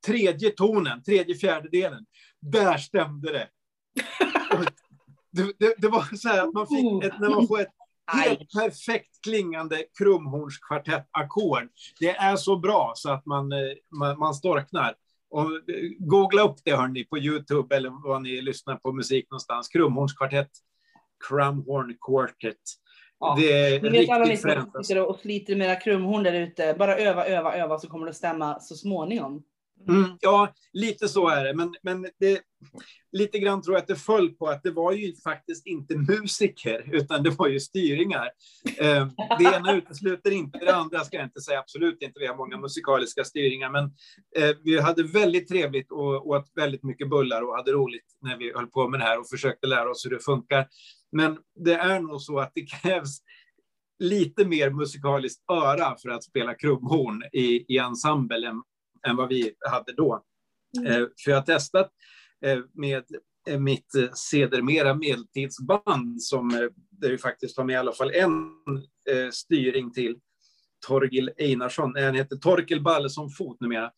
Tredje 0.07 0.51
tonen, 0.51 1.03
tredje 1.03 1.35
fjärdedelen. 1.35 2.07
Där 2.41 2.79
stämde 2.79 3.33
det. 3.33 3.49
Det, 5.31 5.53
det, 5.59 5.75
det, 5.79 5.89
var 5.89 6.17
så 6.17 6.29
här 6.29 6.49
att 6.49 6.55
man 6.55 6.67
fick 6.67 7.05
ett, 7.05 7.21
när 7.21 7.31
man 7.31 7.49
får 7.49 7.61
ett 7.61 7.73
helt 8.07 8.53
perfekt 8.53 9.21
klingande 9.23 9.85
krumhornskvartett-ackord. 9.99 11.69
Det 12.01 12.11
är 12.11 12.37
så 12.37 12.57
bra 12.57 12.93
så 12.97 13.11
att 13.11 13.27
man, 13.27 13.53
eh, 13.53 13.59
man, 13.99 14.19
man 14.19 14.35
storknar. 14.35 14.95
Och 15.31 15.45
eh, 15.45 15.91
googla 15.99 16.43
upp 16.43 16.57
det 16.65 16.77
hörni 16.77 17.05
på 17.05 17.19
Youtube 17.19 17.77
eller 17.77 17.91
vad 18.09 18.23
ni 18.23 18.41
lyssnar 18.41 18.77
på 18.77 18.93
musik 18.93 19.27
någonstans. 19.31 19.69
Krumhornskvartett 19.69 20.51
Crumhorn 21.29 21.97
Quartet. 22.01 22.57
Ja. 23.21 23.37
Det 23.39 23.53
är 23.53 23.83
Ni 23.83 23.89
vet 23.89 24.11
alla 24.11 24.25
ni 24.25 24.37
som 24.37 24.51
sitter 24.85 25.09
och 25.09 25.17
sliter 25.17 25.57
med 25.57 25.69
era 25.69 25.77
krumhorn 25.77 26.23
där 26.23 26.33
ute. 26.33 26.75
Bara 26.79 26.97
öva, 26.97 27.27
öva, 27.27 27.57
öva 27.57 27.79
så 27.79 27.89
kommer 27.89 28.07
det 28.07 28.11
att 28.11 28.17
stämma 28.17 28.61
så 28.61 28.75
småningom. 28.75 29.43
Mm. 29.89 30.05
mm, 30.05 30.17
ja, 30.21 30.55
lite 30.73 31.09
så 31.09 31.29
är 31.29 31.45
det. 31.45 31.55
Men, 31.55 31.75
men 31.83 32.03
det, 32.21 32.41
lite 33.13 33.39
grann 33.39 33.63
tror 33.63 33.77
jag 33.77 33.83
att 33.83 33.89
det 33.89 33.97
föll 33.97 34.31
på 34.31 34.47
att 34.47 34.63
det 34.63 34.71
var 34.71 34.93
ju 34.93 35.15
faktiskt 35.17 35.67
inte 35.67 35.97
musiker, 35.97 36.89
utan 36.93 37.23
det 37.23 37.31
var 37.31 37.49
ju 37.49 37.61
styringar. 37.61 38.31
Eh, 38.79 39.09
det 39.39 39.57
ena 39.57 39.73
utesluter 39.75 40.31
inte 40.31 40.59
det 40.59 40.75
andra, 40.75 41.05
ska 41.05 41.17
jag 41.17 41.27
inte 41.27 41.41
säga. 41.41 41.59
Absolut 41.59 42.03
inte. 42.03 42.21
Vi 42.21 42.27
har 42.27 42.37
många 42.37 42.57
musikaliska 42.57 43.25
styringar, 43.25 43.71
men 43.71 43.85
eh, 44.37 44.57
vi 44.65 44.81
hade 44.81 45.03
väldigt 45.03 45.49
trevligt 45.49 45.93
och 45.93 46.29
åt 46.29 46.53
väldigt 46.55 46.83
mycket 46.83 47.11
bullar 47.11 47.43
och 47.43 47.57
hade 47.57 47.73
roligt 47.73 48.17
när 48.21 48.37
vi 48.37 48.53
höll 48.55 48.67
på 48.67 48.89
med 48.89 49.01
det 49.01 49.05
här 49.05 49.21
och 49.21 49.29
försökte 49.29 49.67
lära 49.67 49.91
oss 49.91 50.07
hur 50.07 50.11
det 50.11 50.25
funkar. 50.25 50.67
Men 51.13 51.39
det 51.65 51.75
är 51.75 52.01
nog 52.01 52.21
så 52.21 52.39
att 52.39 52.53
det 52.55 52.67
krävs 52.67 53.19
lite 53.99 54.45
mer 54.45 54.71
musikaliskt 54.71 55.45
öra 55.53 55.97
för 56.03 56.09
att 56.09 56.25
spela 56.25 56.55
krubbhorn 56.55 57.23
i, 57.33 57.75
i 57.75 57.79
ensemble 57.79 58.49
än, 58.49 58.63
än 59.07 59.17
vad 59.17 59.29
vi 59.29 59.55
hade 59.71 59.93
då. 59.93 60.25
Mm. 60.79 60.93
Eh, 60.93 61.09
för 61.25 61.31
jag 61.31 61.37
har 61.37 61.43
testat 61.43 61.91
eh, 62.45 62.59
med 62.75 63.05
eh, 63.49 63.59
mitt 63.59 63.93
sedermera 64.15 64.95
medeltidsband 64.95 66.23
som 66.23 66.71
där 66.91 67.11
vi 67.11 67.19
faktiskt 67.19 67.57
har 67.57 67.65
med 67.65 67.75
i 67.75 67.77
alla 67.77 67.93
fall 67.93 68.11
en 68.15 68.51
styring 69.33 69.93
till 69.93 70.17
Torgil 70.87 71.31
Einarsson. 71.37 71.95
Han 71.97 72.15
heter 72.15 72.37
Torkel 72.37 72.83
Ballesson 72.83 73.31
Fot 73.31 73.61
numera. 73.61 73.91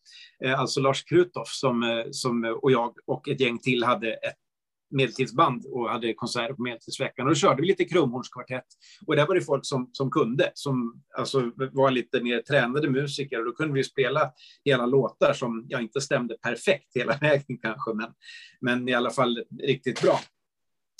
Alltså 0.57 0.79
Lars 0.79 1.03
Krutoff 1.03 1.49
som, 1.49 2.03
som, 2.11 2.57
och 2.61 2.71
jag 2.71 2.93
och 3.05 3.29
ett 3.29 3.39
gäng 3.39 3.59
till 3.59 3.83
hade 3.83 4.13
ett 4.13 4.46
medeltidsband 4.89 5.65
och 5.65 5.89
hade 5.89 6.13
konserter 6.13 6.53
på 6.53 6.61
Medeltidsveckan. 6.61 7.25
Och 7.25 7.31
då 7.31 7.35
körde 7.35 7.61
vi 7.61 7.67
lite 7.67 7.85
krumhornskvartett. 7.85 8.65
Och 9.07 9.15
där 9.15 9.27
var 9.27 9.35
det 9.35 9.41
folk 9.41 9.65
som, 9.65 9.89
som 9.93 10.11
kunde, 10.11 10.51
som 10.53 11.03
alltså 11.17 11.51
var 11.71 11.91
lite 11.91 12.21
mer 12.21 12.41
tränade 12.41 12.89
musiker. 12.89 13.39
Och 13.39 13.45
då 13.45 13.51
kunde 13.51 13.73
vi 13.73 13.83
spela 13.83 14.31
hela 14.65 14.85
låtar 14.85 15.33
som 15.33 15.65
jag 15.69 15.81
inte 15.81 16.01
stämde 16.01 16.37
perfekt 16.41 16.95
hela 16.95 17.17
vägen 17.21 17.57
kanske, 17.61 17.93
men, 17.93 18.09
men 18.61 18.89
i 18.89 18.93
alla 18.93 19.09
fall 19.09 19.43
riktigt 19.63 20.01
bra. 20.01 20.19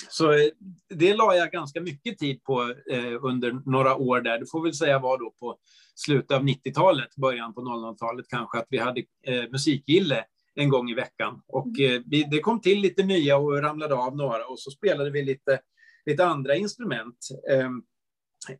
Så 0.10 0.32
eh, 0.32 0.50
det 0.90 1.16
la 1.16 1.36
jag 1.36 1.52
ganska 1.52 1.82
mycket 1.82 2.18
tid 2.18 2.44
på 2.44 2.74
eh, 2.92 3.26
under 3.26 3.70
några 3.72 3.96
år 3.96 4.22
där. 4.22 4.40
Det 4.40 4.46
får 4.52 4.64
väl 4.64 4.74
säga 4.74 5.00
var 5.00 5.18
då 5.18 5.34
på 5.40 5.58
slutet 5.96 6.32
av 6.32 6.44
90-talet, 6.44 7.16
början 7.16 7.54
på 7.54 7.62
00-talet 7.62 8.26
kanske, 8.30 8.58
att 8.58 8.68
vi 8.70 8.78
hade 8.78 9.04
eh, 9.28 9.44
musikgille 9.52 10.26
en 10.58 10.70
gång 10.70 10.89
i 10.89 10.93
veckan. 10.93 11.41
Och 11.47 11.80
mm. 11.80 11.95
eh, 11.95 12.01
vi, 12.05 12.24
det 12.24 12.39
kom 12.39 12.62
till 12.62 12.80
lite 12.80 13.03
nya 13.03 13.38
och 13.38 13.62
ramlade 13.62 13.95
av 13.95 14.16
några 14.16 14.45
och 14.45 14.60
så 14.60 14.72
spelade 14.72 15.12
vi 15.12 15.24
lite, 15.24 15.60
lite 16.05 16.26
andra 16.26 16.55
instrument. 16.55 17.18
Eh, 17.51 17.70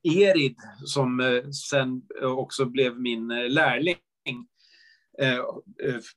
Erid, 0.04 0.56
som 0.86 1.20
eh, 1.20 1.50
sen 1.50 2.02
också 2.22 2.66
blev 2.66 3.00
min 3.00 3.32
eh, 3.32 3.50
lärling, 3.50 3.98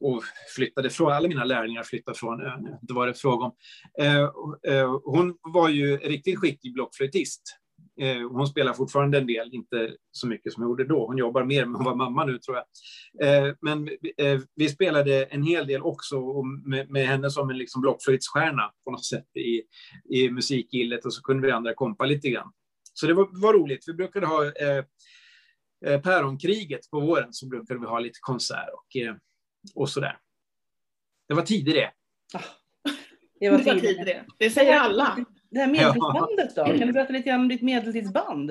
och 0.01 0.22
flyttade 0.57 0.91
från, 0.91 1.12
alla 1.12 1.28
mina 1.28 1.45
lärlingar 1.45 1.83
flyttade 1.83 2.18
från 2.18 2.41
ön, 2.41 2.76
det 2.83 2.93
var 2.93 3.07
det 3.07 3.14
fråga 3.14 3.45
om. 3.45 3.53
hon 5.05 5.39
var 5.43 5.68
ju 5.68 5.97
riktigt 5.97 6.39
skicklig 6.39 6.74
blockflöjtist 6.74 7.43
Eh, 8.01 8.30
hon 8.30 8.46
spelar 8.46 8.72
fortfarande 8.72 9.18
en 9.18 9.26
del, 9.26 9.55
inte 9.55 9.94
så 10.12 10.26
mycket 10.26 10.53
som 10.53 10.62
hon 10.62 10.70
gjorde 10.70 10.84
då. 10.84 11.07
Hon 11.07 11.18
jobbar 11.18 11.44
mer 11.44 11.64
med 11.66 11.78
att 11.78 11.84
vara 11.84 11.94
mamma 11.94 12.24
nu 12.24 12.38
tror 12.38 12.57
jag. 12.57 12.66
Eh, 13.28 13.55
men 13.61 13.88
eh, 14.16 14.40
vi 14.55 14.68
spelade 14.68 15.24
en 15.24 15.42
hel 15.42 15.66
del 15.66 15.82
också 15.82 16.42
med, 16.42 16.90
med 16.90 17.07
henne 17.07 17.30
som 17.30 17.51
en 17.51 17.59
liksom 17.59 17.82
blockflöjtsstjärna 17.82 18.72
på 18.84 18.90
något 18.90 19.05
sätt 19.05 19.36
i, 19.36 19.62
i 20.16 20.30
musikgillet 20.30 21.05
och 21.05 21.14
så 21.14 21.22
kunde 21.22 21.46
vi 21.46 21.53
andra 21.53 21.74
kompa 21.74 22.05
lite 22.05 22.30
grann. 22.30 22.53
Så 22.94 23.07
det 23.07 23.14
var, 23.14 23.28
var 23.42 23.53
roligt. 23.53 23.84
Vi 23.86 23.92
brukade 23.92 24.26
ha 24.26 24.44
eh, 24.44 24.84
eh, 25.86 26.01
Päronkriget 26.01 26.90
på 26.90 27.01
våren 27.01 27.32
så 27.32 27.46
brukade 27.46 27.80
vi 27.80 27.86
ha 27.86 27.98
lite 27.98 28.18
konsert 28.20 28.68
och, 28.72 28.96
eh, 28.96 29.14
och 29.74 29.88
sådär. 29.88 30.18
Det 31.28 31.34
var 31.34 31.42
tider 31.42 31.74
det. 31.74 31.90
Ah, 32.34 32.44
det 33.40 33.51
var 33.51 33.59
tider 33.59 34.05
det. 34.05 34.24
Det 34.38 34.51
säger 34.51 34.76
alla. 34.76 35.24
Det 35.51 35.61
här 35.61 35.66
medeltidsbandet 35.66 36.57
då? 36.57 36.64
Kan 36.64 36.78
du 36.78 36.92
berätta 36.92 37.12
lite 37.12 37.28
grann 37.28 37.40
om 37.40 37.48
ditt 37.48 37.62
medeltidsband? 37.62 38.51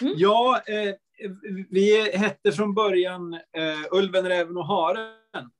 Mm. 0.00 0.14
Ja, 0.16 0.60
eh, 0.66 0.94
vi 1.70 2.10
hette 2.16 2.52
från 2.52 2.74
början 2.74 3.34
eh, 3.34 3.40
Ulven, 3.98 4.28
Räven 4.28 4.56
och 4.56 4.66
Haren. 4.66 5.50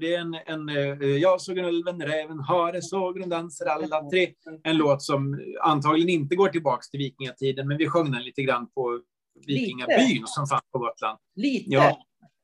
Det 0.00 0.14
är 0.14 0.20
en, 0.20 0.34
en 0.46 0.68
eh, 0.68 1.06
Jag 1.08 1.40
såg 1.40 1.58
en 1.58 1.64
ulven, 1.64 2.02
räven, 2.02 2.40
hare, 2.40 2.82
såg 2.82 3.20
de 3.20 3.28
danser 3.28 3.66
alla 3.66 4.10
tre. 4.10 4.32
En 4.62 4.76
låt 4.76 5.02
som 5.02 5.40
antagligen 5.60 6.08
inte 6.08 6.36
går 6.36 6.48
tillbaka 6.48 6.82
till 6.90 6.98
vikingatiden, 6.98 7.68
men 7.68 7.78
vi 7.78 7.88
sjöng 7.88 8.12
den 8.12 8.22
lite 8.22 8.42
grann 8.42 8.70
på 8.70 9.00
vikingabyn 9.46 10.08
lite. 10.08 10.26
som 10.26 10.46
fanns 10.46 10.62
på 10.72 10.78
Gotland. 10.78 11.18
Lite? 11.34 11.70
Ja, 11.70 11.98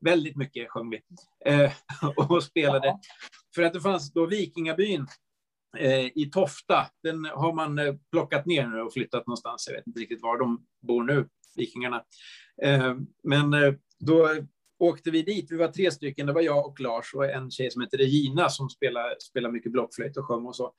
väldigt 0.05 0.35
mycket 0.35 0.69
sjöng 0.69 0.89
vi. 0.89 1.01
Eh, 1.45 1.71
och 2.29 2.43
spelade. 2.43 2.87
Ja. 2.87 2.99
För 3.55 3.63
att 3.63 3.73
det 3.73 3.81
fanns 3.81 4.13
då 4.13 4.25
vikingabyn 4.25 5.07
Eh, 5.77 6.05
i 6.05 6.29
Tofta. 6.33 6.85
Den 7.03 7.25
har 7.25 7.53
man 7.53 7.79
eh, 7.79 7.93
plockat 8.11 8.45
ner 8.45 8.67
nu 8.67 8.81
och 8.81 8.93
flyttat 8.93 9.27
någonstans. 9.27 9.65
Jag 9.67 9.75
vet 9.75 9.87
inte 9.87 9.99
riktigt 9.99 10.21
var 10.21 10.39
de 10.39 10.65
bor 10.87 11.03
nu, 11.03 11.27
vikingarna. 11.55 12.03
Eh, 12.63 12.95
men 13.23 13.53
eh, 13.53 13.73
då 13.99 14.29
åkte 14.79 15.11
vi 15.11 15.21
dit. 15.21 15.51
Vi 15.51 15.57
var 15.57 15.67
tre 15.67 15.91
stycken. 15.91 16.27
Det 16.27 16.33
var 16.33 16.41
jag 16.41 16.65
och 16.65 16.79
Lars 16.79 17.13
och 17.13 17.25
en 17.25 17.51
tjej 17.51 17.71
som 17.71 17.81
heter 17.81 17.97
Regina 17.97 18.49
som 18.49 18.69
spelar, 18.69 19.15
spelar 19.19 19.51
mycket 19.51 19.71
blockflöjt 19.71 20.17
och 20.17 20.25
sjöng 20.25 20.45
och 20.45 20.55
så. 20.55 20.73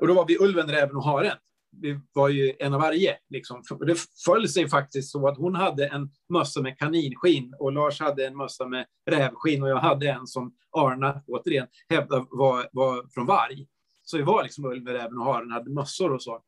Och 0.00 0.06
då 0.06 0.14
var 0.14 0.26
vi 0.26 0.38
Ulven, 0.40 0.68
Räven 0.68 0.96
och 0.96 1.04
Haren. 1.04 1.36
Vi 1.76 2.00
var 2.12 2.28
ju 2.28 2.52
en 2.58 2.74
av 2.74 2.80
varje. 2.80 3.16
Liksom. 3.28 3.62
Det 3.86 3.94
föll 4.24 4.48
sig 4.48 4.68
faktiskt 4.68 5.10
så 5.10 5.28
att 5.28 5.38
hon 5.38 5.54
hade 5.54 5.86
en 5.86 6.10
mössa 6.28 6.62
med 6.62 6.78
kaninskinn 6.78 7.54
och 7.58 7.72
Lars 7.72 8.00
hade 8.00 8.26
en 8.26 8.36
mössa 8.36 8.66
med 8.66 8.86
rävskinn 9.10 9.62
och 9.62 9.68
jag 9.68 9.76
hade 9.76 10.10
en 10.10 10.26
som 10.26 10.54
Arna, 10.76 11.22
återigen, 11.26 11.66
hävdade 11.88 12.26
var, 12.30 12.68
var 12.72 13.06
från 13.14 13.26
varg. 13.26 13.66
Så 14.10 14.16
vi 14.16 14.22
var 14.22 14.42
liksom 14.42 14.64
Ulven, 14.64 14.94
Räven 14.94 15.18
och 15.18 15.24
Haren, 15.24 15.50
hade 15.50 15.70
mössor 15.70 16.12
och 16.12 16.22
så. 16.22 16.42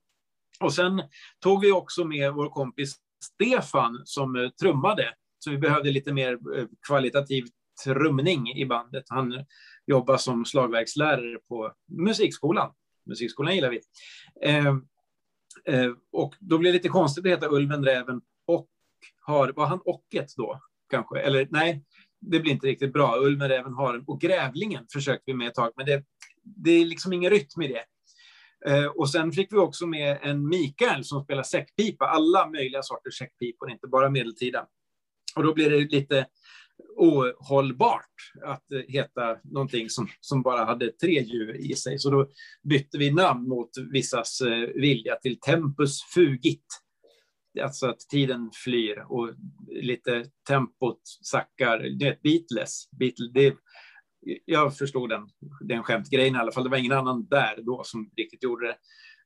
Och 0.60 0.74
sen 0.74 1.02
tog 1.40 1.60
vi 1.60 1.72
också 1.72 2.04
med 2.04 2.32
vår 2.32 2.48
kompis 2.48 2.96
Stefan 3.24 4.02
som 4.04 4.36
eh, 4.36 4.48
trummade 4.48 5.14
så 5.38 5.50
vi 5.50 5.58
behövde 5.58 5.90
lite 5.90 6.12
mer 6.12 6.32
eh, 6.32 6.66
kvalitativ 6.86 7.44
trumning 7.84 8.52
i 8.52 8.66
bandet. 8.66 9.04
Han 9.08 9.44
jobbar 9.86 10.16
som 10.16 10.44
slagverkslärare 10.44 11.38
på 11.48 11.72
musikskolan. 11.88 12.72
Musikskolan 13.06 13.54
gillar 13.54 13.70
vi. 13.70 13.80
Eh, 14.42 14.66
eh, 15.64 15.92
och 16.12 16.34
då 16.40 16.58
blev 16.58 16.72
det 16.72 16.76
lite 16.76 16.88
konstigt 16.88 17.24
att 17.24 17.30
heta 17.30 17.48
Ulven, 17.48 17.84
Räven 17.84 18.20
och 18.46 18.68
har, 19.20 19.52
var 19.56 19.66
han 19.66 19.80
Ocket 19.84 20.36
då? 20.36 20.60
Kanske? 20.90 21.18
Eller 21.18 21.48
nej, 21.50 21.84
det 22.20 22.40
blir 22.40 22.52
inte 22.52 22.66
riktigt 22.66 22.92
bra. 22.92 23.16
Ulven, 23.16 23.48
Räven, 23.48 23.74
Haren 23.74 24.04
och 24.06 24.20
Grävlingen 24.20 24.86
försökte 24.92 25.22
vi 25.26 25.34
med 25.34 25.48
ett 25.48 25.54
tag, 25.54 25.72
men 25.76 25.86
det, 25.86 26.04
det 26.44 26.70
är 26.70 26.84
liksom 26.84 27.12
ingen 27.12 27.30
rytm 27.30 27.62
i 27.62 27.68
det. 27.68 27.84
Eh, 28.66 28.86
och 28.86 29.10
sen 29.10 29.32
fick 29.32 29.52
vi 29.52 29.56
också 29.56 29.86
med 29.86 30.18
en 30.22 30.48
Mikael 30.48 31.04
som 31.04 31.24
spelar 31.24 31.42
säckpipa, 31.42 32.06
alla 32.06 32.50
möjliga 32.50 32.82
sorters 32.82 33.18
säckpipor, 33.18 33.70
inte 33.70 33.86
bara 33.86 34.10
medeltida. 34.10 34.66
Och 35.36 35.42
då 35.42 35.54
blir 35.54 35.70
det 35.70 35.78
lite 35.78 36.26
ohållbart 36.96 38.14
att 38.44 38.64
heta 38.88 39.38
någonting 39.44 39.90
som, 39.90 40.08
som 40.20 40.42
bara 40.42 40.64
hade 40.64 40.92
tre 40.92 41.22
djur 41.22 41.56
i 41.56 41.74
sig. 41.74 41.98
Så 41.98 42.10
då 42.10 42.28
bytte 42.62 42.98
vi 42.98 43.10
namn 43.10 43.48
mot 43.48 43.70
vissas 43.92 44.40
eh, 44.40 44.68
vilja 44.74 45.16
till 45.16 45.40
Tempus 45.40 46.02
Fugit. 46.14 46.66
Alltså 47.62 47.86
att 47.86 48.00
tiden 48.00 48.50
flyr 48.64 49.04
och 49.08 49.30
lite 49.82 50.24
tempot 50.48 51.00
sackar. 51.22 51.78
Det 51.78 52.06
är 52.06 52.18
Beatles. 52.22 52.88
Beatles 52.98 53.32
det, 53.32 53.54
jag 54.44 54.76
förstod 54.76 55.08
den, 55.08 55.28
den 55.60 55.82
skämtgrejen 55.82 56.34
i 56.34 56.38
alla 56.38 56.52
fall. 56.52 56.64
Det 56.64 56.70
var 56.70 56.76
ingen 56.76 56.92
annan 56.92 57.26
där 57.30 57.58
då 57.62 57.82
som 57.84 58.10
riktigt 58.16 58.42
gjorde 58.42 58.66
det 58.66 58.76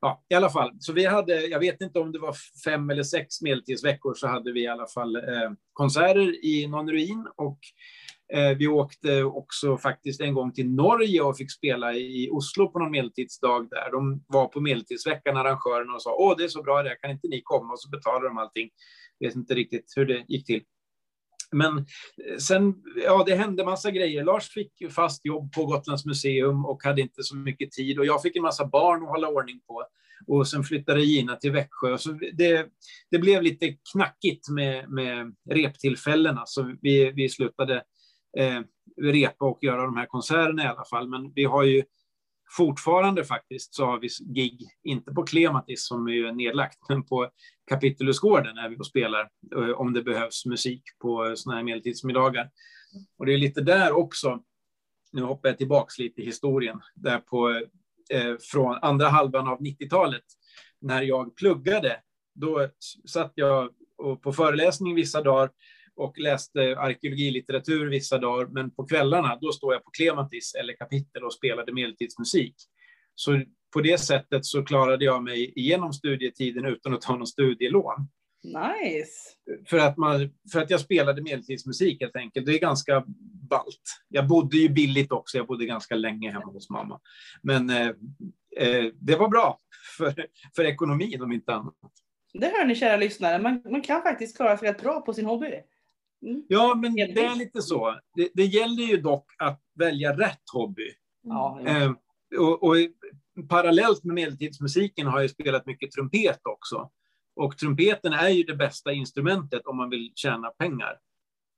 ja, 0.00 0.24
i 0.28 0.34
alla 0.34 0.50
fall. 0.50 0.70
Så 0.78 0.92
vi 0.92 1.06
hade, 1.06 1.46
jag 1.46 1.58
vet 1.58 1.80
inte 1.80 1.98
om 1.98 2.12
det 2.12 2.18
var 2.18 2.36
fem 2.64 2.90
eller 2.90 3.02
sex 3.02 3.42
medeltidsveckor, 3.42 4.14
så 4.14 4.26
hade 4.26 4.52
vi 4.52 4.62
i 4.62 4.68
alla 4.68 4.86
fall 4.86 5.16
eh, 5.16 5.50
konserter 5.72 6.44
i 6.44 6.66
någon 6.66 6.90
ruin 6.90 7.28
och 7.36 7.58
eh, 8.32 8.56
vi 8.56 8.68
åkte 8.68 9.24
också 9.24 9.78
faktiskt 9.78 10.20
en 10.20 10.34
gång 10.34 10.52
till 10.52 10.70
Norge 10.70 11.22
och 11.22 11.36
fick 11.36 11.52
spela 11.52 11.94
i 11.94 12.28
Oslo 12.32 12.68
på 12.68 12.78
någon 12.78 12.90
medeltidsdag 12.90 13.68
där. 13.70 13.90
De 13.90 14.24
var 14.26 14.46
på 14.46 14.60
medeltidsveckan, 14.60 15.36
arrangörerna, 15.36 15.94
och 15.94 16.02
sa 16.02 16.16
åh, 16.18 16.34
det 16.38 16.44
är 16.44 16.48
så 16.48 16.62
bra 16.62 16.82
det, 16.82 16.96
kan 16.96 17.10
inte 17.10 17.28
ni 17.28 17.40
komma? 17.44 17.72
Och 17.72 17.80
så 17.80 17.90
betalade 17.90 18.28
de 18.28 18.38
allting. 18.38 18.70
Jag 19.18 19.28
vet 19.28 19.36
inte 19.36 19.54
riktigt 19.54 19.92
hur 19.96 20.06
det 20.06 20.24
gick 20.28 20.46
till. 20.46 20.62
Men 21.52 21.78
eh, 21.78 22.36
sen, 22.38 22.74
ja, 23.04 23.24
det 23.26 23.34
hände 23.34 23.64
massa 23.64 23.90
grejer. 23.90 24.24
Lars 24.24 24.48
fick 24.48 24.92
fast 24.92 25.24
jobb 25.24 25.52
på 25.52 25.66
Gotlands 25.66 26.06
museum 26.06 26.64
och 26.64 26.84
hade 26.84 27.00
inte 27.00 27.22
så 27.22 27.36
mycket 27.36 27.70
tid. 27.70 27.98
Och 27.98 28.06
jag 28.06 28.22
fick 28.22 28.36
en 28.36 28.42
massa 28.42 28.66
barn 28.66 29.02
att 29.02 29.08
hålla 29.08 29.28
ordning 29.28 29.60
på. 29.66 29.84
Och 30.26 30.48
sen 30.48 30.64
flyttade 30.64 31.02
Gina 31.02 31.36
till 31.36 31.52
Växjö. 31.52 31.98
Så 31.98 32.18
det, 32.32 32.66
det 33.10 33.18
blev 33.18 33.42
lite 33.42 33.76
knackigt 33.92 34.48
med, 34.48 34.90
med 34.90 35.34
reptillfällena, 35.50 36.42
så 36.46 36.76
vi, 36.82 37.12
vi 37.12 37.28
slutade 37.28 37.82
eh, 38.38 38.60
repa 39.02 39.44
och 39.44 39.58
göra 39.62 39.82
de 39.82 39.96
här 39.96 40.06
konserterna 40.06 40.64
i 40.64 40.66
alla 40.66 40.84
fall. 40.90 41.08
Men 41.08 41.32
vi 41.34 41.44
har 41.44 41.64
ju 41.64 41.82
fortfarande 42.50 43.24
faktiskt 43.24 43.74
så 43.74 43.86
har 43.86 44.00
vi 44.00 44.08
gig, 44.34 44.68
inte 44.82 45.12
på 45.12 45.22
Klematis 45.22 45.86
som 45.86 46.08
är 46.08 46.32
nedlagt, 46.32 46.78
men 46.88 47.02
på 47.02 47.30
Kapitulusgården 47.70 48.58
är 48.58 48.68
vi 48.68 48.76
och 48.76 48.86
spelar 48.86 49.28
eh, 49.56 49.70
om 49.70 49.92
det 49.92 50.02
behövs 50.02 50.46
musik 50.46 50.82
på 50.98 51.26
eh, 51.26 51.34
sådana 51.34 51.56
här 51.56 51.64
medeltidsmiddagar. 51.64 52.50
Och 53.18 53.26
det 53.26 53.34
är 53.34 53.38
lite 53.38 53.60
där 53.60 53.92
också, 53.92 54.42
nu 55.12 55.22
hoppar 55.22 55.48
jag 55.48 55.58
tillbaks 55.58 55.98
lite 55.98 56.22
i 56.22 56.24
historien, 56.24 56.80
där 56.94 57.18
på, 57.18 57.50
eh, 57.50 58.26
eh 58.26 58.36
från 58.52 58.78
andra 58.82 59.08
halvan 59.08 59.48
av 59.48 59.60
90-talet, 59.60 60.24
när 60.80 61.02
jag 61.02 61.36
pluggade, 61.36 62.00
då 62.34 62.68
satt 63.08 63.32
jag 63.34 63.70
på 64.22 64.32
föreläsning 64.32 64.94
vissa 64.94 65.22
dagar 65.22 65.50
och 65.96 66.18
läste 66.18 66.60
arkeologilitteratur 66.78 67.90
vissa 67.90 68.18
dagar, 68.18 68.46
men 68.46 68.70
på 68.70 68.86
kvällarna 68.86 69.38
då 69.40 69.52
står 69.52 69.72
jag 69.72 69.84
på 69.84 69.90
Klematis 69.90 70.54
eller 70.54 70.76
kapitel 70.76 71.24
och 71.24 71.32
spelade 71.32 71.72
medeltidsmusik. 71.72 72.54
Så 73.14 73.42
på 73.72 73.80
det 73.80 73.98
sättet 73.98 74.44
så 74.44 74.64
klarade 74.64 75.04
jag 75.04 75.22
mig 75.22 75.52
igenom 75.58 75.92
studietiden 75.92 76.66
utan 76.66 76.94
att 76.94 77.00
ta 77.00 77.16
någon 77.16 77.26
studielån. 77.26 78.08
Nice. 78.44 79.12
För 79.66 79.78
att, 79.78 79.96
man, 79.96 80.30
för 80.52 80.62
att 80.62 80.70
jag 80.70 80.80
spelade 80.80 81.22
medeltidsmusik 81.22 82.00
helt 82.00 82.16
enkelt. 82.16 82.46
Det 82.46 82.52
är 82.52 82.58
ganska 82.58 83.04
balt. 83.50 84.02
Jag 84.08 84.26
bodde 84.26 84.56
ju 84.56 84.68
billigt 84.68 85.12
också. 85.12 85.38
Jag 85.38 85.46
bodde 85.46 85.66
ganska 85.66 85.94
länge 85.94 86.30
hemma 86.30 86.52
hos 86.52 86.70
mamma. 86.70 87.00
Men 87.42 87.70
eh, 87.70 87.88
eh, 88.56 88.84
det 88.94 89.16
var 89.16 89.28
bra 89.28 89.60
för, 89.98 90.26
för 90.56 90.64
ekonomin 90.64 91.22
om 91.22 91.32
inte 91.32 91.54
annat. 91.54 91.74
Det 92.32 92.46
hör 92.46 92.64
ni 92.64 92.74
kära 92.74 92.96
lyssnare. 92.96 93.38
Man, 93.38 93.62
man 93.70 93.82
kan 93.82 94.02
faktiskt 94.02 94.36
klara 94.36 94.58
sig 94.58 94.68
rätt 94.68 94.82
bra 94.82 95.00
på 95.00 95.14
sin 95.14 95.26
hobby. 95.26 95.52
Mm. 96.22 96.42
Ja, 96.48 96.74
men 96.74 96.94
det 96.94 97.24
är 97.24 97.36
lite 97.36 97.62
så. 97.62 97.98
Det, 98.14 98.28
det, 98.34 98.44
gäller 98.44 98.82
ju 98.82 98.96
dock 98.96 99.26
att 99.38 99.60
välja 99.78 100.16
rätt 100.16 100.42
hobby. 100.52 100.90
Ja. 101.22 101.60
Eh, 101.66 101.92
och, 102.38 102.62
och, 102.62 102.76
parallellt 103.48 104.04
med 104.04 104.14
medeltidsmusiken 104.14 105.06
har 105.06 105.20
jag 105.20 105.30
spelat 105.30 105.66
mycket 105.66 105.92
trumpet 105.92 106.40
också. 106.42 106.90
Och 107.36 107.58
trumpeten 107.58 108.12
är 108.12 108.28
ju 108.28 108.42
det 108.42 108.56
bästa 108.56 108.92
instrumentet 108.92 109.66
om 109.66 109.76
man 109.76 109.90
vill 109.90 110.12
tjäna 110.14 110.48
pengar. 110.48 110.98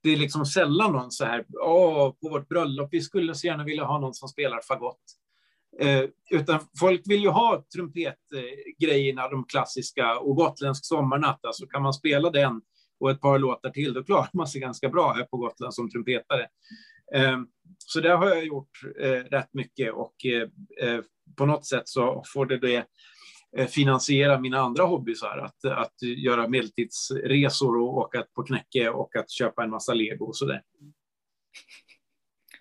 Det 0.03 0.11
är 0.11 0.17
liksom 0.17 0.47
sällan 0.47 0.93
någon 0.93 1.11
så 1.11 1.25
här, 1.25 1.45
åh, 1.49 2.13
på 2.23 2.29
vårt 2.29 2.49
bröllop, 2.49 2.89
vi 2.93 3.01
skulle 3.01 3.35
så 3.35 3.47
gärna 3.47 3.65
vilja 3.65 3.85
ha 3.85 3.99
någon 3.99 4.15
som 4.15 4.29
spelar 4.29 4.61
fagott. 4.69 5.03
Eh, 5.81 6.05
utan 6.31 6.61
folk 6.81 7.03
vill 7.05 7.23
ju 7.23 7.29
ha 7.29 7.65
trumpetgrejerna, 7.75 9.29
de 9.29 9.45
klassiska, 9.45 10.19
och 10.19 10.37
gotländsk 10.37 10.85
sommarnatt, 10.85 11.45
alltså 11.45 11.67
kan 11.67 11.83
man 11.83 11.93
spela 11.93 12.31
den 12.31 12.61
och 13.01 13.11
ett 13.11 13.21
par 13.21 13.39
låtar 13.39 13.71
till, 13.71 13.93
då 13.93 14.05
klarar 14.05 14.31
man 14.33 14.49
sig 14.49 14.61
ganska 14.61 14.89
bra 14.89 15.13
här 15.13 15.25
på 15.25 15.37
Gotland 15.37 15.75
som 15.75 15.91
trumpetare. 15.91 16.47
Ehm, 17.15 17.47
så 17.79 18.01
där 18.01 18.17
har 18.17 18.29
jag 18.29 18.45
gjort 18.45 18.81
eh, 19.01 19.11
rätt 19.11 19.55
mycket 19.55 19.93
och 19.93 20.27
eh, 20.27 20.49
eh, 20.89 21.01
på 21.37 21.47
något 21.47 21.67
sätt 21.67 21.89
så 21.89 22.23
får 22.27 22.47
det, 22.47 22.59
det 22.59 22.87
finansiera 23.71 24.41
mina 24.41 24.61
andra 24.61 24.85
hobbysar, 24.85 25.39
att, 25.39 25.65
att 25.65 26.03
göra 26.03 26.49
medeltidsresor 26.49 27.77
och 27.77 27.97
åka 27.97 28.25
på 28.35 28.43
knäcke 28.43 28.91
och 28.91 29.17
att 29.17 29.31
köpa 29.31 29.65
en 29.65 29.71
massa 29.71 29.95
lego 29.95 30.25
och 30.25 30.37
sådär. 30.37 30.63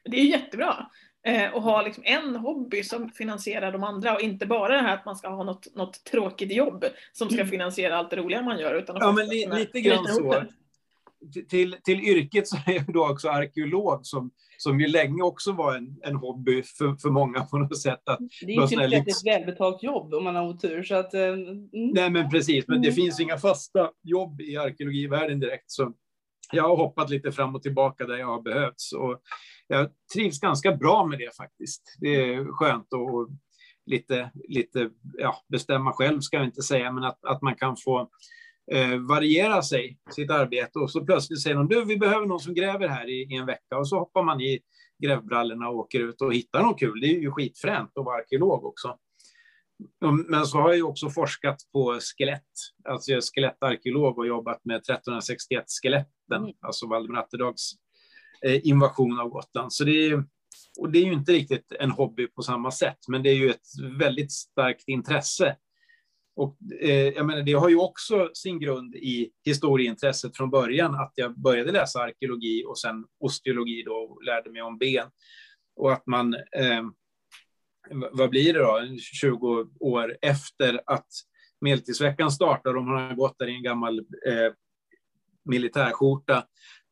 Det 0.03 0.19
är 0.19 0.25
jättebra. 0.25 0.87
Eh, 1.27 1.53
och 1.55 1.61
ha 1.61 1.81
liksom 1.81 2.03
en 2.05 2.35
hobby 2.35 2.83
som 2.83 3.09
finansierar 3.09 3.71
de 3.71 3.83
andra 3.83 4.15
och 4.15 4.21
inte 4.21 4.45
bara 4.45 4.75
det 4.75 4.81
här 4.81 4.93
att 4.93 5.05
man 5.05 5.15
ska 5.15 5.29
ha 5.29 5.43
något, 5.43 5.75
något 5.75 6.03
tråkigt 6.03 6.51
jobb 6.51 6.85
som 7.13 7.29
ska 7.29 7.45
finansiera 7.45 7.97
allt 7.97 8.09
det 8.09 8.15
roliga 8.15 8.41
man 8.41 8.59
gör. 8.59 8.75
Utan 8.75 8.95
Ja, 8.99 9.11
men 9.11 9.27
li, 9.27 9.47
lite 9.51 9.81
grann 9.81 10.05
så. 10.07 10.43
Till, 11.49 11.75
till 11.83 11.99
yrket 11.99 12.47
så 12.47 12.57
är 12.65 12.71
jag 12.73 12.93
då 12.93 13.09
också 13.09 13.29
arkeolog 13.29 13.99
som, 14.05 14.31
som 14.57 14.79
ju 14.79 14.87
länge 14.87 15.23
också 15.23 15.51
var 15.51 15.75
en, 15.75 15.95
en 16.03 16.15
hobby 16.15 16.63
för, 16.63 16.95
för 17.01 17.09
många 17.09 17.41
på 17.43 17.57
något 17.57 17.81
sätt. 17.81 18.01
Att, 18.09 18.19
Det 18.45 18.53
är 18.55 18.59
här 18.61 18.67
typ 18.67 18.79
ett 18.81 18.89
lyx- 18.89 19.25
välbetalt 19.25 19.83
jobb 19.83 20.13
om 20.13 20.23
man 20.23 20.35
har 20.35 20.47
otur. 20.47 20.83
Så 20.83 20.95
att, 20.95 21.13
eh, 21.13 21.21
mm. 21.21 21.69
Nej, 21.71 22.09
men 22.09 22.29
precis. 22.29 22.67
Men 22.67 22.81
det 22.81 22.87
Mm. 22.87 22.95
finns 22.95 23.19
inga 23.19 23.37
fasta 23.37 23.89
jobb 24.03 24.41
i 24.41 24.57
arkeologivärlden 24.57 25.39
direkt. 25.39 25.71
Så 25.71 25.93
jag 26.51 26.63
har 26.63 26.77
hoppat 26.77 27.09
lite 27.09 27.31
fram 27.31 27.55
och 27.55 27.61
tillbaka 27.63 28.05
där 28.05 28.17
jag 28.17 28.27
har 28.27 28.41
behövts. 28.41 28.93
Och 28.93 29.21
jag 29.67 29.89
trivs 30.13 30.39
ganska 30.39 30.75
bra 30.75 31.05
med 31.05 31.19
det 31.19 31.35
faktiskt. 31.37 31.97
Det 31.99 32.15
är 32.15 32.45
skönt 32.45 32.93
att 32.93 33.29
lite, 33.85 34.31
lite 34.47 34.89
ja, 35.17 35.43
bestämma 35.47 35.93
själv, 35.93 36.19
ska 36.19 36.37
jag 36.37 36.45
inte 36.45 36.61
säga, 36.61 36.91
men 36.91 37.03
att, 37.03 37.25
att 37.25 37.41
man 37.41 37.55
kan 37.55 37.75
få 37.77 38.09
eh, 38.71 38.97
variera 38.97 39.61
sig, 39.61 39.99
sitt 40.11 40.31
arbete. 40.31 40.79
Och 40.79 40.91
så 40.91 41.05
plötsligt 41.05 41.41
säger 41.41 41.55
de, 41.55 41.67
du, 41.67 41.85
vi 41.85 41.97
behöver 41.97 42.25
någon 42.25 42.39
som 42.39 42.53
gräver 42.53 42.87
här 42.87 43.09
i, 43.09 43.33
i 43.33 43.35
en 43.35 43.45
vecka. 43.45 43.77
Och 43.77 43.87
så 43.87 43.99
hoppar 43.99 44.23
man 44.23 44.41
i 44.41 44.59
grävbrallorna 45.03 45.69
och 45.69 45.75
åker 45.75 45.99
ut 45.99 46.21
och 46.21 46.33
hittar 46.33 46.63
något 46.63 46.79
kul. 46.79 47.01
Det 47.01 47.07
är 47.07 47.19
ju 47.19 47.31
skitfränt 47.31 47.91
att 47.95 48.05
vara 48.05 48.17
arkeolog 48.17 48.65
också. 48.65 48.97
Men 50.27 50.45
så 50.45 50.57
har 50.57 50.69
jag 50.69 50.77
ju 50.77 50.83
också 50.83 51.09
forskat 51.09 51.57
på 51.73 51.99
skelett. 51.99 52.43
Alltså 52.89 53.11
jag 53.11 53.17
är 53.17 53.21
skelettarkeolog 53.21 54.17
och 54.17 54.27
jobbat 54.27 54.65
med 54.65 54.81
1361-skeletten, 54.81 56.11
Mm. 56.35 56.53
alltså 56.61 56.87
Valdemar 56.87 57.19
Atterdags 57.19 57.73
Eh, 58.41 58.67
invasion 58.67 59.19
av 59.19 59.29
Gotland. 59.29 59.73
Så 59.73 59.83
det 59.83 59.91
är, 59.91 60.23
och 60.79 60.91
det 60.91 60.99
är 60.99 61.03
ju 61.03 61.13
inte 61.13 61.31
riktigt 61.31 61.71
en 61.79 61.91
hobby 61.91 62.27
på 62.27 62.41
samma 62.41 62.71
sätt, 62.71 62.97
men 63.07 63.23
det 63.23 63.29
är 63.29 63.35
ju 63.35 63.49
ett 63.49 63.67
väldigt 63.99 64.31
starkt 64.31 64.87
intresse. 64.87 65.55
Och 66.35 66.57
eh, 66.81 67.07
jag 67.07 67.25
menar, 67.25 67.41
det 67.41 67.53
har 67.53 67.69
ju 67.69 67.77
också 67.77 68.29
sin 68.33 68.59
grund 68.59 68.95
i 68.95 69.31
historieintresset 69.45 70.37
från 70.37 70.49
början, 70.49 70.95
att 70.95 71.13
jag 71.15 71.39
började 71.39 71.71
läsa 71.71 71.99
arkeologi 71.99 72.63
och 72.65 72.79
sen 72.79 73.05
osteologi 73.19 73.83
då 73.83 73.93
och 73.93 74.23
lärde 74.23 74.51
mig 74.51 74.61
om 74.61 74.77
ben. 74.77 75.07
Och 75.75 75.93
att 75.93 76.07
man 76.07 76.33
eh, 76.33 76.83
vad 78.11 78.29
blir 78.29 78.53
det 78.53 78.59
då, 78.59 78.97
20 78.99 79.69
år 79.79 80.17
efter 80.21 80.81
att 80.85 81.07
Medeltidsveckan 81.61 82.31
startar, 82.31 82.77
om 82.77 82.85
man 82.85 83.07
har 83.07 83.15
gått 83.15 83.39
där 83.39 83.47
i 83.47 83.55
en 83.55 83.63
gammal 83.63 83.99
eh, 83.99 84.53
militärskjorta, 85.45 86.43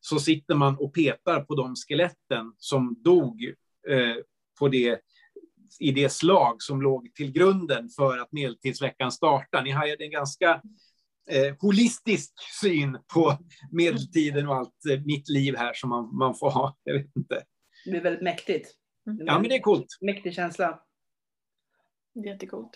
så 0.05 0.19
sitter 0.19 0.55
man 0.55 0.77
och 0.77 0.93
petar 0.93 1.41
på 1.41 1.55
de 1.55 1.75
skeletten 1.75 2.53
som 2.57 2.95
dog 3.03 3.43
eh, 3.89 4.15
på 4.59 4.67
det, 4.67 4.99
i 5.79 5.91
det 5.91 6.09
slag 6.09 6.61
som 6.61 6.81
låg 6.81 7.13
till 7.13 7.31
grunden 7.31 7.89
för 7.89 8.17
att 8.17 8.31
Medeltidsveckan 8.31 9.11
startar. 9.11 9.63
Ni 9.63 9.71
har 9.71 9.85
ju 9.85 9.95
en 9.99 10.11
ganska 10.11 10.61
eh, 11.29 11.55
holistisk 11.59 12.33
syn 12.61 12.97
på 13.13 13.37
medeltiden 13.71 14.47
och 14.47 14.55
allt 14.55 14.85
eh, 14.91 15.01
mitt 15.05 15.29
liv 15.29 15.55
här 15.57 15.73
som 15.73 15.89
man, 15.89 16.15
man 16.15 16.35
får 16.35 16.49
ha. 16.51 16.77
Jag 16.83 16.93
vet 16.93 17.15
inte. 17.15 17.43
Det 17.85 17.91
blir 17.91 18.01
väldigt 18.01 18.23
mäktigt. 18.23 18.71
Ja, 19.03 19.39
men 19.39 19.49
det 19.49 19.55
är 19.55 19.61
coolt. 19.61 19.87
Mäktig 20.01 20.33
känsla. 20.33 20.79
Jättecoolt. 22.25 22.69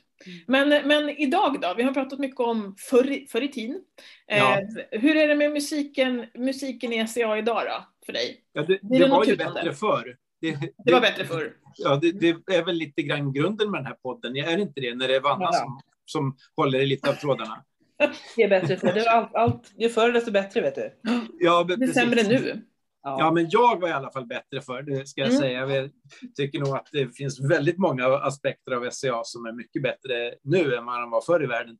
Men, 0.47 0.69
men 0.87 1.09
idag 1.09 1.61
då? 1.61 1.73
Vi 1.77 1.83
har 1.83 1.93
pratat 1.93 2.19
mycket 2.19 2.39
om 2.39 2.75
förr, 2.77 3.27
förr 3.29 3.41
i 3.41 3.47
tiden. 3.47 3.81
Ja. 4.27 4.59
Eh, 4.59 4.99
hur 5.01 5.15
är 5.17 5.27
det 5.27 5.35
med 5.35 5.51
musiken, 5.51 6.25
musiken 6.35 6.93
i 6.93 7.07
SCA 7.07 7.37
idag 7.37 7.63
då, 7.65 7.85
för 8.05 8.13
dig? 8.13 8.43
Ja, 8.53 8.61
det, 8.61 8.79
det 8.81 8.97
det 8.97 9.07
var 9.07 9.25
ju 9.25 9.35
bättre 9.35 9.73
förr. 9.73 10.17
Det, 10.41 10.57
Det 10.85 10.91
var 10.93 11.01
bättre 11.01 11.25
förr. 11.25 11.53
Ja, 11.77 11.95
det, 12.01 12.11
det 12.11 12.55
är 12.55 12.65
väl 12.65 12.75
lite 12.75 13.01
grann 13.01 13.33
grunden 13.33 13.71
med 13.71 13.79
den 13.79 13.85
här 13.85 13.93
podden. 13.93 14.35
Är 14.35 14.55
det 14.55 14.61
inte 14.61 14.81
det? 14.81 14.95
När 14.95 15.07
det 15.07 15.15
är 15.15 15.21
Vanna 15.21 15.49
Ja. 15.51 15.53
som, 15.53 15.81
som 16.05 16.37
håller 16.55 16.79
i 16.79 16.85
lite 16.85 17.09
av 17.09 17.13
trådarna. 17.13 17.63
Det 18.35 18.43
är 18.43 18.49
bättre 18.49 18.77
för 18.77 18.93
det. 18.93 18.99
är 18.99 19.09
Allt, 19.09 19.35
allt, 19.35 19.73
ju 19.77 19.89
förr 19.89 20.11
desto 20.11 20.31
bättre 20.31 20.61
vet 20.61 20.75
du. 20.75 20.93
Ja, 21.39 21.63
Det 21.63 21.73
är 21.73 21.77
precis. 21.77 21.95
sämre 21.95 22.23
nu. 22.23 22.61
Ja, 23.04 23.32
men 23.32 23.47
jag 23.50 23.80
var 23.82 23.88
i 23.88 23.91
alla 23.91 24.12
fall 24.12 24.26
bättre 24.26 24.62
för 24.62 24.82
det 24.82 25.08
ska 25.08 25.22
jag 25.22 25.30
Mm. 25.30 25.39
säga. 25.41 25.68
Jag 25.76 25.91
tycker 26.36 26.60
nog 26.60 26.76
att 26.76 26.88
det 26.91 27.16
finns 27.18 27.39
väldigt 27.52 27.78
många 27.78 28.06
aspekter 28.08 28.72
av 28.72 28.89
SCA 28.91 29.22
som 29.24 29.45
är 29.45 29.52
mycket 29.54 29.82
bättre 29.84 30.36
nu 30.43 30.76
än 30.76 30.86
vad 30.86 31.02
de 31.02 31.10
var 31.12 31.22
förr 31.22 31.43
i 31.43 31.47
världen. 31.47 31.78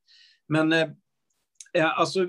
Men 0.48 0.74
eh, 0.74 0.90
eh, 1.74 2.00
alltså, 2.00 2.28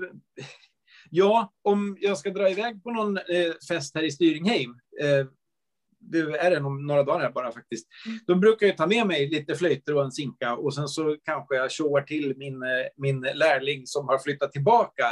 ja, 1.09 1.53
om 1.61 1.97
jag 2.01 2.17
ska 2.17 2.29
dra 2.29 2.49
iväg 2.49 2.83
på 2.83 2.91
någon 2.91 3.17
eh, 3.17 3.23
fest 3.69 3.95
här 3.95 4.03
i 4.03 4.11
Styringheim, 4.11 4.69
eh, 5.01 5.27
det 5.99 6.19
är 6.19 6.51
det 6.51 6.57
om 6.61 6.87
några 6.87 7.03
dagar 7.03 7.19
här 7.19 7.31
bara 7.31 7.51
faktiskt, 7.51 7.87
då 8.27 8.35
brukar 8.35 8.67
jag 8.67 8.77
ta 8.77 8.87
med 8.87 9.07
mig 9.07 9.29
lite 9.29 9.55
flöjter 9.55 9.95
och 9.95 10.03
en 10.03 10.11
sinka 10.11 10.55
och 10.55 10.75
sen 10.75 10.87
så 10.87 11.17
kanske 11.23 11.55
jag 11.55 11.71
tjoar 11.71 12.01
till 12.01 12.37
min, 12.37 12.63
eh, 12.63 12.69
min 12.97 13.21
lärling 13.21 13.87
som 13.87 14.07
har 14.07 14.19
flyttat 14.19 14.51
tillbaka 14.51 15.03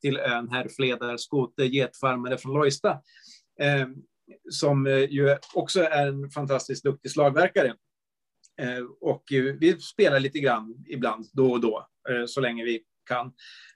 till 0.00 0.16
ön, 0.16 0.48
herr 0.48 0.68
Fledar 0.68 1.16
Skote, 1.16 1.64
getfarmare 1.64 2.38
från 2.38 2.52
Lojsta, 2.52 2.90
eh, 3.60 3.88
som 4.50 4.86
eh, 4.86 4.98
ju 4.98 5.36
också 5.54 5.80
är 5.82 6.06
en 6.06 6.30
fantastiskt 6.30 6.84
duktig 6.84 7.10
slagverkare. 7.10 7.74
Eh, 8.60 8.84
och 9.00 9.32
eh, 9.32 9.42
vi 9.42 9.80
spelar 9.80 10.20
lite 10.20 10.38
grann 10.38 10.84
ibland, 10.88 11.26
då 11.32 11.52
och 11.52 11.60
då, 11.60 11.86
eh, 12.10 12.26
så 12.26 12.40
länge 12.40 12.64
vi 12.64 12.82
kan. 13.08 13.32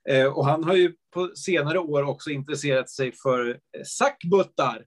Eh, 0.08 0.26
och 0.26 0.46
han 0.46 0.64
har 0.64 0.74
ju 0.74 0.94
på 1.14 1.32
senare 1.36 1.78
år 1.78 2.02
också 2.02 2.30
intresserat 2.30 2.90
sig 2.90 3.12
för 3.12 3.60
sackbuttar, 3.84 4.84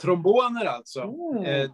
tromboner 0.00 0.64
alltså. 0.64 1.02
Mm. 1.02 1.70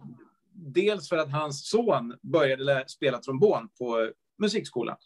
Dels 0.53 1.09
för 1.09 1.17
att 1.17 1.31
hans 1.31 1.69
son 1.69 2.17
började 2.21 2.83
spela 2.87 3.17
trombon 3.17 3.69
på 3.79 4.11
musikskolan. 4.39 4.97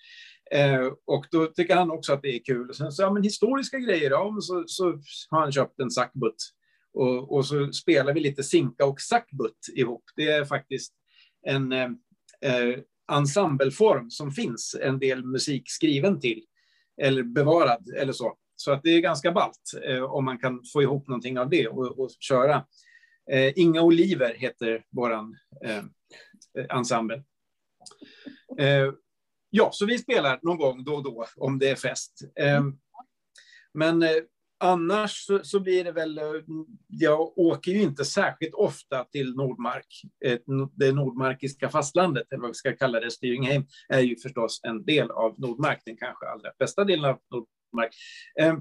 Eh, 0.52 0.92
och 1.06 1.26
då 1.32 1.46
tycker 1.46 1.76
han 1.76 1.92
också 1.92 2.14
att 2.14 2.22
det 2.22 2.36
är 2.36 2.44
kul. 2.44 2.70
Och 2.70 2.76
sen 2.76 2.92
så, 2.92 3.02
ja, 3.04 3.14
men 3.14 3.24
historiska 3.24 3.80
grejer, 3.80 4.12
ja, 4.12 4.32
men 4.32 4.42
så, 4.42 4.64
så 4.68 4.84
har 5.30 5.40
han 5.40 5.52
köpt 5.52 5.80
en 5.80 5.92
sackbutt. 5.92 6.36
Och, 6.94 7.36
och 7.36 7.46
så 7.46 7.72
spelar 7.72 8.14
vi 8.14 8.20
lite 8.20 8.44
sinka 8.44 8.86
och 8.86 9.02
sackbutt 9.02 9.60
ihop. 9.76 10.04
Det 10.16 10.28
är 10.28 10.46
faktiskt 10.46 10.94
en 11.48 11.72
eh, 11.72 11.90
eh, 12.42 12.80
ensembleform 13.12 14.10
som 14.12 14.32
finns 14.32 14.76
en 14.82 15.00
del 15.00 15.26
musik 15.26 15.64
skriven 15.66 16.20
till, 16.20 16.44
eller 17.02 17.24
bevarad 17.24 17.90
eller 17.90 18.14
så. 18.14 18.38
Så 18.56 18.72
att 18.72 18.84
det 18.84 18.90
är 18.90 19.00
ganska 19.00 19.32
ballt 19.32 19.72
eh, 19.88 20.04
om 20.04 20.26
man 20.26 20.38
kan 20.38 20.62
få 20.74 20.82
ihop 20.82 21.08
någonting 21.08 21.40
av 21.40 21.50
det 21.50 21.68
och, 21.68 22.00
och 22.00 22.10
köra. 22.20 22.66
Eh, 23.32 23.54
Inga 23.56 23.82
Oliver 23.82 24.34
heter 24.34 24.84
våran 24.92 25.38
eh, 25.66 25.84
ensemble. 26.70 27.24
Eh, 28.60 28.94
ja, 29.56 29.70
så 29.74 29.86
vi 29.86 29.98
spelar 29.98 30.40
någon 30.42 30.58
gång 30.58 30.84
då 30.84 30.96
och 30.96 31.04
då 31.04 31.26
om 31.36 31.60
det 31.60 31.70
är 31.70 31.76
fest. 31.76 32.22
Mm. 32.40 32.78
men 33.74 34.04
eh, 34.04 34.10
annars 34.60 35.26
så, 35.26 35.40
så 35.44 35.60
blir 35.60 35.84
det 35.84 35.92
väl, 35.92 36.18
eh, 36.18 36.24
jag 36.88 37.38
åker 37.38 37.72
ju 37.72 37.82
inte 37.82 38.06
särskilt 38.06 38.54
ofta 38.54 39.04
till 39.04 39.36
Nordmark. 39.36 39.88
Eh, 40.26 40.40
det 40.76 40.92
nordmarkiska 40.92 41.70
fastlandet, 41.70 42.32
eller 42.32 42.42
vad 42.42 42.50
vi 42.50 42.54
ska 42.54 42.76
kalla 42.76 43.00
det, 43.00 43.12
Styringheim, 43.12 43.66
är 43.90 44.00
ju 44.00 44.16
förstås 44.16 44.60
en 44.64 44.86
del 44.86 45.12
av 45.12 45.40
Nordmark, 45.40 45.82
den 45.86 45.98
kanske 45.98 46.28
allra 46.28 46.52
bästa 46.60 46.84
delen 46.84 47.06
av 47.06 47.20
Nordmark. 47.32 47.96
Eh, 48.40 48.58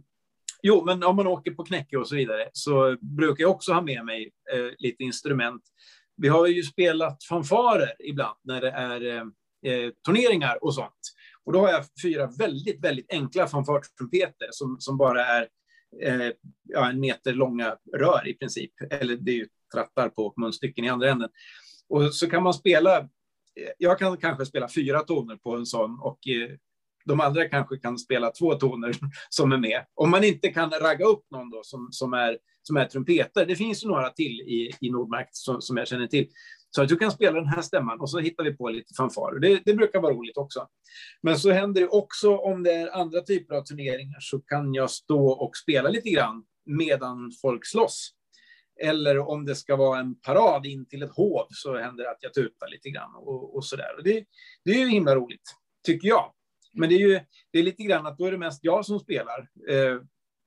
Jo, 0.66 0.84
men 0.84 1.02
om 1.02 1.16
man 1.16 1.26
åker 1.26 1.50
på 1.50 1.64
knäcke 1.64 1.96
och 1.96 2.08
så 2.08 2.16
vidare 2.16 2.48
så 2.52 2.96
brukar 3.00 3.42
jag 3.42 3.50
också 3.50 3.72
ha 3.72 3.82
med 3.82 4.04
mig 4.04 4.32
eh, 4.52 4.70
lite 4.78 5.02
instrument. 5.02 5.62
Vi 6.16 6.28
har 6.28 6.46
ju 6.46 6.62
spelat 6.62 7.24
fanfarer 7.24 7.92
ibland 7.98 8.38
när 8.44 8.60
det 8.60 8.70
är 8.70 9.16
eh, 9.16 9.24
eh, 9.64 9.90
turneringar 10.06 10.64
och 10.64 10.74
sånt. 10.74 11.00
Och 11.44 11.52
då 11.52 11.60
har 11.60 11.68
jag 11.68 11.84
fyra 12.02 12.26
väldigt, 12.38 12.84
väldigt 12.84 13.12
enkla 13.12 13.46
fanfartrumpeter 13.46 14.48
som, 14.50 14.76
som 14.80 14.96
bara 14.96 15.26
är 15.26 15.48
eh, 16.02 16.30
ja, 16.62 16.90
en 16.90 17.00
meter 17.00 17.32
långa 17.32 17.76
rör 17.96 18.28
i 18.28 18.34
princip. 18.34 18.72
Eller 18.90 19.16
det 19.16 19.30
är 19.30 19.36
ju 19.36 19.48
trattar 19.74 20.08
på 20.08 20.34
munstycken 20.36 20.84
i 20.84 20.88
andra 20.88 21.10
änden. 21.10 21.30
Och 21.88 22.14
så 22.14 22.30
kan 22.30 22.42
man 22.42 22.54
spela, 22.54 22.98
eh, 22.98 23.72
jag 23.78 23.98
kan 23.98 24.16
kanske 24.16 24.46
spela 24.46 24.68
fyra 24.68 25.00
toner 25.00 25.36
på 25.36 25.56
en 25.56 25.66
sån 25.66 26.00
och 26.00 26.28
eh, 26.28 26.50
de 27.04 27.20
andra 27.20 27.48
kanske 27.48 27.76
kan 27.78 27.98
spela 27.98 28.30
två 28.30 28.54
toner 28.54 28.92
som 29.28 29.52
är 29.52 29.58
med. 29.58 29.84
Om 29.94 30.10
man 30.10 30.24
inte 30.24 30.48
kan 30.48 30.70
ragga 30.70 31.04
upp 31.04 31.24
någon 31.30 31.50
då 31.50 31.60
som, 31.62 31.88
som, 31.90 32.12
är, 32.12 32.38
som 32.62 32.76
är 32.76 32.84
trumpetare. 32.84 33.44
Det 33.44 33.56
finns 33.56 33.84
ju 33.84 33.88
några 33.88 34.10
till 34.10 34.40
i, 34.40 34.70
i 34.80 34.90
Nordmark 34.90 35.28
som, 35.32 35.60
som 35.60 35.76
jag 35.76 35.88
känner 35.88 36.06
till. 36.06 36.28
Så 36.70 36.82
att 36.82 36.88
du 36.88 36.96
kan 36.96 37.10
spela 37.10 37.40
den 37.40 37.48
här 37.48 37.62
stämman 37.62 38.00
och 38.00 38.10
så 38.10 38.18
hittar 38.18 38.44
vi 38.44 38.56
på 38.56 38.68
lite 38.68 38.94
fanfarer. 38.94 39.38
Det, 39.38 39.62
det 39.64 39.74
brukar 39.74 40.00
vara 40.00 40.14
roligt 40.14 40.36
också. 40.36 40.66
Men 41.22 41.38
så 41.38 41.50
händer 41.50 41.80
det 41.80 41.88
också 41.88 42.36
om 42.36 42.62
det 42.62 42.72
är 42.72 42.96
andra 42.96 43.20
typer 43.20 43.54
av 43.54 43.62
turneringar 43.62 44.18
så 44.20 44.38
kan 44.38 44.74
jag 44.74 44.90
stå 44.90 45.28
och 45.28 45.56
spela 45.56 45.88
lite 45.88 46.10
grann 46.10 46.44
medan 46.66 47.32
folk 47.42 47.66
slåss. 47.66 48.10
Eller 48.82 49.18
om 49.18 49.44
det 49.44 49.54
ska 49.54 49.76
vara 49.76 49.98
en 50.00 50.20
parad 50.20 50.66
in 50.66 50.86
till 50.86 51.02
ett 51.02 51.10
hov 51.10 51.46
så 51.50 51.76
händer 51.76 52.04
det 52.04 52.10
att 52.10 52.18
jag 52.20 52.34
tutar 52.34 52.70
lite 52.70 52.90
grann 52.90 53.14
och, 53.14 53.56
och 53.56 53.64
så 53.64 53.76
där. 53.76 53.96
Och 53.96 54.04
det, 54.04 54.24
det 54.64 54.70
är 54.70 54.78
ju 54.78 54.88
himla 54.88 55.14
roligt, 55.14 55.54
tycker 55.86 56.08
jag. 56.08 56.32
Men 56.74 56.88
det 56.88 56.94
är 56.94 56.98
ju 56.98 57.20
det 57.50 57.58
är 57.58 57.62
lite 57.62 57.82
grann 57.82 58.06
att 58.06 58.18
då 58.18 58.26
är 58.26 58.32
det 58.32 58.38
mest 58.38 58.64
jag 58.64 58.86
som 58.86 59.00
spelar. 59.00 59.48
Eh, 59.68 60.00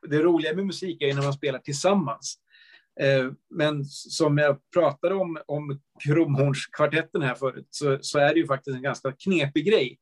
det 0.08 0.22
roliga 0.22 0.54
med 0.54 0.66
musik 0.66 1.02
är 1.02 1.14
när 1.14 1.24
man 1.24 1.34
spelar 1.34 1.60
tillsammans. 1.60 2.38
Eh, 3.00 3.32
Men 3.50 3.86
som 3.86 4.38
jag 4.38 4.58
pratade 4.74 5.16
om, 5.16 5.38
om 5.46 5.80
kromhornskvartetten 6.04 7.22
här 7.22 7.36
förut, 7.36 7.68
så, 7.70 7.98
så 8.02 8.20
är 8.20 8.34
det 8.34 8.40
ju 8.40 8.48
faktiskt 8.48 8.76
en 8.76 8.84
ganska 8.84 9.12
knepig 9.12 9.66
grej 9.66 10.00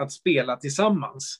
att 0.00 0.12
spela 0.12 0.56
tillsammans. 0.56 1.38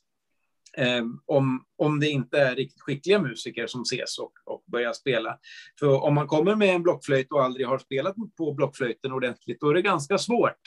Eh, 0.77 1.05
om, 1.27 1.65
om 1.77 2.01
det 2.01 2.09
inte 2.09 2.39
är 2.39 2.57
riktigt 2.57 2.81
skickliga 2.81 3.19
musiker 3.19 3.67
som 3.67 3.83
ses 3.83 4.19
och, 4.19 4.33
och 4.45 4.65
börjar 4.67 4.93
spela. 4.93 5.39
För 5.79 6.05
om 6.05 6.15
man 6.15 6.27
kommer 6.27 6.55
med 6.55 6.75
en 6.75 6.83
blockflöjt 6.83 7.33
och 7.33 7.45
aldrig 7.45 7.67
har 7.67 7.79
spelat 7.79 8.15
på 8.39 8.53
blockflöjten 8.53 9.13
ordentligt, 9.13 9.61
då 9.61 9.71
är 9.71 9.75
det 9.75 9.83
ganska 9.83 10.19
svårt 10.19 10.61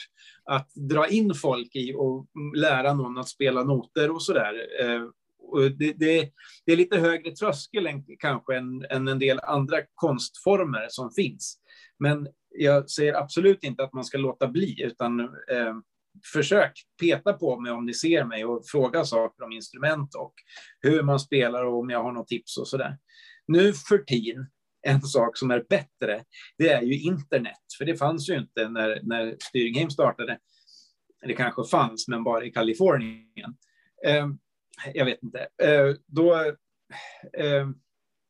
att 0.44 0.74
dra 0.74 1.08
in 1.08 1.34
folk 1.34 1.76
i 1.76 1.94
och 1.96 2.26
lära 2.56 2.94
någon 2.94 3.18
att 3.18 3.28
spela 3.28 3.64
noter 3.64 4.10
och 4.10 4.22
sådär. 4.22 4.66
Eh, 4.80 5.02
och 5.42 5.70
det, 5.70 5.92
det, 5.92 6.30
det 6.66 6.72
är 6.72 6.76
lite 6.76 6.98
högre 6.98 7.30
tröskel 7.30 7.86
än, 7.86 8.04
kanske 8.18 8.56
än, 8.56 8.84
än 8.90 9.08
en 9.08 9.18
del 9.18 9.40
andra 9.42 9.76
konstformer 9.94 10.86
som 10.88 11.10
finns. 11.10 11.58
Men 11.98 12.28
jag 12.50 12.90
säger 12.90 13.14
absolut 13.14 13.64
inte 13.64 13.82
att 13.82 13.92
man 13.92 14.04
ska 14.04 14.18
låta 14.18 14.48
bli, 14.48 14.82
utan 14.82 15.20
eh, 15.20 15.74
försök 16.32 16.72
peta 17.00 17.32
på 17.32 17.60
mig 17.60 17.72
om 17.72 17.86
ni 17.86 17.94
ser 17.94 18.24
mig 18.24 18.44
och 18.44 18.66
fråga 18.66 19.04
saker 19.04 19.44
om 19.44 19.52
instrument 19.52 20.14
och 20.14 20.34
hur 20.80 21.02
man 21.02 21.20
spelar 21.20 21.64
och 21.64 21.78
om 21.78 21.90
jag 21.90 22.02
har 22.02 22.12
något 22.12 22.28
tips 22.28 22.58
och 22.58 22.68
sådär. 22.68 22.98
Nu 23.46 23.72
för 23.72 23.98
tiden, 23.98 24.46
en 24.82 25.02
sak 25.02 25.36
som 25.36 25.50
är 25.50 25.64
bättre, 25.68 26.24
det 26.58 26.68
är 26.68 26.82
ju 26.82 27.00
internet, 27.00 27.58
för 27.78 27.84
det 27.84 27.96
fanns 27.96 28.28
ju 28.28 28.38
inte 28.38 28.68
när, 28.68 29.00
när 29.02 29.36
Styringheim 29.40 29.90
startade. 29.90 30.38
Det 31.26 31.34
kanske 31.34 31.64
fanns, 31.64 32.08
men 32.08 32.24
bara 32.24 32.44
i 32.44 32.50
Kalifornien. 32.50 33.56
Eh, 34.06 34.28
jag 34.94 35.04
vet 35.04 35.22
inte. 35.22 35.38
Eh, 35.62 35.94
då, 36.06 36.34
eh, 37.38 37.68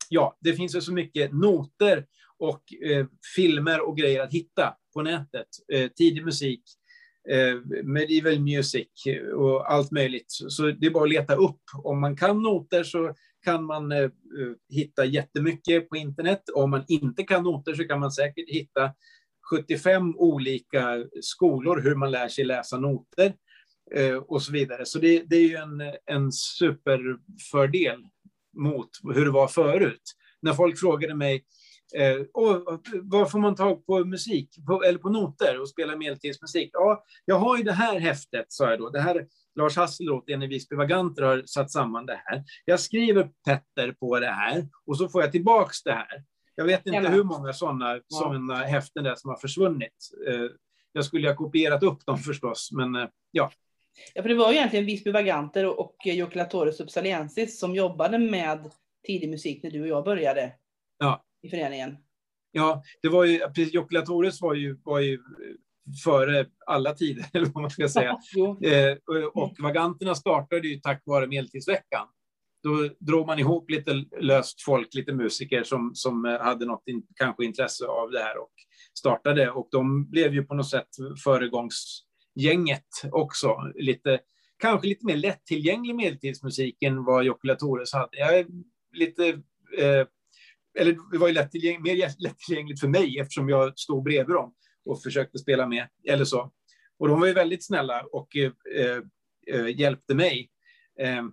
ja, 0.09 0.37
det 0.41 0.53
finns 0.53 0.75
ju 0.75 0.81
så 0.81 0.93
mycket 0.93 1.33
noter 1.33 2.05
och 2.37 2.73
eh, 2.73 3.05
filmer 3.35 3.87
och 3.87 3.97
grejer 3.97 4.23
att 4.23 4.33
hitta 4.33 4.77
på 4.93 5.01
nätet. 5.01 5.47
Eh, 5.73 5.89
tidig 5.89 6.25
musik, 6.25 6.63
Eh, 7.29 7.83
medieval 7.83 8.39
music 8.39 8.87
och 9.35 9.71
allt 9.71 9.91
möjligt. 9.91 10.25
Så, 10.27 10.63
det 10.63 10.87
är 10.87 10.91
bara 10.91 11.03
att 11.03 11.09
leta 11.09 11.35
upp. 11.35 11.61
Om 11.83 12.01
man 12.01 12.15
kan 12.15 12.41
noter 12.41 12.83
så 12.83 13.15
kan 13.43 13.65
man 13.65 13.91
eh, 13.91 13.99
eh 13.99 14.09
hitta 14.69 15.05
jättemycket 15.05 15.89
på 15.89 15.97
internet. 15.97 16.41
Om 16.53 16.69
man 16.69 16.83
inte 16.87 17.23
kan 17.23 17.43
noter 17.43 17.73
så 17.73 17.83
kan 17.83 17.99
man 17.99 18.11
säkert 18.11 18.49
hitta 18.49 18.91
75 19.49 20.15
olika 20.17 21.03
skolor 21.21 21.81
hur 21.81 21.95
man 21.95 22.11
lär 22.11 22.27
sig 22.27 22.45
läsa 22.45 22.77
noter 22.77 23.33
eh, 23.95 24.15
och 24.15 24.41
så 24.41 24.51
vidare. 24.51 24.85
Så 24.85 24.99
det, 24.99 25.23
det 25.29 25.35
är 25.35 25.47
ju 25.47 25.55
en, 25.55 25.81
en 26.05 26.31
superfördel 26.31 27.99
mot 28.57 28.89
hur 29.13 29.25
det 29.25 29.31
var 29.31 29.47
förut. 29.47 30.13
När 30.41 30.53
folk 30.53 30.79
frågade 30.79 31.15
mig 31.15 31.45
och, 32.33 32.81
var 33.01 33.25
får 33.25 33.39
man 33.39 33.55
tag 33.55 33.85
på 33.85 34.05
musik, 34.05 34.49
på, 34.67 34.83
eller 34.83 34.99
på 34.99 35.09
noter 35.09 35.61
och 35.61 35.69
spela 35.69 35.95
medeltidsmusik? 35.95 36.69
Ja, 36.73 37.03
jag 37.25 37.35
har 37.35 37.57
ju 37.57 37.63
det 37.63 37.71
här 37.71 37.99
häftet, 37.99 38.45
sa 38.47 38.69
jag 38.69 38.79
då. 38.79 38.89
Det 38.89 38.99
här 39.01 39.27
Lars 39.55 39.77
Hasselroth, 39.77 40.33
en 40.33 40.43
i 40.43 40.47
Visby 40.47 40.75
Vaganter, 40.75 41.23
har 41.23 41.43
satt 41.45 41.71
samman 41.71 42.05
det 42.05 42.21
här. 42.25 42.43
Jag 42.65 42.79
skriver 42.79 43.29
Petter 43.45 43.91
på 43.91 44.19
det 44.19 44.31
här 44.31 44.67
och 44.85 44.97
så 44.97 45.09
får 45.09 45.21
jag 45.21 45.31
tillbaks 45.31 45.83
det 45.83 45.93
här. 45.93 46.23
Jag 46.55 46.65
vet 46.65 46.79
inte 46.79 46.89
Jävlar. 46.95 47.11
hur 47.11 47.23
många 47.23 47.53
sådana 47.53 47.95
Ja. 47.95 48.01
såna 48.07 48.55
häften 48.55 49.03
det 49.03 49.09
är 49.11 49.15
som 49.15 49.29
har 49.29 49.37
försvunnit. 49.37 50.09
Eh, 50.27 50.45
jag 50.93 51.05
skulle 51.05 51.27
ha 51.27 51.35
kopierat 51.35 51.83
upp 51.83 52.05
dem 52.05 52.17
förstås, 52.17 52.69
men 52.71 52.95
eh, 52.95 53.07
ja. 53.31 53.51
Ja, 54.13 54.21
för 54.21 54.29
det 54.29 54.35
var 54.35 54.51
ju 54.51 54.57
egentligen 54.57 54.85
Visby 54.85 55.11
Vaganter 55.11 55.79
och, 55.79 55.95
Joculatore 56.05 56.71
Subsaliensis 56.73 57.59
som 57.59 57.75
jobbade 57.75 58.17
med 58.17 58.71
tidig 59.07 59.29
musik 59.29 59.63
när 59.63 59.71
du 59.71 59.81
och 59.81 59.87
jag 59.87 60.03
började 60.05 60.53
Ja. 60.97 61.23
I 61.41 61.49
föreningen. 61.49 61.97
Ja, 62.51 62.83
det 63.01 63.09
var 63.09 63.25
ju, 63.25 63.39
precis, 63.39 63.73
var 64.41 64.53
ju, 64.53 64.77
var 64.83 64.99
ju 64.99 65.19
före 66.03 66.45
alla 66.65 66.93
tider, 66.93 67.25
eller 67.33 67.45
vad 67.45 67.61
man 67.61 67.71
ska 67.71 67.89
säga. 67.89 68.17
Eh, 68.63 68.97
och- 69.05 69.43
och 69.43 69.55
vaganterna 69.59 70.15
startade 70.15 70.67
ju 70.67 70.79
tack 70.79 71.01
vare 71.05 71.27
Medeltidsveckan. 71.27 72.07
Då 72.63 72.89
drog 72.99 73.27
man 73.27 73.39
ihop 73.39 73.69
lite 73.71 73.93
löst 74.21 74.61
folk, 74.61 74.93
lite 74.93 75.13
musiker 75.13 75.63
som, 75.63 75.91
som 75.95 76.25
eh, 76.25 76.39
hade 76.39 76.65
något 76.65 76.83
in, 76.87 77.03
kanske 77.15 77.45
intresse 77.45 77.85
av 77.85 78.11
det 78.11 78.19
här 78.19 78.37
och 78.37 78.51
startade. 78.99 79.51
Och 79.51 79.67
de 79.71 80.09
blev 80.09 80.33
ju 80.33 80.43
på 80.43 80.53
något 80.55 80.69
sätt 80.69 80.87
föregångsgänget 81.23 82.87
också. 83.11 83.55
Lite, 83.75 84.19
kanske 84.59 84.87
lite 84.87 85.05
mer 85.05 85.17
lättillgänglig 85.17 85.95
medeltidsmusik 85.95 86.83
än 86.83 87.03
vad 87.03 87.23
Joculatores 87.23 87.93
hade. 87.93 88.17
Jag 88.17 88.39
är 88.39 88.45
lite... 88.93 89.27
Eh, 89.79 90.07
eller 90.79 90.97
det 91.11 91.17
var 91.17 91.27
ju 91.27 91.33
lättillgäng, 91.33 91.81
mer 91.81 92.23
lättillgängligt 92.23 92.79
för 92.79 92.87
mig 92.87 93.19
eftersom 93.19 93.49
jag 93.49 93.79
stod 93.79 94.03
bredvid 94.03 94.35
dem 94.35 94.53
och 94.85 95.01
försökte 95.01 95.37
spela 95.37 95.67
med, 95.67 95.87
eller 96.07 96.25
så. 96.25 96.51
Och 96.99 97.07
de 97.07 97.19
var 97.19 97.27
ju 97.27 97.33
väldigt 97.33 97.65
snälla 97.65 98.03
och 98.11 98.35
eh, 98.35 98.51
eh, 99.53 99.79
hjälpte 99.79 100.15
mig 100.15 100.49
eh, 100.99 101.23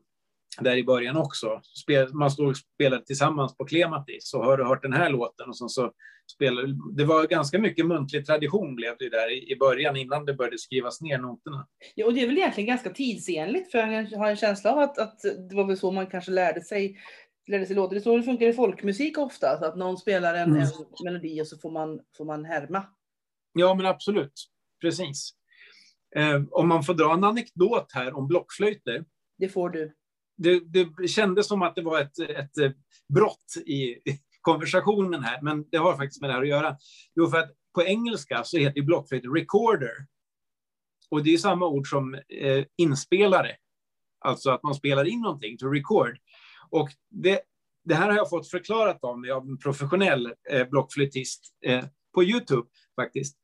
där 0.60 0.76
i 0.76 0.84
början 0.84 1.16
också. 1.16 1.60
Spel, 1.82 2.14
man 2.14 2.30
stod 2.30 2.48
och 2.48 2.56
spelade 2.56 3.04
tillsammans 3.04 3.56
på 3.56 3.64
Klematis 3.64 4.34
och 4.34 4.44
har 4.44 4.56
du 4.56 4.64
hört 4.64 4.82
den 4.82 4.92
här 4.92 5.10
låten 5.10 5.48
och 5.48 5.58
sen 5.58 5.68
så 5.68 5.92
spelade, 6.34 6.76
det 6.96 7.04
var 7.04 7.26
ganska 7.26 7.58
mycket 7.58 7.86
muntlig 7.86 8.26
tradition 8.26 8.76
blev 8.76 8.94
det 8.98 9.08
där 9.08 9.32
i, 9.32 9.52
i 9.52 9.56
början 9.56 9.96
innan 9.96 10.24
det 10.24 10.34
började 10.34 10.58
skrivas 10.58 11.00
ner 11.00 11.18
noterna. 11.18 11.66
Ja, 11.94 12.06
och 12.06 12.14
det 12.14 12.22
är 12.22 12.26
väl 12.26 12.38
egentligen 12.38 12.66
ganska 12.66 12.90
tidsenligt 12.90 13.70
för 13.70 13.78
jag 13.78 14.18
har 14.18 14.30
en 14.30 14.36
känsla 14.36 14.72
av 14.72 14.78
att, 14.78 14.98
att 14.98 15.20
det 15.50 15.56
var 15.56 15.66
väl 15.66 15.78
så 15.78 15.90
man 15.90 16.06
kanske 16.06 16.30
lärde 16.30 16.60
sig 16.60 16.98
lärde 17.48 17.66
sig 17.66 17.76
låta. 17.76 17.94
Det 17.94 17.98
är 17.98 18.02
så 18.02 18.16
det 18.16 18.22
funkar 18.22 18.46
i 18.46 18.52
folkmusik 18.52 19.18
ofta, 19.18 19.50
att 19.50 19.76
någon 19.76 19.98
spelar 19.98 20.34
en, 20.34 20.50
Mm. 20.50 20.62
en 20.62 20.68
melodi 21.04 21.42
och 21.42 21.46
så 21.46 21.58
får 21.58 21.70
man, 21.70 22.00
får 22.16 22.24
man 22.24 22.44
härma. 22.44 22.86
Ja, 23.52 23.74
men 23.74 23.86
absolut. 23.86 24.32
Precis. 24.80 25.30
Eh, 26.16 26.42
om 26.50 26.68
man 26.68 26.82
får 26.82 26.94
dra 26.94 27.12
en 27.14 27.24
anekdot 27.24 27.92
här 27.92 28.16
om 28.16 28.28
blockflöjter. 28.28 29.04
Det 29.38 29.48
får 29.48 29.70
du. 29.70 29.94
det, 30.36 30.60
det 30.60 31.08
kändes 31.08 31.46
som 31.48 31.62
att 31.62 31.74
det 31.74 31.82
var 31.82 32.00
ett, 32.00 32.18
ett 32.18 32.58
eh, 32.58 32.70
brott 33.14 33.56
i 33.66 33.96
konversationen 34.40 35.22
här, 35.22 35.42
men 35.42 35.68
det 35.70 35.76
har 35.76 35.96
faktiskt 35.96 36.20
med 36.20 36.30
det 36.30 36.34
här 36.34 36.42
att 36.42 36.48
göra. 36.48 36.76
Jo, 37.14 37.26
för 37.26 37.38
att 37.38 37.50
på 37.74 37.82
engelska 37.82 38.44
så 38.44 38.58
heter 38.58 38.82
blockflöjt 38.82 39.24
recorder. 39.34 39.92
Och 41.10 41.24
det 41.24 41.34
är 41.34 41.38
samma 41.38 41.66
ord 41.66 41.90
som 41.90 42.14
eh, 42.14 42.64
inspelare. 42.76 43.56
Alltså 44.20 44.50
att 44.50 44.62
man 44.62 44.74
spelar 44.74 45.04
in 45.04 45.20
någonting, 45.20 45.58
to 45.58 45.66
record. 45.66 46.18
Och 46.70 46.88
det, 47.10 47.40
det 47.84 47.94
här 47.94 48.08
har 48.08 48.16
jag 48.16 48.30
fått 48.30 48.50
förklarat 48.50 49.04
av 49.04 49.20
mig 49.20 49.30
av 49.30 49.48
en 49.48 49.58
professionell 49.58 50.32
eh, 50.50 50.68
blockflöjtist 50.68 51.44
eh, 51.66 51.84
på 52.14 52.24
Youtube 52.24 52.68
faktiskt. 52.96 53.36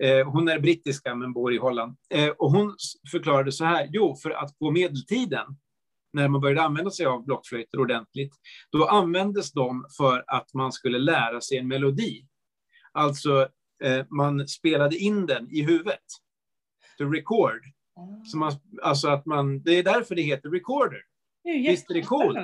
Eh, 0.00 0.30
hon 0.30 0.48
är 0.48 0.58
brittiska 0.58 1.14
men 1.14 1.32
bor 1.32 1.54
i 1.54 1.58
Holland. 1.58 1.96
Eh, 2.14 2.28
och 2.28 2.50
hon 2.50 2.74
förklarade 3.10 3.52
så 3.52 3.64
här, 3.64 3.88
jo, 3.92 4.16
för 4.22 4.30
att 4.30 4.58
på 4.58 4.70
medeltiden 4.70 5.46
när 6.12 6.28
man 6.28 6.40
började 6.40 6.62
använda 6.62 6.90
sig 6.90 7.06
av 7.06 7.24
blockflöjter 7.24 7.80
ordentligt, 7.80 8.34
då 8.70 8.86
användes 8.86 9.52
de 9.52 9.86
för 9.96 10.24
att 10.26 10.54
man 10.54 10.72
skulle 10.72 10.98
lära 10.98 11.40
sig 11.40 11.58
en 11.58 11.68
melodi. 11.68 12.26
Alltså, 12.92 13.48
eh, 13.84 14.06
man 14.10 14.48
spelade 14.48 14.96
in 14.96 15.26
den 15.26 15.50
i 15.50 15.62
huvudet. 15.62 16.04
To 16.98 17.04
record. 17.04 17.60
Så 18.24 18.38
man, 18.38 18.52
alltså 18.82 19.08
att 19.08 19.26
man, 19.26 19.62
det 19.62 19.78
är 19.78 19.82
därför 19.82 20.14
det 20.14 20.22
heter 20.22 20.50
recorder. 20.50 21.00
Det 21.44 21.50
är 21.50 21.54
ju 21.54 21.70
Visst 21.70 21.90
är 21.90 21.94
det 21.94 22.02
coolt? 22.02 22.38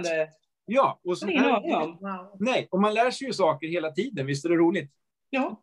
Ja, 0.70 1.00
och 1.04 1.18
så 1.18 1.26
här, 1.26 2.44
nej, 2.44 2.68
och 2.70 2.80
man 2.80 2.94
lär 2.94 3.10
sig 3.10 3.26
ju 3.26 3.32
saker 3.32 3.68
hela 3.68 3.90
tiden, 3.90 4.26
visst 4.26 4.44
är 4.44 4.48
det 4.48 4.56
roligt? 4.56 4.90
Ja, 5.30 5.62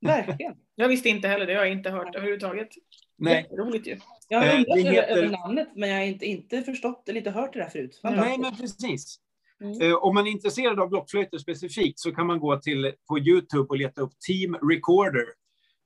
verkligen. 0.00 0.54
Jag 0.74 0.88
visste 0.88 1.08
inte 1.08 1.28
heller 1.28 1.46
det, 1.46 1.52
jag 1.52 1.60
har 1.60 1.66
inte 1.66 1.90
hört 1.90 2.14
överhuvudtaget. 2.14 2.68
Nej, 3.16 3.48
Roligt 3.58 3.86
ju. 3.86 3.98
Jag 4.28 4.38
har 4.38 4.46
Eh, 4.46 4.54
undrat 4.54 4.74
det 4.76 4.80
över, 4.80 4.90
heter- 4.92 5.16
över 5.16 5.28
namnet, 5.28 5.68
men 5.76 5.88
jag 5.88 5.96
har 5.96 6.04
inte, 6.04 6.26
inte 6.26 6.62
förstått 6.62 7.08
eller 7.08 7.18
inte 7.18 7.30
hört 7.30 7.52
det 7.52 7.58
där 7.58 7.68
förut. 7.68 8.00
nej 8.02 8.38
men 8.38 8.56
precis. 8.56 9.16
Mm. 9.60 9.80
Eh, 9.90 9.94
om 9.96 10.14
man 10.14 10.26
är 10.26 10.30
intresserad 10.30 10.80
av 10.80 10.88
blockflöjter 10.88 11.38
specifikt 11.38 11.98
så 12.00 12.12
kan 12.14 12.26
man 12.26 12.38
gå 12.40 12.56
till 12.60 12.92
på 13.08 13.18
Youtube 13.18 13.66
och 13.68 13.76
leta 13.76 14.00
upp 14.00 14.12
Team 14.28 14.54
Recorder. 14.54 15.24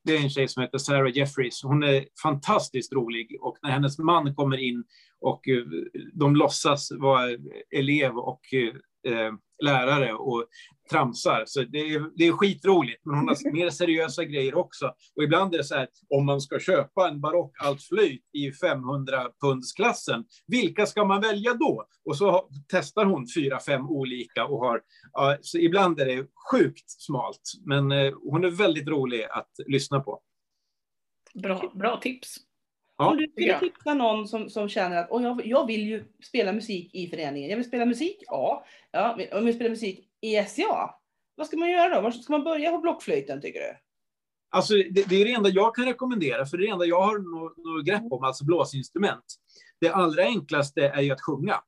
Det 0.04 0.16
är 0.16 0.22
en 0.22 0.30
tjej 0.30 0.48
som 0.48 0.62
heter 0.62 0.78
Sarah 0.78 1.16
Jeffries. 1.16 1.62
Hon 1.62 1.82
är 1.82 2.04
fantastiskt 2.22 2.92
rolig 2.92 3.38
och 3.40 3.58
när 3.62 3.70
hennes 3.70 3.98
man 3.98 4.34
kommer 4.34 4.56
in 4.56 4.84
och 5.26 5.48
eh, 5.48 5.64
de 6.12 6.36
låtsas 6.36 6.92
vara 6.92 7.30
elev 7.76 8.18
och 8.18 8.40
eh, 8.54 9.32
lärare 9.64 10.12
och 10.12 10.46
tramsar. 10.90 11.42
Så 11.46 11.62
det 11.62 11.78
är, 11.78 12.10
det 12.16 12.26
är 12.26 12.32
skitroligt, 12.32 13.00
men 13.04 13.14
hon 13.18 13.28
har 13.28 13.52
mer 13.52 13.70
seriösa 13.70 14.24
grejer 14.24 14.54
också. 14.54 14.86
Och 15.16 15.22
ibland 15.22 15.54
är 15.54 15.58
det 15.58 15.64
så 15.64 15.74
här, 15.74 15.88
om 16.08 16.26
man 16.26 16.40
ska 16.40 16.58
köpa 16.58 17.08
en 17.08 17.20
barock 17.20 17.56
altflöjt 17.64 18.24
i 18.32 18.52
500 18.52 19.26
pundsklassen, 19.40 20.24
vilka 20.46 20.86
ska 20.86 21.04
man 21.04 21.20
välja 21.20 21.54
då? 21.54 21.86
Och 22.04 22.16
så 22.16 22.48
testar 22.68 23.04
hon 23.04 23.26
fyra, 23.34 23.60
fem 23.60 23.88
olika 23.88 24.46
och 24.46 24.58
har, 24.58 24.80
ja, 25.12 25.36
så 25.40 25.58
ibland 25.58 26.00
är 26.00 26.06
det 26.06 26.26
sjukt 26.52 26.90
smalt, 26.90 27.52
men 27.66 27.92
eh, 27.92 28.12
hon 28.22 28.44
är 28.44 28.50
väldigt 28.50 28.88
rolig 28.88 29.24
att 29.24 29.50
lyssna 29.66 30.00
på. 30.00 30.20
Bra, 31.34 31.72
bra 31.74 32.00
tips. 32.00 32.45
Ja, 32.99 33.11
Om 33.11 33.16
du 33.16 33.26
skulle 33.28 33.61
tipsa 33.61 33.94
någon 33.94 34.28
som, 34.28 34.51
som 34.51 34.68
känner 34.68 34.97
att 34.97 35.07
"Åh, 35.11 35.22
jag, 35.22 35.47
jag 35.47 35.66
vill 35.66 35.86
ju 35.86 36.05
spela 36.24 36.53
musik 36.53 36.94
i 36.94 37.09
föreningen. 37.09 37.51
Jag 37.51 37.57
vill 37.57 37.66
spela 37.66 37.86
musik, 37.86 38.22
ja. 38.26 38.64
ja. 38.90 39.12
Om 39.14 39.20
jag 39.30 39.42
vill 39.42 39.55
spela 39.55 39.70
musik 39.70 40.09
i 40.20 40.36
SCA, 40.44 40.90
vad 41.34 41.47
ska 41.47 41.57
man 41.57 41.70
göra 41.70 41.94
då? 41.94 42.01
Var 42.01 42.11
ska 42.11 42.32
man 42.32 42.44
börja 42.44 42.70
på 42.70 42.78
blockflöjten 42.78 43.40
tycker 43.40 43.61
du? 43.61 43.76
Alltså, 44.51 44.74
det, 44.74 45.09
det 45.09 45.16
är 45.16 45.24
det 45.24 45.32
enda 45.32 45.49
jag 45.49 45.74
kan 45.74 45.84
rekommendera, 45.84 46.47
för 46.47 46.57
det 46.57 46.64
är 46.64 46.66
det 46.66 46.72
enda 46.72 46.84
jag 46.84 47.01
har 47.03 47.18
något, 47.18 47.57
något 47.57 47.84
grepp 47.86 48.12
om, 48.12 48.24
alltså 48.24 48.44
blåsinstrument. 48.44 49.24
Det 49.80 49.88
allra 49.88 50.22
enklaste 50.22 50.88
är 50.88 51.03
ju 51.03 51.11
att 51.11 51.20
sjunga. 51.20 51.61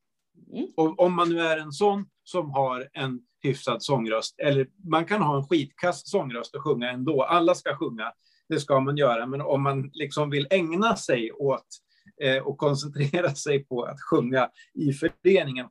Mm. 0.53 0.67
Och 0.77 1.01
om 1.01 1.15
man 1.15 1.29
nu 1.29 1.41
är 1.41 1.59
en 1.59 1.73
sån 1.73 2.07
som 2.25 2.51
har 2.51 2.89
en 2.93 3.21
hyfsad 3.43 3.83
sångröst, 3.83 4.35
eller 4.39 4.69
man 4.85 5.05
kan 5.05 5.23
ha 5.23 5.37
en 5.37 5.47
skitkass 5.47 6.11
sångröst 6.11 6.55
och 6.55 6.65
sjunga 6.65 6.91
ändå. 6.91 7.23
Alla 7.23 7.55
ska 7.55 7.77
sjunga, 7.77 8.13
det 8.49 8.61
ska 8.61 8.81
man 8.81 8.97
göra. 8.97 9.27
Men 9.27 9.41
om 9.41 9.63
man 9.63 9.91
liksom 9.93 10.31
vill 10.31 10.47
ägna 10.51 10.97
sig 10.97 11.33
åt 11.33 11.67
eh, 12.23 12.39
och 12.39 12.59
koncentrera 12.59 13.35
sig 13.35 13.65
på 13.65 13.83
att 13.83 14.01
sjunga 14.01 14.51
i 14.75 14.93
föreningen, 14.93 15.67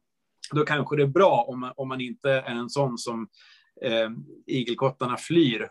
då 0.53 0.65
kanske 0.65 0.95
det 0.95 1.03
är 1.03 1.07
bra 1.07 1.45
om 1.47 1.59
man, 1.59 1.73
om 1.75 1.87
man 1.87 2.01
inte 2.01 2.31
är 2.31 2.51
en 2.51 2.69
sån 2.69 2.97
som 2.97 3.27
eh, 3.81 4.09
igelkottarna 4.47 5.17
flyr 5.17 5.69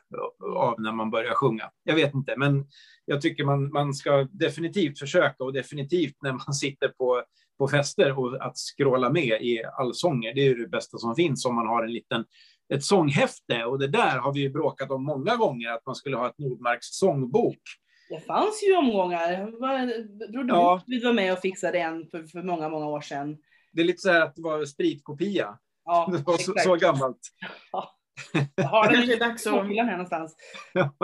av 0.57 0.81
när 0.81 0.93
man 0.93 1.11
börjar 1.11 1.35
sjunga. 1.35 1.71
Jag 1.85 1.95
vet 1.95 2.15
inte, 2.15 2.35
men 2.37 2.67
jag 3.05 3.21
tycker 3.21 3.45
man, 3.45 3.73
man 3.73 3.95
ska 3.95 4.29
definitivt 4.31 4.99
försöka 4.99 5.45
och 5.45 5.53
definitivt 5.53 6.17
när 6.23 6.33
man 6.33 6.55
sitter 6.55 6.89
på, 6.89 7.23
på 7.59 7.69
fester 7.69 8.19
och 8.19 8.47
att 8.47 8.59
skråla 8.59 9.11
med 9.11 9.43
i 9.43 9.65
allsånger. 9.79 10.35
Det 10.35 10.41
är 10.41 10.45
ju 10.45 10.55
det 10.55 10.69
bästa 10.69 10.99
som 10.99 11.15
finns 11.15 11.47
om 11.47 11.55
man 11.55 11.67
har 11.67 11.85
en 11.85 11.93
liten 11.93 12.25
ett 12.75 12.85
sånghäfte 12.85 13.65
och 13.65 13.79
det 13.79 13.89
där 13.89 14.19
har 14.19 14.33
vi 14.33 14.41
ju 14.41 14.51
bråkat 14.51 14.91
om 14.91 15.05
många 15.05 15.37
gånger 15.37 15.71
att 15.71 15.87
man 15.87 15.95
skulle 15.95 16.17
ha 16.17 16.27
ett 16.29 16.39
Nordmarks 16.39 16.87
sångbok. 16.99 17.59
Det 18.09 18.21
fanns 18.21 18.63
ju 18.69 18.77
omgångar. 18.77 19.47
Du 20.29 20.47
Ja. 20.49 20.83
vi 20.87 21.05
var 21.05 21.13
med 21.13 21.33
och 21.33 21.39
fixade 21.39 21.79
en 21.79 22.07
för, 22.11 22.23
för 22.23 22.43
många, 22.43 22.69
många 22.69 22.87
år 22.87 23.01
sedan? 23.01 23.37
Det 23.73 23.81
är 23.83 23.85
lite 23.85 24.01
så 24.03 24.11
här 24.13 24.21
att 24.21 24.37
det 24.37 24.43
var 24.43 24.65
spritkopia. 24.65 25.59
Ja, 25.85 26.09
Det 26.13 26.19
var 26.27 26.37
så, 26.37 26.53
exakt. 26.53 26.65
så 26.65 26.77
gammalt. 26.77 27.19
Jag 28.55 28.65
har 28.65 28.85
den 28.87 28.95
Kanske 28.95 29.17
dags 29.17 29.47
att, 29.47 29.53
här 29.67 29.91
någonstans. 29.93 30.37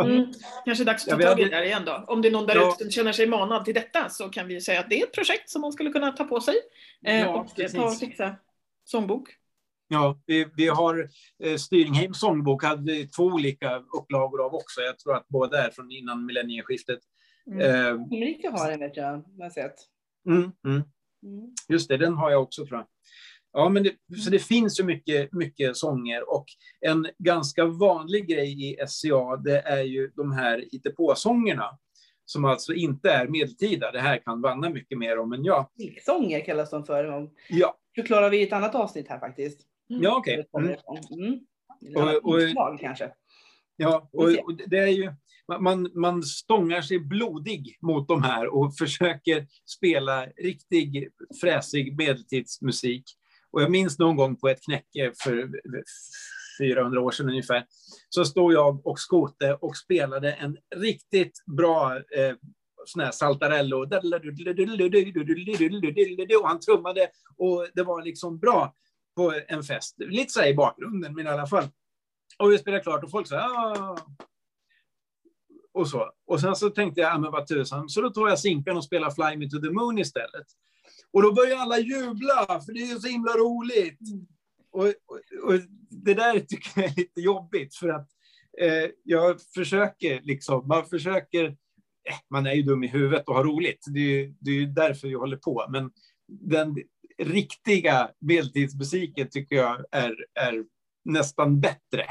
mm, 0.05 0.27
kanske 0.65 0.85
dags 0.85 1.09
att 1.09 1.11
Ja, 1.21 1.27
ta 1.27 1.31
tag 1.35 1.41
i 1.41 1.45
det 1.45 1.51
där 1.51 1.63
igen 1.63 1.83
då. 1.87 2.05
Om 2.09 2.23
det 2.23 2.29
är 2.29 2.33
någon 2.33 2.47
där 2.47 2.55
Ja. 2.57 2.69
ute 2.69 2.85
som 2.85 2.91
känner 2.91 3.13
sig 3.13 3.27
manad 3.27 3.65
till 3.65 3.75
detta 3.75 4.09
så 4.09 4.29
kan 4.29 4.47
vi 4.49 4.61
säga 4.61 4.81
att 4.81 4.91
det 4.91 5.01
är 5.01 5.05
ett 5.07 5.13
projekt 5.13 5.51
som 5.51 5.61
man 5.63 5.73
skulle 5.73 5.91
kunna 5.91 6.13
ta 6.13 6.25
på 6.25 6.41
sig 6.41 6.55
eh, 7.07 7.21
Ja, 7.21 7.29
och 7.29 7.73
ta 7.73 7.85
och 7.85 7.99
fixa 7.99 8.37
sångbok. 8.85 9.29
Ja, 9.89 10.21
vi, 10.27 10.47
vi 10.57 10.69
har 10.69 11.09
eh, 11.45 11.57
Styringheims 11.57 12.21
sångbok, 12.21 12.65
hade 12.65 13.07
två 13.07 13.25
olika 13.25 13.77
upplagor 13.77 14.45
av 14.45 14.55
också. 14.55 14.81
Jag 14.81 14.99
tror 14.99 15.17
att 15.17 15.29
båda 15.29 15.67
är 15.67 15.71
från 15.71 15.91
innan 15.91 16.27
millennieskiftet. 16.27 16.99
Mm. 17.47 17.61
Eh, 17.61 18.17
Ulrika 18.17 18.51
har 18.51 18.71
den 18.71 18.81
vet 18.81 18.97
jag, 18.97 19.05
har 19.05 19.25
jag 19.37 19.53
sett. 19.53 19.75
mm, 20.29 20.43
mm. 20.67 20.83
Mm. 21.25 21.55
Just 21.69 21.89
det, 21.89 21.97
den 21.97 22.15
har 22.15 22.31
jag 22.31 22.43
också 22.43 22.67
tror 22.67 22.79
jag. 22.79 22.87
Ja, 23.53 23.69
men 23.69 23.83
det, 23.83 23.93
så 24.17 24.31
det 24.31 24.39
finns 24.39 24.81
ju 24.81 24.85
mycket, 24.85 25.33
mycket 25.33 25.77
sånger 25.77 26.31
och 26.31 26.45
en 26.81 27.07
ganska 27.19 27.65
vanlig 27.65 28.29
grej 28.29 28.71
i 28.71 28.87
SCA, 28.87 29.37
det 29.37 29.61
är 29.61 29.83
ju 29.83 30.11
de 30.17 30.33
här 30.33 30.65
hittepåsångerna 30.73 31.79
som 32.25 32.45
alltså 32.45 32.73
inte 32.73 33.11
är 33.11 33.29
medeltida. 33.29 33.93
Det 33.93 34.01
här 34.01 34.19
kan 34.19 34.41
Vanna 34.41 34.71
mycket 34.71 34.99
mer 34.99 35.19
om 35.19 35.33
än 35.33 35.45
jag. 35.45 35.69
Sånger 36.01 36.45
kallas 36.45 36.71
de 36.71 36.85
för. 36.85 37.31
Ja, 37.49 37.79
Förklarar 37.95 38.31
vi 38.31 38.41
i 38.41 38.43
ett 38.43 38.53
annat 38.53 38.75
avsnitt 38.75 39.09
här 39.09 39.19
faktiskt. 39.19 39.61
Ja 40.01 40.17
okej. 40.17 40.47
Kommer 40.51 40.69
Mm. 41.19 41.41
Mm. 41.97 42.15
Och- 42.17 42.25
och- 42.25 42.41
Inslag, 42.43 42.79
kanske. 42.81 43.13
Ja, 43.77 44.11
Vi 44.13 44.19
ser. 44.35 44.41
och, 44.43 44.49
och 44.49 44.57
det 44.67 44.79
är 44.79 44.87
ju, 44.87 45.13
man, 45.61 45.91
man 45.95 46.23
stångar 46.23 46.83
sig 46.83 46.99
blodig 46.99 47.79
mot 47.83 48.09
de 48.09 48.23
här 48.23 48.55
och 48.55 48.77
försöker 48.77 49.47
spela 49.77 50.27
riktig 50.27 51.09
fräsig 51.41 51.97
medeltidsmusik. 51.99 53.05
Och 53.51 53.63
jag 53.63 53.71
minns 53.71 53.99
någon 53.99 54.17
gång 54.17 54.37
på 54.37 54.49
ett 54.49 54.65
knäcke 54.65 55.13
för 55.25 55.51
400 56.61 57.01
år 57.01 57.11
sedan 57.11 57.29
ungefär, 57.29 57.65
så 58.09 58.25
stod 58.25 58.53
jag 58.53 58.87
och 58.87 58.99
Skote 58.99 59.55
och 59.55 59.77
spelade 59.77 60.33
en 60.33 60.57
riktigt 60.77 61.43
bra 61.57 61.97
eh, 61.97 62.35
sån 62.87 63.03
här 63.03 63.11
saltarello. 63.11 63.77
Och 66.43 66.49
han 66.49 66.61
trummade 66.61 67.09
och 67.37 67.67
det 67.75 67.83
var 67.83 68.03
liksom 68.03 68.39
bra 68.39 68.75
på 69.17 69.35
en 69.49 69.63
fest. 69.63 69.95
Lite 69.99 70.33
så 70.33 70.41
här 70.41 70.49
i 70.49 70.55
bakgrunden, 70.55 71.15
men 71.15 71.27
i 71.27 71.31
alla 71.31 71.47
fall. 71.47 71.69
Och 72.39 72.53
vi 72.53 72.59
spelade 72.59 72.83
klart 72.83 73.05
och 73.05 73.11
folk 73.11 73.27
sa 73.27 73.37
ah. 73.37 73.97
Och 75.75 75.89
så. 75.89 76.13
Och 76.27 76.41
sen 76.41 76.57
så 76.57 76.71
tänkte 76.71 77.01
jag, 77.01 77.21
men 77.21 77.33
vad 77.33 77.47
tusan, 77.47 77.89
så 77.89 78.01
då 78.01 78.11
tar 78.11 78.29
jag 78.29 78.39
sinkan 78.39 78.77
och 78.77 78.85
spelar 78.85 79.11
Fly 79.11 79.37
Me 79.37 79.51
To 79.51 79.61
The 79.61 79.71
Moon 79.71 79.99
istället. 79.99 80.47
Och 81.11 81.23
då 81.23 81.33
börjar 81.33 81.57
alla 81.57 81.79
jubla, 81.79 82.61
för 82.67 82.73
det 82.73 82.81
är 82.81 82.87
ju 82.87 83.01
så 83.01 83.09
himla 83.09 83.33
roligt. 83.33 83.99
Och, 84.71 84.85
och, 84.85 85.21
och 85.45 85.61
det 85.91 86.15
där 86.15 86.41
tycker 86.41 86.71
jag 86.81 86.85
är 86.85 86.97
lite 86.97 87.21
jobbigt, 87.21 87.75
för 87.75 87.89
att 87.89 88.09
eh, 88.61 88.91
jag 89.05 89.41
försöker 89.55 90.21
liksom, 90.23 90.69
man 90.69 90.87
försöker, 90.87 91.45
eh, 91.45 92.17
man 92.31 92.47
är 92.47 92.53
ju 92.53 92.63
dum 92.63 92.85
i 92.85 92.89
huvudet 92.89 93.29
och 93.29 93.35
har 93.35 93.45
roligt, 93.45 93.85
det 93.87 94.01
är 94.01 94.05
ju 94.05 94.35
det 94.41 94.51
är 94.51 94.67
därför 94.67 95.09
vi 95.09 95.15
håller 95.15 95.37
på, 95.37 95.67
men 95.69 95.91
den 96.29 96.77
riktiga 97.19 98.11
medeltidsmusiken 98.19 99.29
tycker 99.31 99.57
jag 99.57 99.85
är, 99.91 100.17
är 100.35 100.65
nästan 101.05 101.61
bättre 101.61 102.07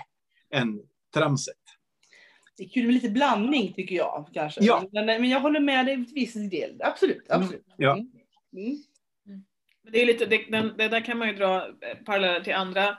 än 0.54 0.82
tramset. 1.14 1.56
Det 2.58 2.64
är 2.64 2.70
kul 2.70 2.86
med 2.86 2.94
lite 2.94 3.10
blandning 3.10 3.74
tycker 3.74 3.96
jag. 3.96 4.30
Kanske. 4.34 4.64
Ja. 4.64 4.90
Men, 4.92 5.06
men 5.06 5.30
jag 5.30 5.40
håller 5.40 5.60
med 5.60 5.86
dig 5.86 6.06
till 6.06 6.16
viss 6.16 6.34
del. 6.34 6.82
Absolut. 6.84 7.30
Mm, 7.30 7.42
absolut. 7.42 7.66
ja. 7.78 7.94
Mm. 7.94 8.08
Mm. 8.54 9.44
Men 9.84 9.94
Det, 9.94 10.02
är 10.02 10.06
lite, 10.06 10.26
det, 10.26 10.46
den, 10.50 10.78
det 10.78 10.88
där 10.88 11.06
kan 11.06 11.18
man 11.18 11.28
ju 11.28 11.36
dra 11.36 11.68
eh, 11.68 11.98
paralleller 12.06 12.42
till 12.42 12.54
andra 12.54 12.98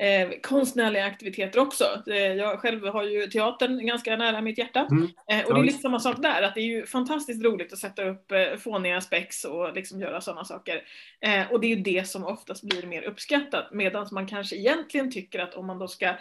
eh, 0.00 0.30
konstnärliga 0.42 1.04
aktiviteter 1.04 1.58
också. 1.58 1.84
Eh, 2.06 2.16
jag 2.16 2.60
själv 2.60 2.86
har 2.86 3.02
ju 3.02 3.26
teatern 3.26 3.86
ganska 3.86 4.16
nära 4.16 4.40
mitt 4.40 4.58
hjärta. 4.58 4.88
Mm. 4.90 5.08
Eh, 5.30 5.46
och 5.46 5.54
det 5.54 5.60
är 5.60 5.64
lite 5.64 5.78
samma 5.78 6.00
sak 6.00 6.16
där, 6.22 6.42
att 6.42 6.54
det 6.54 6.60
är 6.60 6.66
ju 6.66 6.86
fantastiskt 6.86 7.44
roligt 7.44 7.72
att 7.72 7.78
sätta 7.78 8.04
upp 8.04 8.32
eh, 8.32 8.56
fåniga 8.58 9.00
spex 9.00 9.44
och 9.44 9.74
liksom 9.74 10.00
göra 10.00 10.20
sådana 10.20 10.44
saker. 10.44 10.82
Eh, 11.20 11.52
och 11.52 11.60
det 11.60 11.66
är 11.66 11.76
ju 11.76 11.82
det 11.82 12.08
som 12.08 12.24
oftast 12.24 12.62
blir 12.62 12.86
mer 12.86 13.02
uppskattat, 13.02 13.68
medan 13.72 14.08
man 14.12 14.26
kanske 14.26 14.56
egentligen 14.56 15.10
tycker 15.10 15.38
att 15.38 15.54
om 15.54 15.66
man 15.66 15.78
då 15.78 15.88
ska 15.88 16.14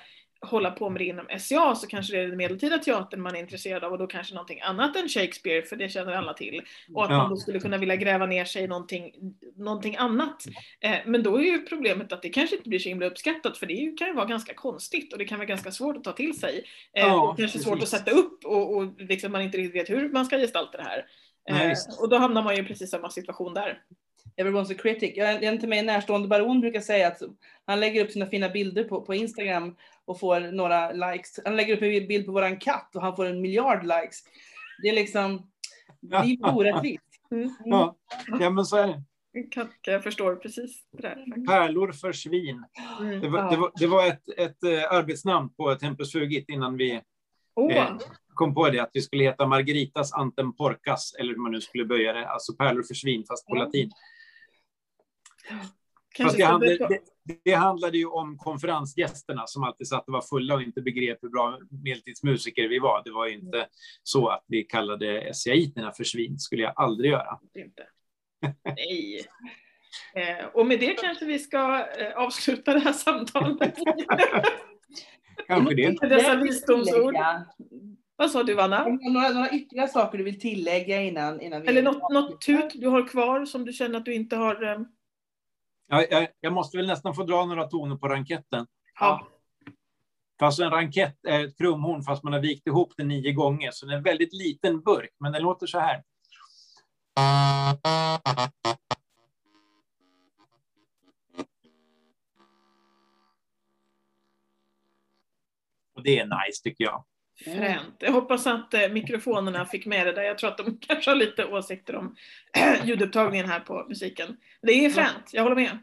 hålla 0.46 0.72
på 0.72 0.90
med 0.90 1.02
det 1.02 1.06
inom 1.06 1.26
SCA 1.40 1.76
så 1.76 1.88
kanske 1.88 2.14
det 2.14 2.20
är 2.24 2.28
den 2.28 2.38
medeltida 2.38 2.78
teatern 2.78 3.22
man 3.22 3.36
är 3.36 3.40
intresserad 3.40 3.84
av 3.84 3.92
och 3.92 3.98
då 3.98 4.08
kanske 4.08 4.34
någonting 4.34 4.62
annat 4.62 4.96
än 4.96 5.10
Shakespeare, 5.10 5.62
för 5.62 5.76
det 5.76 5.90
känner 5.90 6.12
alla 6.12 6.34
till. 6.34 6.62
Och 6.94 7.04
att 7.04 7.10
Ja. 7.12 7.18
man 7.18 7.30
då 7.30 7.36
skulle 7.36 7.60
kunna 7.60 7.78
vilja 7.78 7.96
gräva 7.96 8.26
ner 8.26 8.46
sig 8.46 8.64
i 8.64 8.68
någonting, 8.68 9.12
någonting 9.56 9.96
annat. 9.98 10.44
Eh, 10.80 10.96
men 11.06 11.24
då 11.24 11.38
är 11.38 11.42
ju 11.44 11.66
problemet 11.66 12.14
att 12.14 12.22
det 12.22 12.30
kanske 12.30 12.56
inte 12.56 12.70
blir 12.70 12.80
så 12.80 12.90
himla 12.90 13.06
uppskattat 13.06 13.58
för 13.58 13.66
det 13.66 13.74
ju, 13.74 13.94
kan 13.96 14.08
ju 14.08 14.14
vara 14.14 14.26
ganska 14.26 14.54
konstigt 14.54 15.14
och 15.14 15.20
det 15.20 15.26
kan 15.26 15.38
vara 15.40 15.48
ganska 15.48 15.72
svårt 15.72 15.98
att 15.98 16.04
ta 16.04 16.12
till 16.12 16.40
sig. 16.40 16.64
Eh, 16.98 17.04
Ja, 17.08 17.36
kanske 17.40 17.60
svårt 17.60 17.74
att 17.74 17.80
precis. 17.80 18.00
sätta 18.00 18.12
upp 18.12 18.46
och, 18.46 18.76
och 18.78 19.02
liksom 19.02 19.32
man 19.32 19.42
inte 19.42 19.58
riktigt 19.58 19.76
vet 19.82 19.90
hur 19.90 20.10
man 20.10 20.26
ska 20.26 20.38
gestalta 20.38 20.78
det 20.78 20.84
här. 20.84 21.06
Nej, 21.50 21.64
Eh, 21.64 21.70
visst. 21.70 22.02
och 22.02 22.10
då 22.10 22.18
hamnar 22.18 22.44
man 22.44 22.56
ju 22.56 22.62
i 22.62 22.66
precis 22.66 22.90
samma 22.92 23.10
situation 23.10 23.54
där. 23.54 23.82
Everyone's 24.38 24.72
a 24.72 24.76
critic. 24.82 25.12
Jag, 25.16 25.44
en 25.44 25.60
till 25.60 25.70
mig 25.70 25.84
närstående 25.84 26.28
baron 26.28 26.62
brukar 26.62 26.80
säga 26.82 27.08
att 27.08 27.22
han 27.66 27.80
lägger 27.80 28.04
upp 28.06 28.12
sina 28.12 28.26
fina 28.26 28.50
bilder 28.50 28.84
på, 28.84 29.02
på 29.02 29.14
Instagram 29.16 29.76
och 30.06 30.20
får 30.20 30.40
några 30.40 30.92
likes. 30.92 31.40
Han 31.46 31.56
lägger 31.56 31.76
upp 31.76 31.82
en 31.82 32.08
bild 32.08 32.26
på 32.26 32.32
våran 32.32 32.60
katt 32.60 32.96
och 32.96 33.02
han 33.02 33.16
får 33.16 33.26
en 33.26 33.42
miljard 33.42 33.84
likes. 33.84 34.20
Det 34.82 34.90
är 34.90 34.94
liksom, 34.94 35.52
det 36.02 36.16
är 36.16 36.56
orättvist. 36.56 37.04
Mm. 37.32 37.50
Ja, 37.66 37.96
ja 38.40 38.50
men 38.50 38.66
så 38.66 38.78
är 38.78 38.88
det. 38.88 39.04
Jag 39.86 40.04
förstår 40.04 40.36
precis 40.36 40.84
det 40.92 41.02
där. 41.02 41.46
Pärlor 41.48 41.92
för 41.92 42.12
svin. 42.12 42.66
Mm. 43.00 43.22
Det 43.22 43.30
var, 43.30 43.52
det 43.52 43.58
var, 43.58 43.72
det 43.76 43.88
var 43.88 44.08
ett, 44.08 44.30
ett 44.38 44.64
eh, 44.64 44.92
arbetsnamn 44.92 45.54
på 45.54 45.76
Tempus 45.76 46.12
Fugit 46.12 46.50
innan 46.50 46.78
vi 46.78 47.02
Åh, 47.56 47.78
Eh, 47.78 47.98
kom 48.34 48.54
på 48.54 48.70
det, 48.70 48.80
att 48.80 48.90
vi 48.94 49.02
skulle 49.02 49.24
heta 49.24 49.48
Margaritas 49.48 50.14
Antem 50.14 50.56
Porcas, 50.56 51.16
eller 51.20 51.30
hur 51.30 51.42
man 51.42 51.52
nu 51.52 51.62
skulle 51.62 51.86
böja 51.86 52.14
det, 52.14 52.28
alltså 52.30 52.56
pärlor 52.56 52.84
för 52.84 52.94
svin, 52.94 53.26
fast 53.28 53.48
på 53.48 53.58
Ja. 53.58 53.64
latin. 53.64 53.92
Kanske 56.14 56.24
Fast 56.24 56.38
det, 56.38 56.44
handlade, 56.44 57.00
det, 57.24 57.38
det 57.44 57.54
handlade 57.54 57.98
ju 57.98 58.06
om 58.06 58.38
konferensgästerna 58.38 59.48
som 59.48 59.64
alltid 59.64 59.88
satt 59.88 60.08
och 60.08 60.14
var 60.14 60.22
fulla 60.22 60.56
och 60.56 60.62
inte 60.62 60.82
begrep 60.82 61.18
hur 61.22 61.30
bra 61.30 61.60
medeltidsmusiker 61.84 62.68
vi 62.68 62.80
var. 62.80 63.02
Det 63.06 63.12
var 63.12 63.28
ju 63.28 63.34
inte 63.34 63.68
så 64.04 64.28
att 64.28 64.46
vi 64.48 64.64
kallade 64.64 65.34
SCAiterna 65.34 65.92
för 65.92 66.04
svin, 66.04 66.40
skulle 66.40 66.62
jag 66.62 66.74
aldrig 66.76 67.12
göra. 67.12 67.40
inte. 67.56 67.84
Nej. 68.66 69.26
Eh, 70.16 70.46
och 70.46 70.66
med 70.68 70.80
det 70.80 70.94
kanske 70.94 71.26
vi 71.26 71.40
ska 71.40 71.88
eh, 71.98 72.18
avsluta 72.18 72.74
det 72.74 72.80
här 72.80 72.94
samtalet. 72.94 73.76
Kanske 75.48 75.76
det. 75.76 76.02
Med 76.02 76.10
dessa 76.10 76.36
visdomsord. 76.36 77.16
Vad 78.16 78.32
sa 78.32 78.44
du 78.44 78.54
Vanna? 78.54 78.88
Några, 78.88 79.30
några 79.30 79.50
ytterligare 79.50 79.88
saker 79.88 80.18
du 80.18 80.24
vill 80.24 80.40
tillägga 80.40 81.02
innan, 81.02 81.42
innan 81.42 81.62
vi... 81.62 81.68
Eller 81.68 81.82
något, 81.82 82.12
något 82.12 82.42
tut 82.42 82.72
du 82.74 82.88
har 82.88 83.08
kvar 83.08 83.46
som 83.46 83.66
du 83.66 83.74
känner 83.74 84.00
att 84.00 84.06
du 84.06 84.14
inte 84.14 84.36
har... 84.36 84.64
Eh, 84.64 84.80
Ja, 85.94 86.06
jag, 86.10 86.28
jag 86.40 86.54
måste 86.54 86.78
väl 86.78 86.88
nästan 86.88 87.16
få 87.16 87.24
dra 87.24 87.46
några 87.46 87.68
toner 87.68 87.96
på 87.96 88.08
ranketten. 88.08 88.68
ja. 89.00 89.28
Fast 90.40 90.60
en 90.60 90.72
rankett 90.72 91.26
är 91.28 91.46
ett 91.46 91.58
krumhorn 91.58 92.04
fast 92.04 92.24
man 92.24 92.34
har 92.34 92.40
vikt 92.40 92.68
ihop 92.68 92.94
det 92.98 93.04
nio 93.04 93.34
gånger, 93.34 93.72
så 93.72 93.86
det 93.86 93.94
är 93.94 93.98
en 93.98 94.04
väldigt 94.04 94.34
liten 94.34 94.82
burk, 94.82 95.10
men 95.20 95.32
den 95.32 95.42
låter 95.42 95.68
så 95.68 95.80
här. 95.80 96.04
Och 105.96 106.04
det 106.04 106.20
är 106.20 106.26
nice 106.26 106.64
tycker 106.64 106.84
jag. 106.84 107.06
Fränt. 107.44 107.96
Jag 108.00 108.12
hoppas 108.12 108.48
att 108.48 108.74
eh, 108.74 108.90
mikrofonerna 108.90 109.66
fick 109.66 109.86
med 109.86 110.08
det 110.08 110.14
där. 110.14 110.24
Jag 110.24 110.38
tror 110.38 110.50
att 110.50 110.58
de 110.58 110.78
kanske 110.88 111.12
har 111.12 111.16
lite 111.16 111.46
åsikter 111.46 111.96
om 111.96 112.16
ljudupptagningen 112.84 113.50
här 113.50 113.60
på 113.60 113.86
musiken. 113.90 114.38
Det 114.62 114.86
är 114.86 114.90
fränt, 114.90 115.30
jag 115.34 115.44
håller 115.44 115.56
med. 115.56 115.78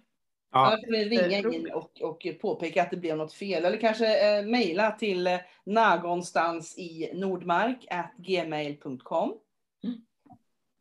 Ja. 0.53 0.79
Ja, 0.83 0.89
ni 0.89 1.05
ringa 1.05 1.39
Eh, 1.39 1.55
in 1.55 1.71
och, 1.71 2.01
och 2.01 2.27
påpeka 2.41 2.83
att 2.83 2.91
det 2.91 2.97
blev 2.97 3.17
något 3.17 3.35
fel. 3.35 3.65
Eller 3.65 3.81
kanske 3.81 4.39
eh, 4.39 4.45
mejla 4.47 4.91
till 4.91 5.27
eh, 5.27 5.39
någonstans 5.67 6.79
i 6.79 7.11
Nordmark 7.15 7.87
at 7.91 8.13
gmail.com. 8.17 9.33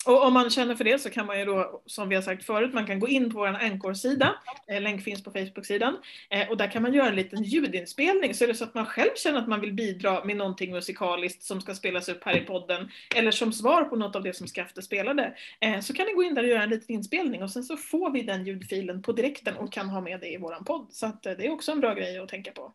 Och 0.08 0.26
om 0.26 0.34
man 0.34 0.50
känner 0.50 0.76
för 0.76 0.84
det 0.84 1.00
så 1.00 1.10
kan 1.10 1.26
man 1.26 1.40
ju 1.40 1.46
då, 1.46 1.82
som 1.86 2.10
vi 2.10 2.16
har 2.16 2.22
sagt 2.22 2.44
förut, 2.44 2.74
man 2.74 2.86
kan 2.86 3.00
gå 3.00 3.08
in 3.08 3.32
på 3.32 3.38
vår 3.38 3.48
Anchor-sida, 3.48 4.36
eh, 4.68 4.82
länk 4.82 5.04
finns 5.04 5.24
på 5.24 5.32
Facebook-sidan, 5.32 5.98
eh, 6.30 6.50
och 6.50 6.58
där 6.58 6.72
kan 6.72 6.82
man 6.82 6.94
göra 6.94 7.08
en 7.08 7.16
liten 7.16 7.44
ljudinspelning. 7.44 8.34
Så 8.34 8.44
är 8.44 8.48
det 8.48 8.54
så 8.54 8.64
att 8.64 8.74
man 8.74 8.86
själv 8.86 9.10
känner 9.16 9.40
att 9.40 9.48
man 9.48 9.62
vill 9.62 9.74
bidra 9.74 10.24
med 10.24 10.38
någonting 10.38 10.72
musikaliskt 10.72 11.44
som 11.44 11.62
ska 11.62 11.76
spelas 11.76 12.10
upp 12.10 12.24
här 12.24 12.38
i 12.38 12.42
podden, 12.42 12.92
eller 13.16 13.32
som 13.32 13.54
svar 13.54 13.84
på 13.84 13.96
något 13.96 14.16
av 14.16 14.24
det 14.24 14.34
som 14.34 14.48
Skafte 14.48 14.82
spelade, 14.82 15.34
eh, 15.60 15.80
så 15.80 15.94
kan 15.94 16.06
ni 16.06 16.14
gå 16.14 16.24
in 16.24 16.34
där 16.34 16.44
och 16.44 16.50
göra 16.50 16.64
en 16.64 16.70
liten 16.70 16.96
inspelning 16.96 17.44
och 17.44 17.52
sen 17.52 17.64
så 17.64 17.78
får 17.78 18.12
vi 18.12 18.22
den 18.22 18.46
ljudfilen 18.46 19.02
på 19.02 19.12
direkten 19.12 19.58
och 19.58 19.74
kan 19.74 19.90
ha 19.90 20.02
med 20.02 20.20
det 20.20 20.34
i 20.34 20.38
våran 20.38 20.64
podd. 20.64 20.88
Så 20.90 21.06
att 21.06 21.24
det 21.24 21.46
är 21.46 21.52
också 21.52 21.72
en 21.72 21.80
bra 21.80 21.94
grej 21.94 22.18
att 22.18 22.30
tänka 22.30 22.52
på. 22.52 22.74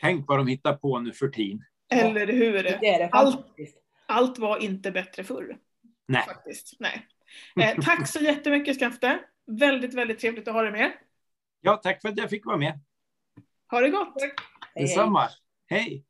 tänk 0.00 0.28
vad 0.28 0.38
de 0.38 0.46
hittar 0.46 0.76
på 0.76 0.98
nu 0.98 1.12
för 1.12 1.28
tiden. 1.28 1.64
Eller 1.92 2.26
hur? 2.26 2.62
Det 2.62 2.88
är 2.88 2.98
det 2.98 3.08
Allt-. 3.12 3.46
Allt 4.06 4.38
var 4.38 4.62
inte 4.62 4.90
bättre 4.90 5.24
förr. 5.24 5.56
Nej. 6.10 6.24
Faktiskt. 6.26 6.76
Nej. 6.78 7.06
Eh, 7.60 7.84
tack 7.84 8.08
så 8.08 8.18
jättemycket 8.18 8.78
Skafte. 8.78 9.18
Väldigt, 9.46 9.94
väldigt 9.94 10.18
trevligt 10.20 10.48
att 10.48 10.54
ha 10.54 10.62
dig 10.62 10.72
med. 10.72 10.92
Ja, 11.60 11.76
tack 11.76 12.02
för 12.02 12.08
att 12.08 12.16
jag 12.16 12.30
fick 12.30 12.46
vara 12.46 12.56
med. 12.56 12.80
Ha 13.70 13.80
det 13.80 13.90
gott! 13.90 14.14
Hej, 14.20 14.32
hej. 14.74 14.84
Detsamma. 14.84 15.28
Hej! 15.66 16.04